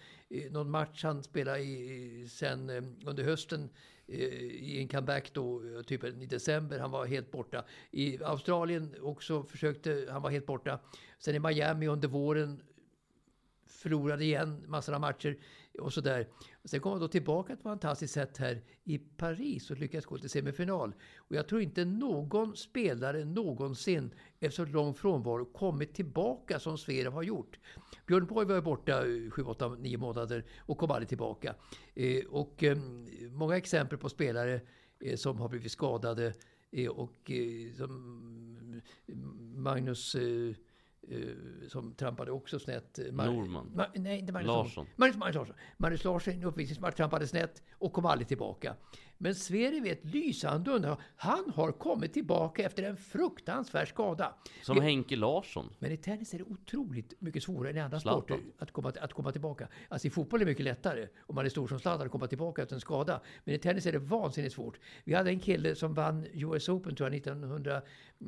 någon 0.51 0.71
match 0.71 1.03
han 1.03 1.23
spelade 1.23 1.59
i, 1.59 2.27
sen 2.29 2.69
eh, 2.69 2.83
under 3.05 3.23
hösten 3.23 3.69
eh, 4.07 4.17
i 4.17 4.79
en 4.79 4.87
comeback 4.87 5.33
då, 5.33 5.63
eh, 5.63 5.81
typ 5.81 6.03
i 6.03 6.25
december. 6.25 6.79
Han 6.79 6.91
var 6.91 7.05
helt 7.05 7.31
borta. 7.31 7.65
I 7.91 8.23
Australien 8.23 8.95
också 9.01 9.43
försökte, 9.43 10.07
han 10.09 10.21
var 10.21 10.29
helt 10.29 10.45
borta. 10.45 10.79
Sen 11.19 11.35
i 11.35 11.39
Miami 11.39 11.87
under 11.87 12.07
våren 12.07 12.61
förlorade 13.65 14.23
igen 14.23 14.63
massor 14.67 14.93
av 14.93 15.01
matcher 15.01 15.37
och 15.79 15.93
sådär. 15.93 16.27
Sen 16.65 16.79
kom 16.79 16.91
han 16.91 17.01
då 17.01 17.07
tillbaka 17.07 17.47
på 17.47 17.53
ett 17.53 17.63
fantastiskt 17.63 18.13
sätt 18.13 18.37
här 18.37 18.61
i 18.83 18.97
Paris 18.97 19.71
och 19.71 19.77
lyckades 19.77 20.05
gå 20.05 20.17
till 20.17 20.29
semifinal. 20.29 20.93
Och 21.17 21.35
jag 21.35 21.47
tror 21.47 21.61
inte 21.61 21.85
någon 21.85 22.55
spelare 22.55 23.25
någonsin 23.25 24.13
efter 24.39 24.65
så 24.65 24.71
lång 24.71 24.93
frånvaro 24.93 25.45
kommit 25.45 25.93
tillbaka 25.93 26.59
som 26.59 26.77
Zverev 26.77 27.13
har 27.13 27.23
gjort. 27.23 27.59
Björn 28.07 28.25
Borg 28.25 28.47
var 28.47 28.55
ju 28.55 28.61
borta 28.61 29.03
7, 29.31 29.43
8, 29.45 29.75
9 29.79 29.97
månader 29.97 30.45
och 30.59 30.77
kom 30.77 30.91
aldrig 30.91 31.09
tillbaka. 31.09 31.55
Eh, 31.93 32.25
och 32.25 32.63
eh, 32.63 32.77
många 33.31 33.57
exempel 33.57 33.97
på 33.97 34.09
spelare 34.09 34.61
eh, 34.99 35.15
som 35.15 35.39
har 35.39 35.49
blivit 35.49 35.71
skadade 35.71 36.33
och 36.89 37.31
som 37.77 37.91
mm, 39.07 39.61
Magnus 39.63 40.15
som 41.67 41.93
trampade 41.93 42.31
också 42.31 42.59
snett. 42.59 42.99
Eh, 42.99 43.03
Mar- 43.03 43.25
Norman. 43.25 43.71
Ma- 43.75 43.87
nej, 43.95 44.19
inte 44.19 44.33
Magnus 44.33 44.47
Larsson. 44.47 44.85
Magnus, 44.95 45.17
Magnus 45.17 45.35
Larsson. 45.35 45.55
Magnus 45.77 46.03
Larsson 46.03 46.43
uppvisningsmatch 46.43 46.95
trampade 46.95 47.27
snett 47.27 47.63
och 47.73 47.93
kom 47.93 48.05
aldrig 48.05 48.27
tillbaka. 48.27 48.75
Men 49.23 49.35
Zverev 49.35 49.85
är 49.85 49.91
ett 49.91 50.05
lysande 50.05 50.71
undantag. 50.71 51.03
Han 51.15 51.51
har 51.55 51.71
kommit 51.71 52.13
tillbaka 52.13 52.63
efter 52.65 52.83
en 52.83 52.97
fruktansvärd 52.97 53.87
skada. 53.87 54.33
Som 54.61 54.75
Det- 54.75 54.81
Henke 54.83 55.15
Larsson. 55.15 55.69
men 55.79 55.91
i 55.91 55.97
tennis 55.97 56.33
är 56.33 56.37
det 56.37 56.43
otroligt 56.43 57.13
mycket 57.21 57.43
svårare 57.43 57.69
än 57.71 57.77
i 57.77 57.79
andra 57.79 57.99
Zlatan. 57.99 58.21
sporter 58.21 58.39
att 58.57 58.71
komma, 58.71 58.93
att 59.01 59.13
komma 59.13 59.31
tillbaka. 59.31 59.67
Alltså 59.89 60.07
i 60.07 60.11
fotboll 60.11 60.41
är 60.41 60.45
det 60.45 60.51
mycket 60.51 60.63
lättare 60.65 61.07
om 61.27 61.35
man 61.35 61.45
är 61.45 61.49
stor 61.49 61.67
som 61.67 61.79
Zlatan 61.79 62.05
att 62.05 62.11
komma 62.11 62.27
tillbaka 62.27 62.61
efter 62.61 62.75
en 62.75 62.81
skada. 62.81 63.21
Men 63.43 63.55
i 63.55 63.57
tennis 63.57 63.85
är 63.85 63.91
det 63.91 63.99
vansinnigt 63.99 64.53
svårt. 64.55 64.79
Vi 65.03 65.13
hade 65.13 65.29
en 65.29 65.39
kille 65.39 65.75
som 65.75 65.93
vann 65.93 66.25
US 66.33 66.69
Open 66.69 66.95
tror 66.95 67.05
jag 67.09 67.15
1900, 67.15 67.81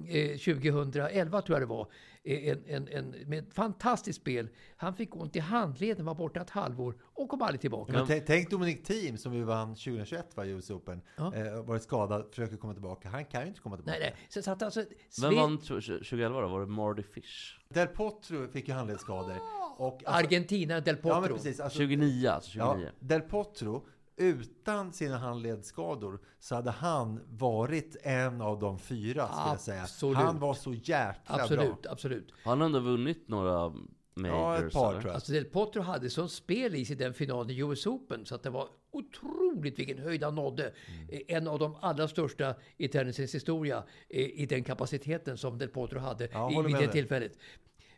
eh, 0.07 0.37
2011 0.37 1.41
tror 1.41 1.55
jag 1.55 1.61
det 1.61 1.73
var. 1.73 1.91
Eh, 2.23 2.47
En, 2.47 2.63
en, 2.67 2.87
en, 2.87 3.09
med 3.29 3.39
ett 3.39 3.53
fantastiskt 3.53 4.21
spel. 4.21 4.47
Han 4.77 4.93
fick 4.95 5.15
ont 5.15 5.35
i 5.35 5.39
handleden, 5.39 6.05
var 6.05 6.15
borta 6.15 6.41
ett 6.41 6.49
halvår 6.49 6.95
och 7.16 7.30
kom 7.30 7.41
aldrig 7.41 7.61
tillbaka. 7.61 7.93
Men 7.93 8.22
tänk, 8.26 8.49
Dominic 8.49 8.84
Thiem 8.84 9.18
som 9.18 9.32
vi 9.32 9.41
vann 9.41 9.68
2021 9.76 10.38
var 10.38 10.45
i 10.45 10.49
US 10.49 10.70
Open. 10.70 11.01
Ja. 11.18 11.34
Eh, 11.36 11.63
varit 11.63 11.84
skadad, 11.84 12.26
försöker 12.30 12.57
komma 12.57 12.74
tillbaka. 12.74 13.09
Han 13.09 13.26
kan 13.26 13.41
ju 13.41 13.47
inte 13.47 13.59
komma 13.59 13.76
tillbaka. 13.76 13.99
Nej, 13.99 14.09
nej. 14.13 14.26
Så, 14.30 14.41
så 14.41 14.51
att 14.51 14.61
alltså, 14.63 14.80
Vem 15.22 15.32
Sve- 15.32 15.36
vann 15.36 15.57
2011 15.57 16.41
då? 16.41 16.47
Var 16.47 16.59
det 16.59 16.66
Marty 16.66 17.03
Fish? 17.03 17.59
Del 17.70 17.88
Potro 17.88 18.47
fick 18.47 18.68
ju 18.68 18.74
handledsskador. 18.74 19.38
Och, 19.78 19.93
alltså- 19.93 20.26
Argentina, 20.26 20.80
Del 20.80 20.95
Potro. 20.95 21.09
Ja, 21.09 21.22
men 21.22 21.30
precis. 21.30 21.59
Alltså, 21.59 21.78
29 21.78 22.28
alltså, 22.30 22.51
29. 22.51 22.84
Ja, 22.86 22.91
Del 22.99 23.22
Potro, 23.22 23.88
utan 24.18 24.93
sina 24.93 25.18
handledsskador 25.18 26.20
så 26.39 26.55
hade 26.55 26.72
han 26.72 27.20
varit 27.28 27.95
en 28.03 28.41
av 28.41 28.59
de 28.59 28.80
fyra, 28.80 29.28
skulle 29.28 29.47
jag 29.49 29.59
säga. 29.59 29.82
Absolut. 29.82 30.18
Han 30.18 30.39
var 30.39 30.53
så 30.53 30.74
jäkla 30.74 31.36
bra. 31.36 31.43
Absolut, 31.43 31.86
absolut. 31.89 32.34
Har 32.43 32.51
han 32.51 32.61
ändå 32.61 32.80
vunnit 32.80 33.28
några 33.28 33.74
majors? 34.16 34.34
Ja, 34.36 34.68
ett 34.68 34.74
par 34.74 34.91
eller? 34.91 35.01
tror 35.01 35.09
jag. 35.09 35.16
Alltså 35.16 35.32
Del 35.32 35.45
Potro 35.45 35.82
hade 35.82 36.09
sån 36.09 36.30
spel 36.30 36.76
i 36.76 36.86
sig 36.86 36.95
den 36.95 37.13
finalen 37.13 37.49
i 37.49 37.59
US 37.59 37.86
Open 37.88 38.26
så 38.26 38.36
att 38.36 38.43
det 38.43 38.49
var 38.49 38.68
otroligt 38.91 39.80
vilken 39.80 39.97
höjd 39.99 40.24
han 40.24 40.36
nådde. 40.36 40.74
Eh, 41.09 41.22
En 41.28 41.47
av 41.47 41.59
de 41.59 41.76
allra 41.82 42.07
största 42.07 42.55
i 42.78 42.88
tennisens 42.88 43.36
historia 43.36 43.84
eh, 44.09 44.22
i 44.41 44.45
den 44.45 44.63
kapaciteten 44.63 45.38
som 45.38 45.57
Del 45.57 45.70
Potro 45.70 45.99
hade 45.99 46.28
Ja, 46.32 46.51
i, 46.51 46.68
vid 46.68 46.76
det 46.76 46.91
tillfället. 46.91 47.38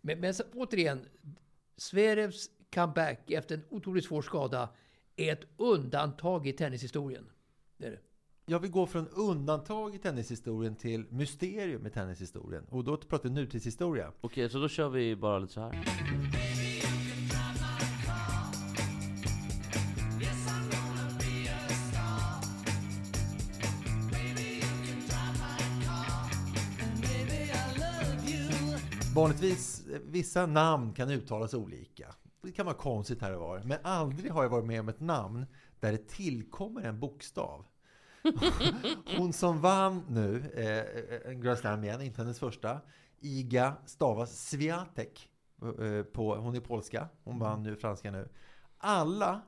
Men, 0.02 0.20
men 0.20 0.34
så, 0.34 0.44
återigen, 0.54 1.06
Zverevs 1.78 2.50
comeback 2.74 3.32
efter 3.32 3.56
en 3.56 3.64
otroligt 3.70 4.06
svår 4.06 4.22
skada 4.22 4.70
är 5.16 5.34
ett 5.34 5.48
undantag 5.58 6.48
i 6.48 6.54
tennishistorien. 6.54 7.30
Det 7.78 7.88
är 7.88 7.92
det. 7.92 8.00
Jag 8.50 8.60
vill 8.60 8.72
gå 8.72 8.86
från 8.86 9.08
undantag 9.08 9.96
i 9.96 9.98
tennishistorien 9.98 10.76
till 10.76 11.06
mysterium 11.10 11.88
i 11.88 11.90
tennishistorien. 11.90 12.64
Och 12.70 12.84
då 12.84 12.98
pratar 12.98 13.30
vi 13.30 13.36
nutidshistoria. 13.36 14.12
Okej, 14.22 14.50
så 14.50 14.60
då 14.60 14.70
kör 14.70 14.90
vi 14.90 15.16
bara 15.16 15.40
lite 15.40 15.54
så 15.54 15.62
här. 15.62 15.86
Vanligtvis, 29.16 29.86
vissa 30.06 30.46
namn 30.46 30.94
kan 30.94 31.10
uttalas 31.10 31.54
olika. 31.54 32.16
Det 32.42 32.52
kan 32.52 32.66
vara 32.66 32.76
konstigt 32.76 33.22
här 33.22 33.34
och 33.34 33.42
var. 33.42 33.62
Men 33.66 33.78
aldrig 33.84 34.32
har 34.32 34.44
jag 34.44 34.50
varit 34.50 34.66
med 34.66 34.80
om 34.80 34.90
ett 34.90 35.00
namn 35.00 35.46
där 35.80 35.92
det 35.92 36.08
tillkommer 36.08 36.82
en 36.82 37.00
bokstav. 37.00 37.66
Hon 39.18 39.34
som 39.34 39.62
vann 39.62 40.04
nu, 40.10 40.52
eh, 40.56 41.32
en 41.32 41.42
Grand 41.42 41.58
Slam 41.58 41.84
igen, 41.84 42.02
inte 42.02 42.22
hennes 42.22 42.40
första. 42.40 42.82
Iga 43.20 43.76
stavas 43.86 44.50
Swiatek. 44.50 45.30
Eh, 45.62 46.04
på, 46.04 46.36
hon 46.36 46.56
är 46.56 46.60
polska. 46.60 47.10
Hon 47.24 47.40
vann 47.40 47.64
nu 47.64 47.76
franska 47.76 48.12
nu. 48.12 48.30
Alla 48.78 49.42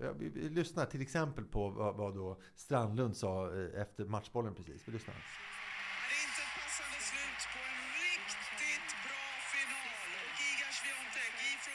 Ja, 0.00 0.12
vi, 0.12 0.28
vi 0.28 0.48
lyssnar 0.48 0.86
till 0.86 1.02
exempel 1.02 1.44
på 1.44 1.68
vad, 1.68 1.96
vad 1.96 2.14
då 2.14 2.40
Strandlund 2.54 3.16
sa 3.16 3.54
eh, 3.54 3.80
efter 3.80 4.04
matchbollen 4.04 4.54
precis. 4.54 4.82
Vi 4.88 4.92
lyssnar. 4.92 5.14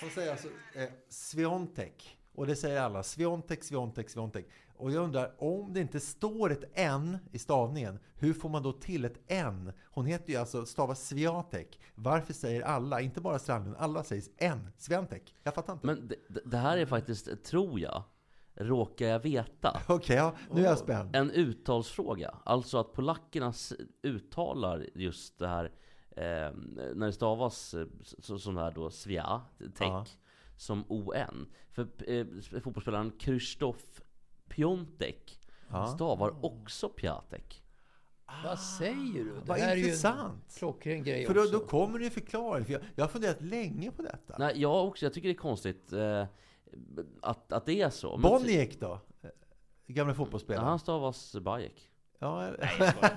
Hon 0.01 0.09
säger 0.09 0.31
alltså 0.31 0.47
eh, 0.73 0.89
Sviontek. 1.09 2.17
Och 2.33 2.47
det 2.47 2.55
säger 2.55 2.81
alla. 2.81 3.03
Sviontek, 3.03 3.63
Sviontek, 3.63 4.09
Sviontek. 4.09 4.47
Och 4.81 4.91
jag 4.91 5.03
undrar, 5.03 5.35
om 5.37 5.73
det 5.73 5.79
inte 5.79 5.99
står 5.99 6.51
ett 6.51 6.63
N 6.73 7.17
i 7.31 7.39
stavningen, 7.39 7.99
hur 8.15 8.33
får 8.33 8.49
man 8.49 8.63
då 8.63 8.71
till 8.73 9.05
ett 9.05 9.17
N? 9.27 9.71
Hon 9.85 10.05
heter 10.05 10.29
ju 10.33 10.39
alltså, 10.39 10.65
stavas 10.65 11.07
Sviatek. 11.07 11.79
Varför 11.95 12.33
säger 12.33 12.61
alla, 12.61 13.01
inte 13.01 13.21
bara 13.21 13.39
Strandlund, 13.39 13.75
alla 13.79 14.03
säger 14.03 14.23
N, 14.37 14.69
Sviantek? 14.77 15.35
Jag 15.43 15.53
fattar 15.53 15.73
inte. 15.73 15.85
Men 15.87 16.07
det, 16.07 16.15
det- 16.45 16.57
här 16.57 16.77
är 16.77 16.85
faktiskt, 16.85 17.43
tror 17.43 17.79
jag, 17.79 18.03
råkar 18.55 19.05
jag 19.07 19.19
veta, 19.19 19.81
Okej, 19.87 20.15
ja, 20.15 20.35
nu 20.51 20.61
är 20.61 20.65
jag 20.65 20.77
spänd. 20.77 21.15
en 21.15 21.31
uttalsfråga. 21.31 22.35
Alltså 22.43 22.77
att 22.77 22.93
polackerna 22.93 23.53
uttalar 24.03 24.85
just 24.95 25.39
det 25.39 25.47
här, 25.47 25.65
eh, 26.11 26.53
när 26.95 27.05
det 27.05 27.13
stavas 27.13 27.75
så, 28.21 28.51
det 28.51 28.59
här 28.59 28.71
då, 28.71 28.89
svia, 28.89 29.41
tek, 29.59 29.71
Ja. 29.79 30.05
som 30.57 30.83
ON. 30.87 31.47
För 31.71 31.87
eh, 32.11 32.25
fotbollsspelaren 32.61 33.11
Krzysztof 33.19 34.01
Piontek 34.55 35.39
Ja. 35.73 35.87
stavar 35.87 36.45
också 36.45 36.89
Piatek. 36.89 37.63
Vad 38.43 38.59
säger 38.59 39.23
du? 39.23 39.33
Det 39.35 39.41
Vad 39.45 39.57
här 39.57 39.71
är 39.71 39.75
ju 39.75 39.81
en 39.81 39.87
intressant. 39.87 40.55
klockren 40.57 41.03
grej 41.03 41.25
För 41.25 41.33
då, 41.33 41.39
också. 41.41 41.51
då 41.53 41.59
kommer 41.65 41.99
det 41.99 42.05
ju 42.05 42.11
förklaring. 42.11 42.65
För 42.65 42.73
jag, 42.73 42.81
jag 42.95 43.03
har 43.03 43.09
funderat 43.09 43.41
länge 43.41 43.91
på 43.91 44.01
detta. 44.01 44.35
Nej, 44.39 44.61
jag 44.61 44.87
också, 44.87 45.05
jag 45.05 45.13
tycker 45.13 45.27
det 45.27 45.33
är 45.33 45.37
konstigt 45.37 45.93
eh, 45.93 46.25
att, 47.21 47.51
att 47.51 47.65
det 47.65 47.81
är 47.81 47.89
så. 47.89 48.17
Boniek 48.17 48.79
då? 48.79 48.99
Eh, 49.21 49.29
Gamla 49.87 50.11
Ja, 50.11 50.15
fotbollsspelaren. 50.15 50.67
han 50.67 50.79
stavas 50.79 51.35
Bajek. 51.35 51.89
Ja, 52.19 52.41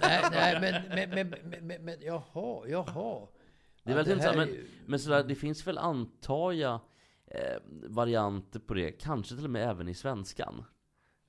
Nej, 0.01 0.25
nej 0.31 0.61
men, 0.61 0.83
men, 0.89 1.11
men, 1.11 1.35
men, 1.51 1.67
men, 1.67 1.85
men 1.85 1.97
jaha, 2.03 2.65
jaha. 2.69 3.27
Det 3.83 3.91
är 3.91 3.97
Ja, 3.97 3.97
väldigt 3.97 4.13
intressant, 4.13 4.37
men, 4.37 4.67
men 4.87 4.99
sådär, 4.99 5.25
det 5.25 5.35
finns 5.35 5.67
väl 5.67 5.79
antar 5.79 6.53
jag 6.53 6.81
eh, 7.27 7.57
varianter 7.89 8.59
på 8.61 8.75
det, 8.75 8.93
kanske 8.93 9.35
till 9.35 9.45
och 9.45 9.51
med 9.51 9.69
även 9.71 9.89
i 9.89 9.95
svenskan. 9.95 10.65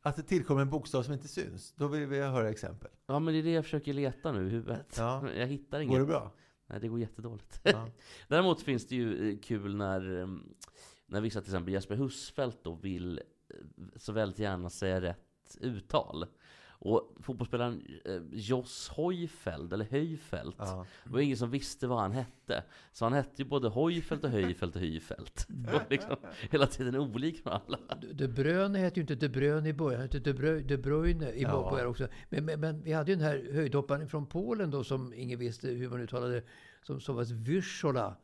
Att 0.05 0.15
det 0.15 0.23
tillkommer 0.23 0.61
en 0.61 0.69
bokstav 0.69 1.03
som 1.03 1.13
inte 1.13 1.27
syns. 1.27 1.73
Då 1.75 1.87
vill 1.87 2.05
vi 2.07 2.19
höra 2.19 2.49
exempel. 2.49 2.91
Ja 3.07 3.19
men 3.19 3.33
det 3.33 3.39
är 3.39 3.43
det 3.43 3.51
jag 3.51 3.63
försöker 3.63 3.93
leta 3.93 4.31
nu 4.31 4.47
i 4.47 4.49
huvudet. 4.49 4.95
Ja. 4.97 5.29
Jag 5.37 5.47
hittar 5.47 5.79
inget. 5.79 5.91
Går 5.91 5.99
det 5.99 6.05
bra? 6.05 6.31
Nej 6.67 6.79
det 6.79 6.87
går 6.87 6.99
jättedåligt. 6.99 7.59
Ja. 7.63 7.87
Däremot 8.27 8.61
finns 8.61 8.87
det 8.87 8.95
ju 8.95 9.29
eh, 9.31 9.37
kul 9.39 9.75
när, 9.75 10.19
eh, 10.21 10.27
när 11.05 11.21
vissa 11.21 11.41
till 11.41 11.49
exempel 11.49 11.73
Jesper 11.73 11.95
Husfeldt 11.95 12.63
då 12.63 12.75
vill 12.75 13.19
eh, 13.49 13.55
så 13.95 14.11
väldigt 14.11 14.39
gärna 14.39 14.69
säga 14.69 15.01
rätt 15.01 15.57
uttal. 15.59 16.25
Och 16.87 17.15
fotbollsspelaren 17.21 17.81
eh, 18.05 18.21
Joss 18.31 18.89
Hojfeldt, 18.89 19.73
eller 19.73 19.85
Höjfeldt, 19.85 20.55
Ja. 20.59 20.85
det 21.03 21.09
var 21.13 21.19
ingen 21.19 21.37
som 21.37 21.49
visste 21.51 21.87
vad 21.87 21.99
han 21.99 22.11
hette. 22.11 22.63
Så 22.91 23.05
han 23.05 23.13
hette 23.13 23.41
ju 23.41 23.47
både 23.47 23.67
Hojfeldt 23.67 24.23
och 24.23 24.29
Höjfeldt 24.29 24.75
och 24.75 24.81
Höjfeldt. 24.81 25.45
Det 25.49 25.71
var 25.73 25.85
liksom 25.89 26.15
hela 26.51 26.67
tiden 26.67 26.95
olik 26.95 27.43
från 27.43 27.53
alla. 27.53 27.79
De 28.13 28.27
Bruyne 28.27 28.79
hette 28.79 28.99
ju 28.99 29.01
inte 29.01 29.15
De 29.15 29.29
Bruyne 29.29 29.69
i 29.69 29.73
början, 29.73 29.99
han 30.01 30.07
hette 30.09 30.19
De 30.19 30.33
Bruyne, 30.33 30.67
De 30.67 30.77
Bruyne 30.77 31.31
i 31.31 31.41
Ja. 31.41 31.69
början 31.71 31.87
också. 31.87 32.07
Men, 32.29 32.45
men, 32.45 32.59
men 32.59 32.81
vi 32.83 32.93
hade 32.93 33.11
ju 33.11 33.15
den 33.17 33.25
här 33.25 33.49
höjdhopparen 33.53 34.07
från 34.09 34.25
Polen 34.25 34.71
då 34.71 34.83
som 34.83 35.13
ingen 35.13 35.39
visste 35.39 35.67
hur 35.67 35.89
man 35.89 36.01
uttalade, 36.01 36.43
som, 36.83 37.01
som 37.01 37.15
var 37.15 37.23
Wysola. 37.33 38.15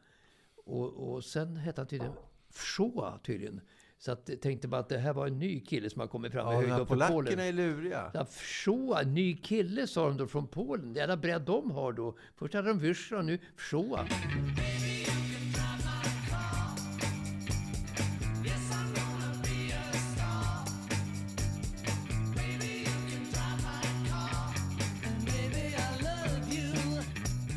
Och, 0.66 1.14
och 1.14 1.24
sen 1.24 1.58
hette 1.58 1.82
han 1.82 1.88
tydligen 1.88 2.14
Wschoa 2.50 3.20
tydligen. 3.24 3.62
Så 4.04 4.12
att 4.12 4.30
jag 4.30 4.42
tänkte 4.42 4.68
bara 4.68 4.82
att 4.82 4.90
det 4.90 4.98
här 4.98 5.14
var 5.14 5.28
en 5.28 5.40
ny 5.40 5.60
kille 5.60 5.90
som 5.90 6.00
har 6.00 6.08
kommit 6.08 6.32
fram 6.32 6.70
Ja, 6.70 6.78
de 6.78 6.86
polackerna 6.86 7.44
är 7.44 7.54
luriga. 7.54 8.12
Ja, 8.14 8.24
Wschoa, 8.24 9.02
ny 9.02 9.38
kille 9.38 9.88
sa 9.88 10.08
de 10.08 10.18
då 10.18 10.28
från 10.28 10.48
Polen. 10.48 10.94
Jävla 10.96 11.18
bredd 11.18 11.42
de 11.42 11.72
har 11.72 11.94
då. 11.94 12.18
Först 12.36 12.54
hade 12.54 12.68
de 12.68 12.80
Wysola, 12.80 13.22
nu 13.22 13.40
Wschoa. 13.56 14.06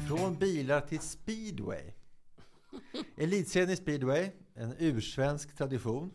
Från 0.08 0.38
bilar 0.38 0.80
till 0.80 1.00
speedway. 1.00 1.92
Elitserien 3.16 3.70
i 3.70 3.76
speedway, 3.76 4.30
en 4.54 4.74
ursvensk 4.78 5.56
tradition. 5.56 6.10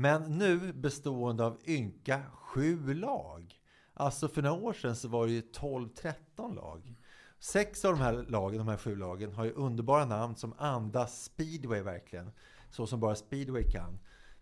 Men 0.00 0.22
nu 0.22 0.72
bestående 0.72 1.44
av 1.44 1.58
ynka 1.66 2.22
sju 2.32 2.94
lag. 2.94 3.60
Alltså 3.94 4.28
för 4.28 4.42
några 4.42 4.62
år 4.62 4.72
sedan 4.72 4.96
så 4.96 5.08
var 5.08 5.26
det 5.26 5.32
ju 5.32 5.40
12-13 5.40 6.54
lag. 6.54 6.94
Sex 7.38 7.84
av 7.84 7.92
de 7.92 8.00
här 8.00 8.12
lagen, 8.12 8.58
de 8.58 8.68
här 8.68 8.76
sju 8.76 8.96
lagen, 8.96 9.32
har 9.32 9.44
ju 9.44 9.52
underbara 9.52 10.04
namn 10.04 10.36
som 10.36 10.54
andas 10.58 11.24
speedway 11.24 11.82
verkligen. 11.82 12.30
Så 12.70 12.86
som 12.86 13.00
bara 13.00 13.14
speedway 13.14 13.70
kan. 13.70 13.98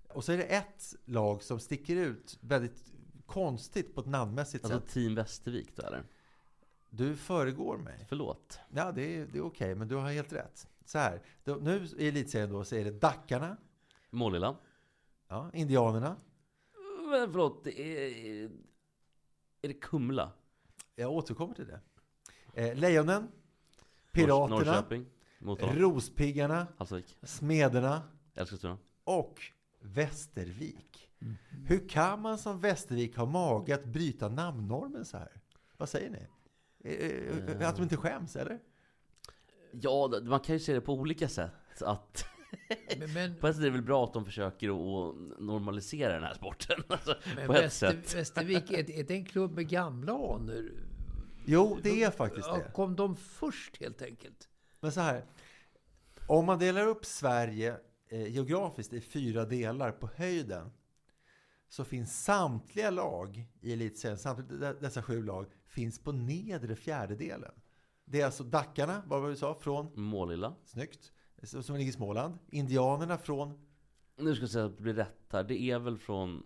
Och 0.09 0.25
så 0.25 0.33
är 0.33 0.37
det 0.37 0.45
ett 0.45 0.95
lag 1.05 1.43
som 1.43 1.61
sticker 1.61 1.97
ut 1.97 2.39
väldigt 2.41 2.93
konstigt 3.27 3.95
på 3.95 4.01
ett 4.01 4.07
namnmässigt 4.07 4.65
Alltså 4.65 4.81
sätt. 4.81 4.91
Team 4.91 5.15
Västervik 5.15 5.77
då 5.77 5.83
eller? 5.83 6.03
Du 6.91 7.17
föregår 7.17 7.77
mig. 7.77 8.07
Förlåt. 8.09 8.59
Ja, 8.71 8.93
det 8.93 9.17
är, 9.17 9.27
det 9.27 9.39
är 9.39 9.43
okej, 9.43 9.75
men 9.75 9.89
du 9.89 9.95
har 9.95 10.11
helt 10.11 10.33
rätt. 10.33 10.69
Så 10.85 10.99
här, 10.99 11.23
då, 11.45 11.55
nu 11.55 11.89
i 11.99 12.09
elitserien 12.09 12.51
då 12.51 12.65
så 12.65 12.77
är 12.77 12.85
det 12.85 12.91
Dackarna, 12.91 13.57
Målilla? 14.11 14.57
Ja, 15.29 15.51
Indianerna, 15.55 16.17
Men 17.11 17.33
förlåt, 17.33 17.67
är... 17.67 18.51
Är 19.63 19.69
det 19.69 19.75
Kumla? 19.75 20.33
jag 20.95 21.13
återkommer 21.13 21.55
till 21.55 21.67
det. 21.67 21.81
Eh, 22.55 22.75
Lejonen, 22.77 23.29
Piraterna, 24.13 24.57
Norrköping? 24.59 25.07
Motala? 25.39 25.75
Rospiggarna, 25.75 26.67
Hallstavik? 26.77 27.17
Smederna 27.23 28.03
Eskilstuna? 28.35 28.79
och 29.05 29.43
Västervik. 29.81 31.09
Hur 31.67 31.89
kan 31.89 32.23
man 32.23 32.39
som 32.39 32.61
Västervik 32.61 33.17
ha 33.17 33.27
mage 33.27 33.75
att 33.75 33.85
bryta 33.85 34.29
namnnormen 34.29 35.05
så 35.05 35.19
här? 35.19 35.41
Vad 35.77 35.89
säger 35.89 36.11
ni? 36.11 36.27
Eh, 36.85 37.61
eh, 37.61 37.69
Att 37.69 37.77
de 37.77 37.83
inte 37.83 37.97
skäms, 37.97 38.37
eller? 38.37 38.61
Ja, 39.73 40.21
man 40.23 40.41
kan 40.41 40.55
ju 40.55 40.61
se 40.61 40.75
det 40.75 40.81
på 40.81 40.93
olika 40.95 41.29
sätt. 41.29 41.83
Att 41.83 42.25
Men, 42.99 43.13
men, 43.13 43.35
på 43.37 43.49
ett 43.49 43.55
sätt 43.55 43.61
är 43.61 43.67
det 43.67 43.73
väl 43.73 43.83
bra 43.83 44.05
att 44.05 44.13
de 44.13 44.25
försöker 44.25 44.69
att 44.69 45.15
normalisera 45.41 46.13
den 46.13 46.23
här 46.23 46.35
sporten. 46.35 46.83
Alltså, 46.89 47.17
men 47.37 47.47
på 47.47 47.53
ett 47.55 47.65
Väster, 47.65 47.91
sätt. 47.91 48.15
Västervik, 48.15 48.71
är, 48.71 48.91
är 48.91 49.05
det 49.05 49.15
en 49.15 49.25
klubb 49.25 49.53
med 49.55 49.69
gamla 49.69 50.13
anor? 50.13 50.73
Jo, 51.47 51.79
det 51.83 52.03
är 52.03 52.11
faktiskt 52.11 52.49
det. 52.49 52.71
Kom 52.75 52.97
de 52.97 53.17
först 53.17 53.77
helt 53.81 54.03
enkelt? 54.03 54.49
Men 54.81 54.93
så 54.93 55.01
här. 55.01 55.25
Om 56.27 56.45
man 56.47 56.59
delar 56.59 56.87
upp 56.87 57.05
Sverige 57.05 57.77
eh, 58.09 58.27
geografiskt 58.35 58.93
i 58.93 59.01
fyra 59.01 59.45
delar 59.45 59.91
på 59.91 60.09
höjden 60.17 60.71
så 61.69 61.85
finns 61.85 62.25
samtliga 62.25 62.91
lag 62.91 63.47
i 63.61 63.73
elitserien, 63.73 64.19
samtliga 64.19 64.73
de- 64.73 64.81
dessa 64.81 65.03
sju 65.03 65.23
lag, 65.23 65.47
finns 65.67 65.99
på 65.99 66.13
nedre 66.13 66.77
fjärdedelen. 66.77 67.53
Det 68.05 68.21
är 68.21 68.25
alltså 68.27 68.45
Dackarna, 68.45 69.03
vad 69.07 69.21
var 69.21 69.29
det 69.29 69.35
du 69.35 69.39
sa, 69.39 69.55
från, 69.55 70.01
Målilla? 70.03 70.55
snyggt, 70.65 71.13
som 71.43 71.77
ligger 71.77 71.91
i 71.91 71.93
Småland. 71.93 72.39
Indianerna 72.51 73.19
från 73.19 73.59
Nu 74.17 74.35
ska 74.35 74.43
jag 74.43 74.51
säga 74.51 74.65
att 74.65 74.77
det 74.77 74.83
blir 74.83 74.95
rätt 74.95 75.33
här. 75.33 75.45
Det 75.45 75.63
är 75.63 75.79
väl 75.79 75.99
från 75.99 76.43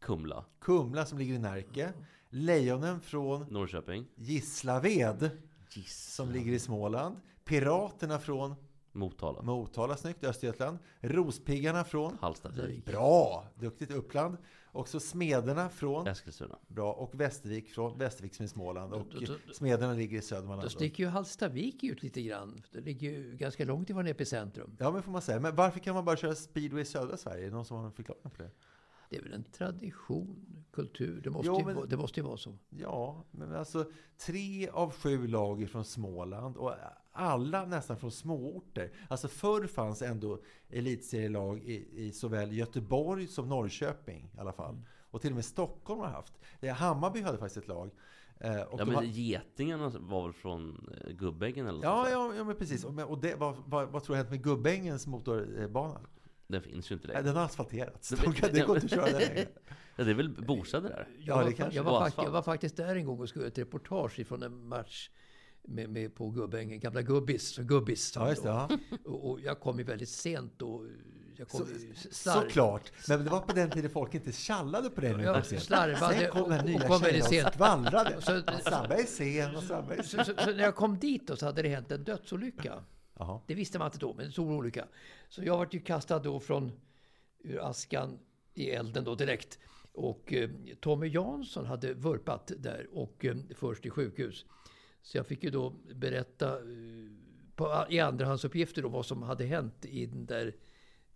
Kumla? 0.00 0.44
Kumla 0.60 1.06
som 1.06 1.18
ligger 1.18 1.34
i 1.34 1.38
Närke. 1.38 1.92
Lejonen 2.28 3.00
från 3.00 3.46
Norrköping? 3.50 4.06
Gislaved 4.14 5.30
som 5.86 6.30
ligger 6.30 6.52
i 6.52 6.58
Småland. 6.58 7.16
Piraterna 7.44 8.18
från 8.18 8.54
Motala? 8.92 9.42
Motala, 9.42 9.96
snyggt, 9.96 10.24
Östergötland. 10.24 10.78
Rospiggarna 11.00 11.84
från 11.84 12.18
Hallstavik? 12.20 12.84
Bra! 12.84 13.46
Duktigt 13.54 13.90
Uppland. 13.90 14.36
Och 14.72 14.88
så 14.88 15.00
Smederna 15.00 15.68
från 15.68 16.06
Eskilstuna? 16.06 16.58
Bra. 16.68 16.92
Och 16.92 17.20
Västervik 17.20 17.68
från 17.70 17.98
Västervik 17.98 18.34
som 18.34 18.44
är 18.44 18.48
Småland. 18.48 18.92
Och 18.92 19.06
Då- 19.12 19.20
då- 19.46 19.52
Smederna 19.54 19.92
ligger 19.92 20.18
i 20.18 20.22
Södermanland. 20.22 20.66
Då 20.66 20.70
sticker 20.70 21.04
ju 21.04 21.08
Hallstavik 21.10 21.84
ut 21.84 22.02
lite 22.02 22.22
grann. 22.22 22.62
Det 22.72 22.80
ligger 22.80 23.10
ju 23.10 23.36
ganska 23.36 23.64
långt 23.64 23.90
ifrån 23.90 24.06
epicentrum. 24.06 24.76
Ja, 24.78 24.90
men 24.90 25.02
får 25.02 25.12
man 25.12 25.22
säga. 25.22 25.40
Men 25.40 25.56
varför 25.56 25.80
kan 25.80 25.94
man 25.94 26.04
bara 26.04 26.16
köra 26.16 26.34
speedway 26.34 26.82
i 26.82 26.84
södra 26.84 27.16
Sverige? 27.16 27.42
Är 27.42 27.50
det 27.50 27.56
någon 27.56 27.64
som 27.64 27.76
har 27.76 27.84
en 27.86 27.92
förklaring 27.92 28.22
på 28.30 28.42
det? 28.42 28.50
Det 29.10 29.16
är 29.18 29.22
väl 29.22 29.32
en 29.32 29.44
tradition, 29.44 30.64
kultur. 30.72 31.20
Det 31.24 31.30
måste, 31.30 31.46
Jo, 31.46 31.58
ju, 31.58 31.64
men- 31.64 31.88
det 31.88 31.96
måste 31.96 32.20
ju 32.20 32.26
vara 32.26 32.36
så. 32.36 32.58
Ja, 32.70 33.24
men 33.30 33.54
alltså 33.54 33.90
tre 34.26 34.68
av 34.68 34.90
sju 34.92 35.26
lag 35.26 35.62
är 35.62 35.66
från 35.66 35.84
Småland 35.84 36.56
och 36.56 36.72
alla 37.12 37.64
nästan 37.64 37.96
från 37.96 38.10
småorter. 38.10 38.90
Alltså 39.08 39.28
förr 39.28 39.66
fanns 39.66 40.02
ändå 40.02 40.42
elitserielag 40.70 41.62
i, 41.64 41.88
i 42.06 42.12
såväl 42.12 42.52
Göteborg 42.52 43.26
som 43.26 43.48
Norrköping 43.48 44.30
i 44.36 44.38
alla 44.40 44.52
fall. 44.52 44.82
Och 45.10 45.20
till 45.20 45.30
och 45.30 45.36
med 45.36 45.44
Stockholm 45.44 46.00
har 46.00 46.08
haft. 46.08 46.32
Det, 46.60 46.68
Hammarby 46.68 47.20
hade 47.20 47.38
faktiskt 47.38 47.56
ett 47.56 47.68
lag. 47.68 47.90
Eh, 48.40 48.60
och 48.60 48.80
Ja 48.80 48.84
men 48.84 48.94
har- 48.94 49.02
Getingarna 49.02 49.88
var 49.98 50.22
väl 50.22 50.32
från 50.32 50.92
eh, 51.06 51.12
Gubbängen 51.12 51.66
eller 51.66 51.72
något 51.76 51.84
Ja, 51.84 52.10
ja, 52.10 52.34
ja, 52.36 52.44
men 52.44 52.56
precis. 52.56 52.84
Och, 52.84 53.18
det, 53.20 53.34
vad, 53.34 53.56
vad, 53.66 53.88
vad 53.88 54.02
tror 54.04 54.14
du 54.14 54.18
har 54.18 54.24
hänt 54.24 54.30
med 54.30 54.42
Gubbängens 54.42 55.06
motorbana? 55.06 56.00
Den 56.46 56.62
finns 56.62 56.90
ju 56.90 56.94
inte 56.94 57.06
längre. 57.08 57.22
Den 57.22 57.36
har 57.36 57.44
asfalterats. 57.44 58.08
Det- 58.08 58.16
De 58.24 58.32
kan- 58.32 58.50
Det 58.52 58.60
går 58.66 58.76
inte 58.76 58.84
att 58.86 58.90
köra 58.92 59.18
den 59.18 59.20
längre. 59.34 59.46
Ja, 59.96 60.04
det 60.04 60.10
är 60.10 60.14
väl 60.14 60.28
bostäder 60.46 60.88
där? 60.88 61.08
Ja, 61.18 61.24
Jag, 61.26 61.38
det 61.38 61.44
var, 61.44 61.52
kanske 61.52 61.76
jag, 61.76 61.84
var 61.84 62.10
jag 62.16 62.30
var 62.30 62.42
faktiskt 62.42 62.76
där 62.76 62.96
en 62.96 63.06
gång 63.06 63.20
och 63.20 63.28
skulle 63.28 63.42
göra 63.42 63.52
ett 63.52 63.58
reportage 63.58 64.18
ifrån 64.18 64.42
en 64.42 64.68
match 64.68 65.10
med, 65.62 65.90
med 65.90 66.14
på 66.14 66.30
Gubbängen, 66.30 66.80
gamla 66.80 67.02
Gubbis, 67.02 67.56
Gubbis. 67.58 68.12
Ja, 68.16 68.28
just 68.28 68.42
det. 68.42 68.48
Ja. 68.48 68.68
Och, 69.04 69.30
och 69.30 69.40
jag 69.40 69.60
kom 69.60 69.78
ju 69.78 69.84
väldigt 69.84 70.08
sent 70.08 70.52
då. 70.56 70.86
Jag 71.36 71.48
kom 71.48 71.66
Så, 72.10 72.30
såklart. 72.30 72.92
Men 73.08 73.24
det 73.24 73.30
var 73.30 73.40
på 73.40 73.52
den 73.52 73.70
tiden 73.70 73.90
folk 73.90 74.14
inte 74.14 74.32
tjallade 74.32 74.90
på 74.90 75.00
dig. 75.00 75.10
när 75.10 75.18
du 75.18 75.24
Ja, 75.24 75.34
kom 75.34 75.42
sent. 75.42 75.62
slarvade 75.62 76.14
Sen 76.18 76.30
kom 76.30 76.50
den 76.50 76.60
och- 76.60 76.66
nya 76.66 76.76
och 76.80 76.86
kom 76.86 77.00
väldigt 77.00 77.28
tjejen 77.28 77.46
och 77.46 77.52
skvallrade. 77.54 78.20
Så- 78.22 78.42
Sabbe 78.70 78.94
är 78.94 79.06
sen 79.06 79.56
och 79.56 79.62
Sabbe 79.62 79.94
är 79.94 80.02
Så, 80.02 80.08
sen. 80.08 80.24
så, 80.24 80.34
så 80.44 80.50
när 80.50 80.62
jag 80.62 80.74
kom 80.74 80.98
dit 80.98 81.26
då 81.26 81.36
så 81.36 81.46
hade 81.46 81.62
det 81.62 81.68
hänt 81.68 81.90
en 81.92 82.04
dödsolycka. 82.04 82.84
Jaha. 83.18 83.40
Det 83.46 83.54
visste 83.54 83.78
man 83.78 83.86
inte 83.88 83.98
då, 83.98 84.14
men 84.14 84.26
en 84.26 84.32
stor 84.32 84.52
olycka. 84.52 84.84
Så 85.28 85.42
jag 85.44 85.56
vart 85.58 85.74
ju 85.74 85.80
kastad 85.80 86.18
då 86.18 86.40
från 86.40 86.72
ur 87.44 87.70
askan 87.70 88.18
i 88.54 88.70
elden 88.70 89.04
då 89.04 89.14
direkt. 89.14 89.58
Och 89.92 90.32
eh, 90.32 90.50
Tommy 90.80 91.08
Jansson 91.08 91.66
hade 91.66 91.94
vurpat 91.94 92.52
där 92.58 92.86
och 92.92 93.24
eh, 93.24 93.36
först 93.54 93.86
i 93.86 93.90
sjukhus. 93.90 94.44
Så 95.02 95.16
jag 95.16 95.26
fick 95.26 95.44
ju 95.44 95.50
då 95.50 95.70
berätta 95.94 96.58
eh, 96.58 96.64
på, 97.56 97.86
i 97.90 98.00
andrahandsuppgifter 98.00 98.82
då 98.82 98.88
vad 98.88 99.06
som 99.06 99.22
hade 99.22 99.44
hänt 99.44 99.84
i 99.84 100.06
den 100.06 100.26
där, 100.26 100.56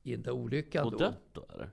i 0.02 0.12
den 0.12 0.22
där 0.22 0.32
olyckan. 0.32 0.84
Och 0.84 0.92
då. 0.92 0.98
dött 0.98 1.22
då 1.32 1.46
eller? 1.54 1.70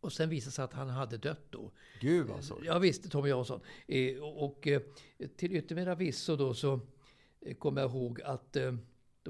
Och 0.00 0.12
sen 0.12 0.28
visade 0.28 0.48
det 0.48 0.54
sig 0.54 0.64
att 0.64 0.72
han 0.72 0.88
hade 0.88 1.18
dött 1.18 1.46
då. 1.50 1.72
Gud 2.00 2.26
vad 2.26 2.44
sorgligt. 2.44 2.68
Ja 2.68 2.78
visst, 2.78 3.10
Tommy 3.10 3.28
Jansson. 3.28 3.60
Eh, 3.86 4.22
och 4.22 4.66
eh, 4.66 4.82
till 5.36 5.56
yttermera 5.56 5.94
visso 5.94 6.36
då 6.36 6.54
så 6.54 6.80
kommer 7.58 7.80
jag 7.80 7.90
ihåg 7.90 8.22
att 8.22 8.52
det 8.52 8.78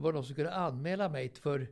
var 0.00 0.12
någon 0.12 0.24
som 0.24 0.34
skulle 0.34 0.50
anmäla 0.50 1.08
mig 1.08 1.28
för 1.28 1.68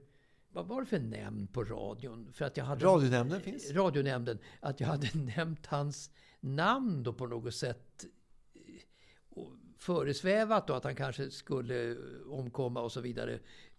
vad 0.57 0.66
var 0.66 0.80
det 0.80 0.86
för 0.86 0.98
nämnd 0.98 1.52
på 1.52 1.64
radion? 1.64 2.32
För 2.32 2.44
att 2.44 2.57
jag 2.57 2.64
hade, 2.64 2.84
Radionämnden 2.84 3.40
finns. 3.40 3.70
Radionämnden. 3.70 4.38
Att 4.61 4.80
jag 4.80 4.88
hade 4.88 5.09
nämnt 5.36 5.66
hans 5.66 6.11
namn 6.40 7.02
då 7.02 7.12
på 7.12 7.26
något 7.26 7.54
sätt. 7.54 8.04
Föresvävat 9.77 10.66
då 10.66 10.74
att 10.74 10.85
han 10.85 10.95
kanske 10.95 11.31
skulle 11.31 11.97
omkomma 12.31 12.81
och 12.81 12.93
så 12.93 13.01
vidare. 13.01 13.39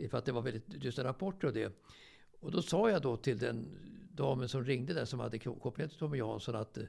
För 0.09 0.17
att 0.17 0.25
det 0.25 0.31
var 0.31 0.41
väldigt 0.41 0.81
dystra 0.81 1.03
rapporter 1.03 1.47
och 1.47 1.53
det. 1.53 1.73
Och 2.39 2.51
då 2.51 2.61
sa 2.61 2.89
jag 2.89 3.01
då 3.01 3.17
till 3.17 3.37
den 3.37 3.65
damen 4.11 4.49
som 4.49 4.63
ringde 4.63 4.93
där 4.93 5.05
som 5.05 5.19
hade 5.19 5.39
kopplat 5.39 5.89
till 5.89 5.99
Tommy 5.99 6.17
Jansson 6.17 6.55
att 6.55 6.77
eh, 6.77 6.83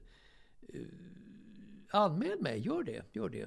anmäl 1.91 2.41
mig, 2.41 2.59
gör 2.59 2.83
det, 2.83 3.03
gör 3.13 3.29
det. 3.29 3.47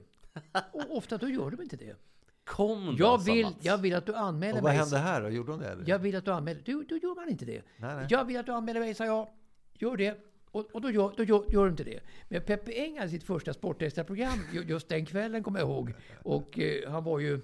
Och 0.74 0.98
ofta 0.98 1.18
då 1.18 1.30
gör 1.30 1.52
de 1.52 1.62
inte 1.62 1.76
det. 1.78 1.96
Kom 2.44 2.86
då, 2.86 3.04
Jag 3.04 3.24
vill, 3.24 3.46
Mats. 3.46 3.56
jag 3.62 3.78
vill 3.78 3.96
att 3.96 4.06
du 4.06 4.14
anmäler 4.16 4.58
Och 4.58 4.64
vad 4.64 4.72
mig. 4.72 4.78
hände 4.80 4.98
här 4.98 5.22
då? 5.22 5.30
Gjorde 5.30 5.52
hon 5.52 5.60
det? 5.60 5.68
Eller? 5.68 5.90
Jag 5.90 6.00
vill 6.00 6.16
att 6.16 6.26
du 6.26 6.32
anmäler. 6.32 6.62
Då, 6.66 6.84
då 6.90 6.98
gör 6.98 7.16
man 7.16 7.30
inte 7.30 7.46
det. 7.46 7.62
Nej, 7.78 7.96
nej. 7.96 8.08
Jag 8.10 8.26
vill 8.26 8.38
att 8.38 8.46
du 8.46 8.52
anmäler 8.52 8.80
mig, 8.80 8.94
sa 8.94 9.06
jag. 9.06 9.30
Gör 9.74 9.98
det. 9.98 10.20
Och, 10.52 10.66
och 10.72 10.82
då, 10.82 10.92
gör, 10.92 11.14
då 11.18 11.24
gör, 11.24 11.44
gör 11.50 11.66
du 11.66 11.72
inte 11.72 11.84
det. 11.84 12.00
Men 12.30 12.42
Peppe 12.42 12.72
Eng 12.72 12.98
hade 12.98 13.10
sitt 13.10 13.24
första 13.24 13.54
sportextraprogram 13.54 14.40
just 14.68 14.90
den 14.90 15.06
kvällen, 15.06 15.44
kommer 15.44 15.60
jag 15.60 15.70
ihåg. 15.70 15.94
Och 16.24 16.60
eh, 16.60 16.92
han 16.92 17.04
var 17.04 17.20
ju 17.20 17.40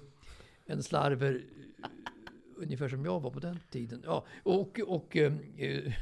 en 0.66 0.82
slarver 0.82 1.44
eh, 1.82 1.88
ungefär 2.56 2.88
som 2.88 3.04
jag 3.04 3.20
var 3.20 3.30
på 3.30 3.40
den 3.40 3.60
tiden. 3.70 4.02
Ja, 4.06 4.24
och, 4.42 4.80
och, 4.86 5.16
eh, 5.16 5.32
eh, 5.56 5.92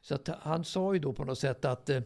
så 0.00 0.14
att 0.14 0.28
han 0.28 0.64
sa 0.64 0.94
ju 0.94 1.00
då 1.00 1.12
på 1.12 1.24
något 1.24 1.38
sätt 1.38 1.64
att 1.64 1.90
eh, 1.90 2.02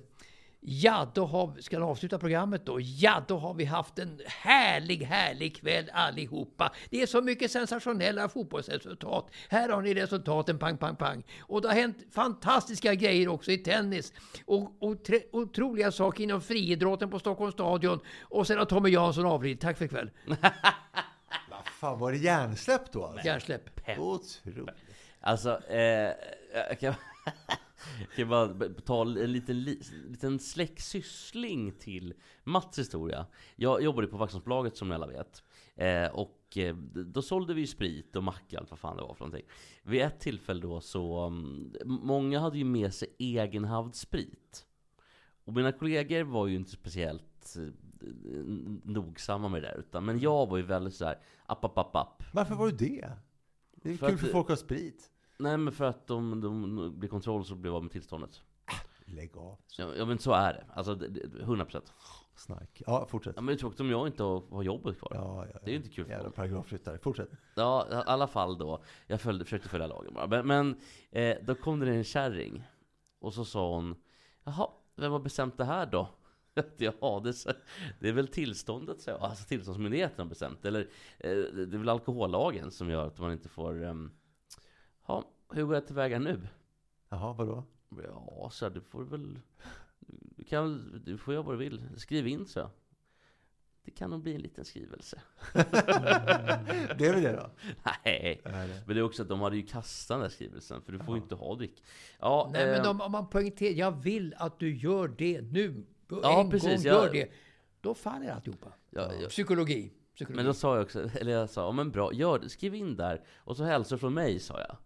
Ja, 0.63 1.11
då 1.15 1.27
har, 1.27 1.61
ska 1.61 1.77
han 1.79 1.89
avsluta 1.89 2.19
programmet 2.19 2.67
då? 2.67 2.81
Ja, 2.81 3.25
då 3.29 3.39
har 3.39 3.55
vi 3.55 3.65
haft 3.65 3.99
en 3.99 4.21
härlig, 4.27 5.03
härlig 5.03 5.57
kväll 5.57 5.91
allihopa. 5.93 6.73
Det 6.91 7.03
är 7.03 7.07
så 7.07 7.23
mycket 7.23 7.51
sensationella 7.51 8.29
fotbollsresultat. 8.29 9.31
Här 9.49 9.69
har 9.69 9.83
ni 9.83 9.95
resultaten, 9.95 10.59
pang, 10.59 10.77
pang, 10.77 10.97
pang. 10.97 11.23
Och 11.41 11.63
det 11.63 11.69
har 11.69 11.75
hänt 11.75 11.97
fantastiska 12.11 12.95
grejer 12.95 13.29
också 13.29 13.51
i 13.51 13.59
tennis. 13.59 14.13
Och, 14.45 14.83
och 14.83 15.05
tre, 15.05 15.23
otroliga 15.33 15.93
saker 15.93 16.25
inom 16.25 16.41
friidrotten 16.41 17.11
på 17.11 17.19
Stockholms 17.19 17.55
stadion. 17.55 18.01
Och 18.23 18.47
sen 18.47 18.59
har 18.59 18.65
Tommy 18.65 18.89
Jansson 18.89 19.27
avlidit. 19.27 19.61
Tack 19.61 19.79
för 19.79 19.85
ikväll. 19.85 20.11
Vad 21.51 21.67
fan, 21.81 21.99
var 21.99 22.13
det 22.13 22.19
hjärnsläpp 22.19 22.93
då? 22.93 23.05
Alltså? 23.05 23.27
Hjärnsläpp. 23.27 23.81
Otroligt. 23.99 24.75
Alltså, 25.21 25.61
eh, 25.69 26.13
jag 26.81 26.95
kan, 28.17 28.29
bara 28.29 28.69
ta 28.85 29.03
en 29.03 29.33
liten, 29.33 29.65
li- 29.65 29.83
liten 30.09 30.39
släktsyssling 30.39 31.73
till 31.73 32.15
Mats 32.45 32.79
historia. 32.79 33.27
Jag 33.57 33.83
jobbade 33.83 34.07
på 34.07 34.17
Vaxholmsbolaget 34.17 34.77
som 34.77 34.89
ni 34.89 34.95
alla 34.95 35.07
vet. 35.07 35.43
Eh, 35.77 36.07
och 36.07 36.57
eh, 36.57 36.77
då 37.07 37.23
sålde 37.23 37.55
vi 37.55 37.67
sprit 37.67 38.17
och 38.17 38.25
macka, 38.25 38.59
allt 38.59 38.71
vad 38.71 38.79
fan 38.79 38.97
det 38.97 39.03
var 39.03 39.15
för 39.15 39.25
någonting. 39.25 39.49
Vid 39.83 40.03
ett 40.03 40.21
tillfälle 40.21 40.61
då 40.61 40.81
så, 40.81 41.19
mm, 41.19 41.73
många 41.85 42.41
hade 42.41 42.59
ju 42.59 42.65
med 42.65 42.95
sig 42.95 43.09
egenhavd 43.19 43.95
sprit. 43.95 44.67
Och 45.45 45.53
mina 45.53 45.73
kollegor 45.73 46.23
var 46.23 46.47
ju 46.47 46.57
inte 46.57 46.71
speciellt 46.71 47.57
eh, 47.57 47.63
nogsamma 48.85 49.49
med 49.49 49.63
det 49.63 49.69
där. 49.69 49.79
Utan, 49.79 50.05
men 50.05 50.19
jag 50.19 50.47
var 50.49 50.57
ju 50.57 50.63
väldigt 50.63 50.95
så 50.95 51.05
här, 51.05 51.19
app, 51.47 51.65
app, 51.65 51.79
app, 51.79 51.97
app. 51.97 52.23
Varför 52.33 52.55
var 52.55 52.67
du 52.67 52.77
det? 52.77 53.11
Det 53.75 53.91
är 53.93 53.97
För 53.97 54.09
kul 54.09 54.19
för 54.19 54.27
folk 54.27 54.45
att 54.45 54.59
ha 54.59 54.65
sprit. 54.65 55.11
Nej 55.41 55.57
men 55.57 55.73
för 55.73 55.85
att 55.85 56.07
de, 56.07 56.41
de 56.41 56.93
blir 56.99 57.09
kontroll 57.09 57.45
så 57.45 57.55
blir 57.55 57.77
av 57.77 57.83
med 57.83 57.93
tillståndet. 57.93 58.43
Lägg 59.05 59.37
av. 59.37 59.59
Ja, 59.79 59.95
ja 59.97 60.05
men 60.05 60.19
så 60.19 60.33
är 60.33 60.53
det. 60.53 60.65
Alltså 60.75 60.95
det- 60.95 61.09
det- 61.09 61.45
100%. 61.45 61.83
Snark. 62.35 62.83
Ja, 62.87 63.07
fortsätt. 63.07 63.33
Ja 63.37 63.43
men 63.43 63.47
det 63.47 63.59
är 63.59 63.61
tråkigt 63.61 63.81
om 63.81 63.91
jag 63.91 64.07
inte 64.07 64.23
har, 64.23 64.43
har 64.51 64.63
jobbet 64.63 64.99
kvar. 64.99 65.13
Ja, 65.15 65.47
ja, 65.53 65.59
Det 65.65 65.67
är 65.67 65.71
ju 65.71 65.77
inte 65.77 65.89
kul 65.89 66.05
för 66.05 66.13
Jävla 66.13 66.31
paragrafryttare. 66.31 66.99
Fortsätt. 66.99 67.29
Ja, 67.55 67.87
i 67.91 67.95
alla 67.95 68.27
fall 68.27 68.59
då. 68.59 68.83
Jag 69.07 69.21
följde, 69.21 69.45
försökte 69.45 69.69
följa 69.69 69.87
lagen 69.87 70.15
bara. 70.15 70.27
Men, 70.27 70.47
men 70.47 70.81
eh, 71.11 71.37
då 71.43 71.55
kom 71.55 71.81
det 71.81 71.91
en 71.91 72.05
kärring. 72.05 72.63
Och 73.21 73.35
så 73.35 73.45
sa 73.45 73.75
hon, 73.75 73.95
jaha, 74.45 74.69
vem 74.97 75.13
har 75.13 75.19
bestämt 75.19 75.59
det 75.59 75.65
här 75.65 75.87
då? 75.87 76.09
Ja, 76.79 77.21
det, 77.25 77.33
det 78.01 78.09
är 78.09 78.13
väl 78.13 78.29
tillståndet, 78.29 79.01
så. 79.01 79.17
Alltså 79.17 79.45
tillståndsmyndigheten 79.49 80.19
har 80.19 80.27
bestämt. 80.27 80.65
Eller 80.65 80.81
eh, 81.19 81.31
det 81.31 81.63
är 81.77 81.79
väl 81.79 81.89
alkohollagen 81.89 82.71
som 82.71 82.91
gör 82.91 83.07
att 83.07 83.19
man 83.19 83.33
inte 83.33 83.49
får... 83.49 83.77
Ja, 83.79 83.95
hur 85.53 85.65
går 85.65 85.75
jag 85.75 85.87
tillväga 85.87 86.19
nu? 86.19 86.41
Jaha, 87.09 87.33
vadå? 87.33 87.65
Ja, 88.05 88.49
så 88.53 88.65
här, 88.65 88.73
du 88.75 88.81
får 88.81 89.05
väl... 89.05 89.39
Du, 90.37 90.45
kan, 90.45 91.01
du 91.05 91.19
får 91.19 91.35
göra 91.35 91.43
vad 91.45 91.55
du 91.55 91.59
vill. 91.59 91.83
Skriv 91.97 92.27
in 92.29 92.47
så. 92.47 92.71
Det 93.85 93.91
kan 93.91 94.11
nog 94.11 94.23
bli 94.23 94.35
en 94.35 94.41
liten 94.41 94.65
skrivelse. 94.65 95.21
Det 96.99 97.07
är 97.07 97.13
väl 97.13 97.23
det 97.23 97.33
då? 97.33 97.51
Nej. 98.05 98.41
Men 98.87 98.95
det 98.97 98.99
är 98.99 99.03
också 99.03 99.23
att 99.23 99.29
de 99.29 99.41
hade 99.41 99.57
ju 99.57 99.63
kastat 99.67 100.15
den 100.15 100.21
där 100.23 100.29
skrivelsen. 100.29 100.83
För 100.83 100.93
du 100.93 100.99
får 100.99 101.17
ju 101.17 101.23
inte 101.23 101.35
ha 101.35 101.55
dryck. 101.55 101.83
Ja, 102.21 102.51
Nej, 102.53 102.67
men 102.67 102.85
eh, 102.85 102.91
om, 102.91 103.01
om 103.01 103.13
man 103.13 103.31
poängterar, 103.31 103.73
jag 103.75 104.03
vill 104.03 104.35
att 104.37 104.59
du 104.59 104.77
gör 104.77 105.09
det 105.09 105.41
nu. 105.41 105.85
Ja, 106.23 106.41
en 106.41 106.51
precis, 106.51 106.69
gång 106.85 106.93
jag- 106.93 107.05
gör 107.07 107.13
det. 107.13 107.31
Då 107.81 107.95
faller 107.95 108.31
alltihopa. 108.33 108.73
ja, 108.91 109.13
ja. 109.23 109.29
Psykologi. 109.29 109.93
Psykologi. 110.15 110.37
Men 110.37 110.47
då 110.47 110.55
sa 110.55 110.75
jag 110.77 110.83
också, 110.85 111.11
eller 111.21 111.33
jag 111.33 111.51
sa, 111.51 111.61
ja 111.67 111.73
men 111.73 111.91
bra, 111.91 112.13
gör 112.13 112.39
det, 112.39 112.49
skriv 112.49 112.75
in 112.75 112.97
där. 112.97 113.25
Och 113.37 113.57
så 113.57 113.65
hälsar 113.65 113.97
från 113.97 114.15
mig, 114.15 114.39
sa 114.41 114.61
jag. 114.61 114.77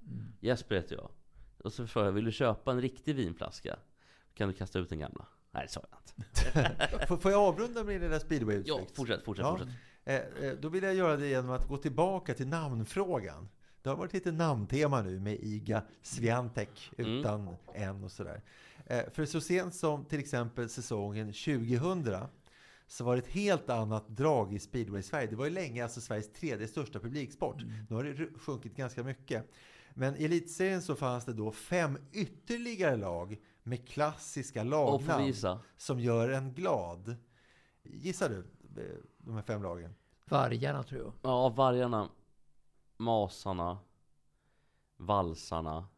Mm. 0.45 0.49
Jesper 0.49 0.75
heter 0.75 0.97
jag. 0.97 1.11
Och 1.59 1.73
så 1.73 1.87
frågade 1.87 2.09
jag, 2.09 2.15
vill 2.15 2.25
du 2.25 2.33
köpa 2.33 2.73
en 2.73 2.81
riktig 2.81 3.15
vinflaska? 3.15 3.79
Kan 4.35 4.49
du 4.49 4.55
kasta 4.55 4.79
ut 4.79 4.89
den 4.89 4.99
gamla? 4.99 5.27
Nej, 5.51 5.63
det 5.63 5.73
sa 5.73 5.83
jag 5.91 5.99
inte. 6.17 7.07
Får, 7.21 7.33
jag 7.33 7.41
avrunda 7.41 7.85
med 7.85 8.01
den 8.01 8.11
där 8.11 8.19
speedway 8.19 8.63
Ja, 8.67 8.81
fortsätt, 8.95 9.25
fortsätt, 9.25 9.47
fortsätt. 9.47 9.69
Eh, 10.05 10.17
eh, 10.17 10.53
då 10.61 10.69
vill 10.69 10.83
jag 10.85 10.95
göra 10.95 11.17
det 11.17 11.27
genom 11.27 11.51
att 11.51 11.69
gå 11.69 11.77
tillbaka 11.77 12.35
till 12.35 12.47
namnfrågan. 12.47 13.49
Det 13.83 13.89
har 13.89 13.97
varit 13.97 14.13
lite 14.13 14.33
namntema 14.33 15.03
nu 15.03 15.21
med 15.21 15.39
Iga 15.43 15.83
Swiatek 16.03 16.91
Mm. 16.99 17.13
utan 17.13 17.57
en 17.75 18.05
och 18.05 18.13
sådär. 18.13 18.43
Eh, 18.87 19.03
för 19.13 19.27
så 19.27 19.41
sent 19.41 19.75
som 19.75 20.05
till 20.05 20.21
exempel 20.21 20.69
säsongen 20.69 21.27
2000 21.27 22.27
så 22.87 23.05
var 23.05 23.17
det 23.17 23.23
ett 23.23 23.33
helt 23.33 23.71
annat 23.71 24.09
drag 24.09 24.55
i 24.55 24.59
speedway 24.59 25.01
i 25.01 25.03
Sverige. 25.03 25.27
Det 25.27 25.37
var 25.37 25.45
ju 25.45 25.51
länge 25.51 25.83
alltså 25.83 26.01
Sveriges 26.01 26.33
tredje 26.33 26.69
största 26.69 27.01
publiksport. 27.01 27.63
Mm. 27.63 27.75
Nu 27.89 27.97
har 27.97 28.05
det 28.05 28.39
sjunkit 28.39 28.77
ganska 28.77 29.03
mycket. 29.03 29.51
Men 29.95 30.17
i 30.17 30.25
elitserien 30.25 30.83
så 30.83 30.95
fanns 30.97 31.25
det 31.25 31.33
då 31.33 31.53
fem 31.53 31.99
ytterligare 32.13 32.97
lag 32.97 33.41
med 33.63 33.89
klassiska 33.89 34.63
lagnamn 34.63 35.33
som 35.77 36.01
gör 36.01 36.29
en 36.29 36.53
glad. 36.55 37.17
Gissar 37.83 38.29
du 38.29 38.39
eh, 38.83 38.99
de 39.19 39.35
här 39.35 39.43
fem 39.43 39.63
lagen? 39.63 39.95
Vargarna 40.25 40.83
tror 40.83 41.01
jag. 41.01 41.13
Ja, 41.23 41.49
vargarna. 41.49 42.11
Masarna. 42.97 43.79
Valsarna. 44.97 45.89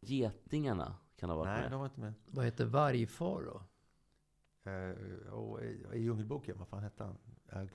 Getingarna 0.00 0.96
kan 1.16 1.30
ha 1.30 1.36
varit 1.36 1.48
Nej, 1.48 1.62
med. 1.62 1.70
de 1.70 1.80
var 1.80 1.86
inte 1.86 2.00
med. 2.00 2.14
Vad 2.26 2.44
heter 2.44 2.64
vargfar 2.64 3.42
då? 3.42 3.62
Och 5.30 5.62
i, 5.64 5.86
I 5.92 5.98
Djungelboken, 5.98 6.58
vad 6.58 6.68
fan 6.68 6.82
hette 6.82 7.04
han? 7.04 7.18
Jag 7.52 7.68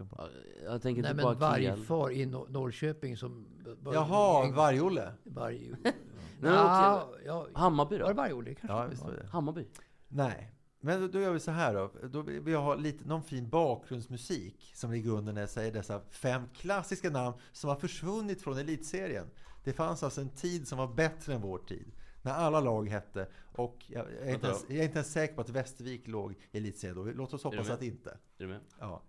Jag 0.66 0.82
tänker 0.82 1.02
Nej 1.02 1.12
inte 1.12 1.26
men 1.26 1.38
vargfar 1.40 2.12
i 2.12 2.26
Nor- 2.26 2.50
Norrköping 2.50 3.18
som... 3.18 3.48
var- 3.82 3.94
Jaha, 3.94 4.52
Varg-Olle. 4.52 5.12
Varg... 5.24 5.72
Nej, 5.84 5.94
men 6.40 6.54
ja, 6.54 7.10
ja, 7.26 7.48
Hammarby 7.54 7.98
var 7.98 8.08
det 8.08 8.14
då? 8.14 8.18
Varg-Olle 8.18 8.54
kanske? 8.56 8.78
Ja, 8.78 8.88
visst 8.88 9.04
var 9.04 9.12
det. 9.12 9.28
Hammarby? 9.28 9.68
Nej, 10.08 10.52
men 10.82 11.02
då, 11.02 11.08
då 11.08 11.20
gör 11.20 11.32
vi 11.34 11.40
så 11.40 11.52
här 11.52 11.74
då. 11.74 11.92
Då 12.08 12.22
vill 12.22 12.42
vi 12.42 12.54
ha 12.54 12.76
lite, 12.76 13.08
någon 13.08 13.24
fin 13.24 13.50
bakgrundsmusik 13.50 14.72
som 14.76 14.92
ligger 14.92 15.12
under 15.12 15.34
när 15.34 15.42
jag 15.42 15.50
säger 15.50 15.72
dessa 15.72 16.02
fem 16.10 16.42
klassiska 16.54 17.10
namn 17.10 17.38
som 17.52 17.70
har 17.70 17.78
försvunnit 17.78 18.42
från 18.42 18.58
elitserien. 18.58 19.28
Det 19.64 19.74
fanns 19.74 20.04
alltså 20.04 20.22
en 20.22 20.30
tid 20.30 20.68
som 20.68 20.78
var 20.78 20.88
bättre 20.88 21.34
än 21.34 21.42
vår 21.42 21.58
tid. 21.58 21.92
När 22.26 22.34
alla 22.34 22.60
lag 22.60 22.90
hette. 22.90 23.28
Och 23.52 23.86
jag, 23.88 24.06
är, 24.14 24.34
inte 24.34 24.48
ens, 24.48 24.66
jag 24.68 24.78
är 24.78 24.84
inte 24.84 24.98
ens, 24.98 25.12
säker 25.12 25.36
på 25.36 25.42
att 25.42 25.50
Västervik 25.50 26.08
låg 26.08 26.32
i 26.52 26.58
elitserien 26.58 26.96
då. 26.96 27.04
Låt 27.04 27.34
oss 27.34 27.44
hoppas 27.44 27.70
att 27.70 27.82
inte. 27.82 28.10
Är 28.10 28.18
du 28.38 28.48
med? 28.48 28.60
Ja. 28.80 29.02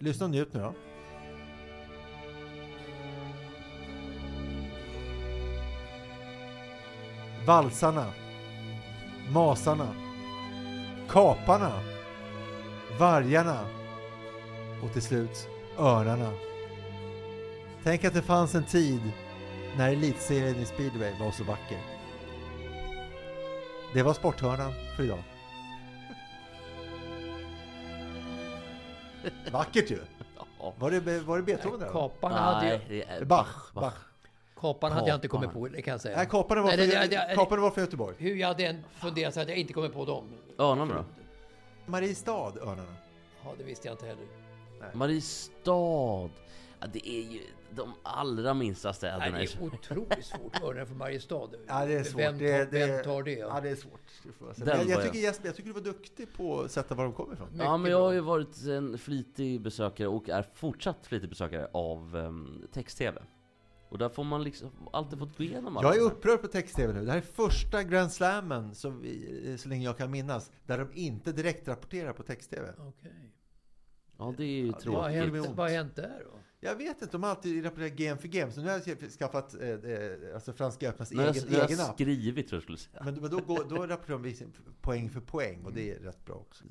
Lyssna 0.00 0.26
och 0.26 0.30
njut 0.30 0.52
nu 0.52 0.60
då. 0.60 0.74
Valsarna. 7.46 8.12
Masarna. 9.32 9.94
Kaparna. 11.08 11.80
Vargarna. 12.98 13.66
Och 14.84 14.92
till 14.92 15.02
slut 15.02 15.48
Örnarna. 15.78 16.32
Tänk 17.82 18.04
att 18.04 18.14
det 18.14 18.22
fanns 18.22 18.54
en 18.54 18.64
tid 18.64 19.12
när 19.76 19.92
elitserien 19.92 20.56
i 20.56 20.64
speedway 20.64 21.18
var 21.20 21.30
så 21.30 21.44
vacker. 21.44 21.78
Det 23.94 24.02
var 24.02 24.14
Sporthörnan 24.14 24.72
för 24.96 25.04
idag. 25.04 25.22
Vackert 29.52 29.90
ju! 29.90 29.98
Var 30.78 30.90
det, 30.90 31.20
var 31.20 31.36
det 31.36 31.42
Beethoven 31.42 31.80
där? 31.80 31.86
då? 31.86 31.92
Kaparna 31.92 32.38
hade 32.38 32.66
Nej, 32.66 32.80
ju... 32.88 32.98
det 32.98 33.04
är 33.04 33.24
Bach, 33.24 33.72
Bach. 33.74 33.94
Kaparna 34.60 34.94
hade 34.94 35.08
jag 35.08 35.16
inte 35.16 35.28
kommit 35.28 35.52
på, 35.52 35.68
det 35.68 35.82
kan 35.82 35.92
jag 35.92 36.00
säga. 36.00 36.16
Nej, 36.16 36.26
Kaparna 36.30 36.62
var, 36.62 36.68
Nej, 36.68 36.76
det- 36.76 36.86
det- 36.86 37.06
det- 37.06 37.34
Kaparna 37.34 37.62
var 37.62 37.70
från 37.70 37.84
Göteborg. 37.84 38.16
Hur 38.18 38.36
jag 38.36 38.48
hade 38.48 38.66
än 38.66 38.84
funderat 38.92 39.34
så 39.34 39.40
hade 39.40 39.50
jag 39.52 39.58
inte 39.58 39.72
kommit 39.72 39.92
på 39.92 40.04
dem. 40.04 40.24
Örnarna 40.58 40.94
då? 40.94 41.04
Mariestad, 41.86 42.52
Örnarna. 42.62 42.94
Ja, 43.44 43.50
det 43.58 43.64
visste 43.64 43.88
jag 43.88 43.94
inte 43.94 44.06
heller. 44.06 44.24
Mariestad. 44.92 46.30
Ja, 46.80 46.86
det 46.92 47.08
är 47.08 47.22
ju 47.32 47.40
de 47.74 47.94
allra 48.02 48.54
minsta 48.54 48.88
Nej, 48.88 48.94
städerna. 48.94 49.38
det 49.38 49.54
är 49.54 49.62
otroligt 49.62 50.24
svårt. 50.24 50.62
Örnen 50.62 50.86
från 50.86 50.98
Mariestad. 50.98 51.48
Ja, 51.66 51.86
det 51.86 51.94
är 51.94 52.04
svårt. 52.04 52.20
Vem 52.20 52.38
tar, 52.38 52.44
det, 52.44 52.70
det, 52.70 52.86
vem 52.86 53.04
tar 53.04 53.22
det? 53.22 53.38
Ja, 53.38 53.60
det 53.60 53.68
är 53.68 53.76
svårt. 53.76 54.00
det 54.56 54.66
jag 54.66 54.78
jag, 54.78 54.86
tycker 54.86 54.98
jag. 55.02 55.14
Jesper, 55.14 55.46
jag 55.46 55.56
tycker 55.56 55.68
du 55.68 55.74
var 55.74 55.80
duktig 55.80 56.32
på 56.36 56.60
att 56.60 56.70
sätta 56.70 56.94
var 56.94 57.04
de 57.04 57.12
kommer 57.12 57.34
ifrån. 57.34 57.48
Ja, 57.58 57.76
men 57.76 57.90
jag 57.90 58.00
har 58.00 58.12
ju 58.12 58.20
varit 58.20 58.66
en 58.66 58.98
flitig 58.98 59.60
besökare 59.60 60.08
och 60.08 60.28
är 60.28 60.42
fortsatt 60.54 61.06
flitig 61.06 61.28
besökare 61.28 61.68
av 61.72 62.16
um, 62.16 62.68
text-tv. 62.72 63.22
Och 63.88 63.98
där 63.98 64.08
får 64.08 64.24
man 64.24 64.44
liksom 64.44 64.70
alltid 64.92 65.18
fått 65.18 65.38
gå 65.38 65.44
igenom 65.44 65.76
alla 65.76 65.88
Jag 65.88 65.96
är 65.96 66.00
upprörd 66.00 66.40
på 66.40 66.48
text-tv 66.48 66.92
nu. 66.92 67.04
Det 67.04 67.10
här 67.10 67.18
är 67.18 67.22
första 67.22 67.82
Grand 67.82 68.12
Slammen, 68.12 68.74
som 68.74 69.00
vi, 69.00 69.56
så 69.58 69.68
länge 69.68 69.84
jag 69.84 69.98
kan 69.98 70.10
minnas, 70.10 70.50
där 70.66 70.78
de 70.78 70.88
inte 70.94 71.32
direkt 71.32 71.68
rapporterar 71.68 72.12
på 72.12 72.22
text-tv. 72.22 72.72
Okej. 72.78 73.32
Ja, 74.18 74.34
det 74.36 74.44
är 74.44 74.48
ju 74.48 74.72
har 74.72 74.80
tråkigt. 74.80 75.46
vad 75.56 75.70
har 75.70 75.76
hänt 75.76 75.96
där 75.96 76.22
då? 76.32 76.38
Jag 76.64 76.76
vet 76.76 77.02
inte, 77.02 77.12
de 77.12 77.22
har 77.22 77.30
alltid 77.30 77.64
rapporterat 77.64 77.92
game 77.92 78.16
för 78.16 78.28
game. 78.28 78.52
Så 78.52 78.60
nu 78.60 78.68
har 78.68 78.82
jag 78.86 79.10
skaffat 79.12 79.54
eh, 79.54 79.68
eh, 79.68 80.34
alltså 80.34 80.52
Franska 80.52 80.88
öppnas 80.88 81.14
har 81.14 81.22
jag, 81.22 81.36
egen, 81.36 81.54
har 81.54 81.64
egen 81.64 81.78
jag 81.78 81.88
app. 81.88 81.94
skrivit 81.94 82.48
tror 82.48 82.56
jag 82.56 82.62
skulle 82.62 82.78
säga. 82.78 83.02
Men, 83.04 83.14
men 83.14 83.30
då, 83.30 83.40
går, 83.40 83.64
då 83.68 83.86
rapporterar 83.86 84.18
de 84.18 84.52
poäng 84.80 85.10
för 85.10 85.20
poäng 85.20 85.64
och 85.64 85.72
det 85.72 85.90
är 85.90 85.98
rätt 85.98 86.24
bra 86.24 86.34
också. 86.34 86.64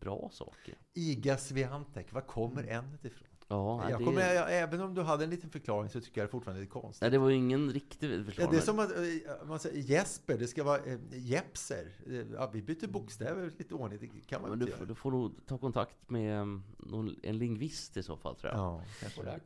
Bra 0.00 0.30
saker. 0.32 0.74
IGA 0.94 1.36
Swiatek, 1.36 2.12
var 2.12 2.20
kommer 2.20 2.68
ämnet 2.68 3.04
ifrån? 3.04 3.28
Ja, 3.50 3.90
jag 3.90 4.00
det, 4.00 4.04
kommer, 4.04 4.34
jag, 4.34 4.58
även 4.58 4.80
om 4.80 4.94
du 4.94 5.02
hade 5.02 5.24
en 5.24 5.30
liten 5.30 5.50
förklaring 5.50 5.90
så 5.90 6.00
tycker 6.00 6.20
jag 6.20 6.28
det 6.28 6.30
fortfarande 6.30 6.62
är 6.62 6.66
konstigt. 6.66 7.00
nej, 7.00 7.10
det 7.10 7.18
var 7.18 7.28
ju 7.28 7.36
ingen 7.36 7.70
riktig 7.72 8.10
Ja, 8.18 8.24
förklaring. 8.24 8.50
det 8.50 8.56
är 8.56 8.60
som 8.60 8.78
att 8.78 8.90
eh, 8.96 9.46
man 9.48 9.58
säger 9.58 9.82
Jesper, 9.82 10.38
det 10.38 10.46
ska 10.46 10.64
vara 10.64 10.78
eh, 10.78 10.98
Jepser. 11.12 11.88
Eh, 12.06 12.14
Ja, 12.34 12.50
vi 12.52 12.62
byter 12.62 12.86
bokstäver 12.88 13.52
lite 13.58 13.74
ordning, 13.74 13.98
det 14.00 14.20
kan 14.26 14.42
man 14.42 14.50
men 14.50 14.58
inte 14.62 14.64
du, 14.66 14.70
göra. 14.70 14.78
får- 14.78 14.86
du 14.86 14.94
får 14.94 15.10
nog 15.10 15.46
ta 15.46 15.58
kontakt 15.58 16.10
med 16.10 16.40
um, 16.42 16.64
någon, 16.78 17.16
en 17.22 17.38
lingvist 17.38 17.96
i 17.96 18.02
så 18.02 18.16
fall 18.16 18.36
tror 18.36 18.52
jag. 18.52 18.60
Ja, 18.60 18.82
kanske. 19.00 19.40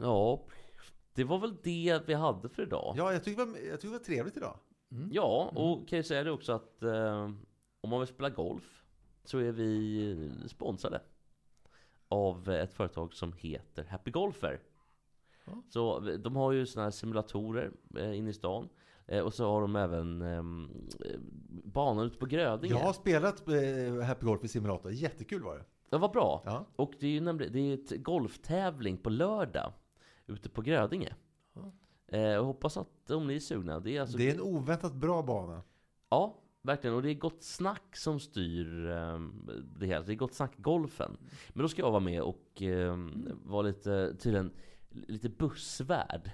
Ja, 0.00 0.44
det 1.14 1.24
var 1.24 1.38
väl 1.38 1.56
det 1.62 2.02
vi 2.06 2.14
hade 2.14 2.48
för 2.48 2.62
idag. 2.62 2.94
ja 2.98 3.12
jag, 3.12 3.24
tycker 3.24 3.44
det 3.46 3.50
var, 3.50 3.58
jag 3.58 3.80
tycker 3.80 3.92
det 3.92 3.98
var 3.98 4.04
trevligt 4.04 4.36
idag. 4.36 4.58
Ja, 5.10 5.52
och 5.54 5.88
kan 5.88 5.96
ju 5.98 6.02
säga 6.02 6.24
det 6.24 6.30
också 6.30 6.52
att 6.52 6.82
eh, 6.82 7.30
om 7.80 7.90
man 7.90 7.98
vill 8.00 8.08
spela 8.08 8.30
golf 8.30 8.84
så 9.24 9.38
är 9.38 9.52
vi 9.52 10.30
sponsrade 10.46 11.00
av 12.08 12.48
ett 12.48 12.74
företag 12.74 13.14
som 13.14 13.32
heter 13.32 13.84
Happy 13.84 14.10
Golfer. 14.10 14.60
Så 15.68 16.00
de 16.00 16.36
har 16.36 16.52
ju 16.52 16.66
såna 16.66 16.84
här 16.84 16.90
simulatorer 16.90 17.72
eh, 17.96 18.18
inne 18.18 18.30
i 18.30 18.32
stan. 18.32 18.68
Eh, 19.06 19.20
och 19.24 19.34
så 19.34 19.50
har 19.50 19.60
de 19.60 19.76
även 19.76 20.22
eh, 20.22 20.42
banan 21.64 22.06
ute 22.06 22.18
på 22.18 22.26
Grödinge. 22.26 22.74
Jag 22.74 22.84
har 22.84 22.92
spelat 22.92 23.48
eh, 23.48 24.06
Happy 24.06 24.26
Golf 24.26 24.44
i 24.44 24.48
simulator, 24.48 24.92
jättekul 24.92 25.42
var 25.42 25.56
det. 25.56 25.64
Det 25.90 25.98
var 25.98 26.08
bra. 26.08 26.42
Ja. 26.44 26.66
Och 26.76 26.92
det 27.00 27.06
är 27.06 27.10
ju 27.10 27.20
nämligen 27.20 27.52
det 27.52 27.58
är 27.60 27.74
ett 27.74 28.02
golftävling 28.04 28.96
på 28.96 29.10
lördag 29.10 29.72
ute 30.26 30.48
på 30.48 30.62
Grödinge. 30.62 31.14
Eh, 32.08 32.20
jag 32.20 32.44
hoppas 32.44 32.76
att 32.76 33.10
om 33.10 33.26
ni 33.26 33.36
är 33.36 33.40
sugna. 33.40 33.80
Det 33.80 33.96
är 33.96 34.00
alltså 34.00 34.18
Det 34.18 34.30
är 34.30 34.34
en 34.34 34.40
oväntat 34.40 34.94
bra 34.94 35.22
bana. 35.22 35.62
Ja, 36.08 36.38
verkligen. 36.64 36.96
Och 36.96 37.02
det 37.02 37.10
är 37.10 37.14
Gott 37.14 37.42
Snack 37.42 37.96
som 37.96 38.20
styr 38.20 38.86
ehm, 38.86 39.50
det 39.78 39.86
hela. 39.86 40.04
Det 40.04 40.12
är 40.12 40.16
Gott 40.16 40.34
Snack-golfen. 40.34 41.16
Men 41.48 41.62
då 41.62 41.68
ska 41.68 41.82
jag 41.82 41.90
vara 41.90 42.00
med 42.00 42.22
och 42.22 42.62
um, 42.62 43.28
vara 43.44 43.62
lite, 43.62 44.16
tydligen, 44.18 44.50
lite 44.90 45.28
bussvärd. 45.28 46.30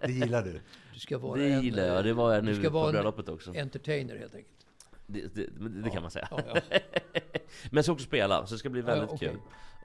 Det 0.00 0.12
gillar 0.12 0.42
du. 0.42 0.60
Du 0.94 0.98
ska 1.00 1.18
vara 1.18 1.38
det 1.40 1.52
en, 1.52 1.62
gillar 1.62 1.82
jag. 1.86 1.96
eh, 1.96 2.02
Det 2.02 2.12
var 2.12 2.34
jag 2.34 2.42
du 2.44 2.46
nu 2.50 2.54
ska 2.54 2.68
på 2.68 2.74
vara 2.74 2.86
en 2.86 2.92
bröllopet 2.92 3.28
också. 3.28 3.52
entertainer 3.56 4.16
helt 4.16 4.34
enkelt. 4.34 4.66
Det, 5.06 5.34
det, 5.34 5.46
det 5.82 5.90
kan 5.90 6.02
man 6.02 6.10
säga. 6.10 6.28
Ja, 6.30 6.40
ja. 6.54 6.60
Men 7.70 7.76
jag 7.76 7.84
ska 7.84 7.92
också 7.92 8.04
spela, 8.06 8.46
så 8.46 8.54
det 8.54 8.58
ska 8.58 8.70
bli 8.70 8.80
Ja, 8.80 8.86
väldigt 8.86 9.10
okej. 9.10 9.28
kul. 9.28 9.38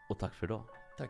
Och 0.10 0.20
tack 0.20 0.34
för 0.34 0.48
idag. 0.48 0.64
Tack. 0.98 1.10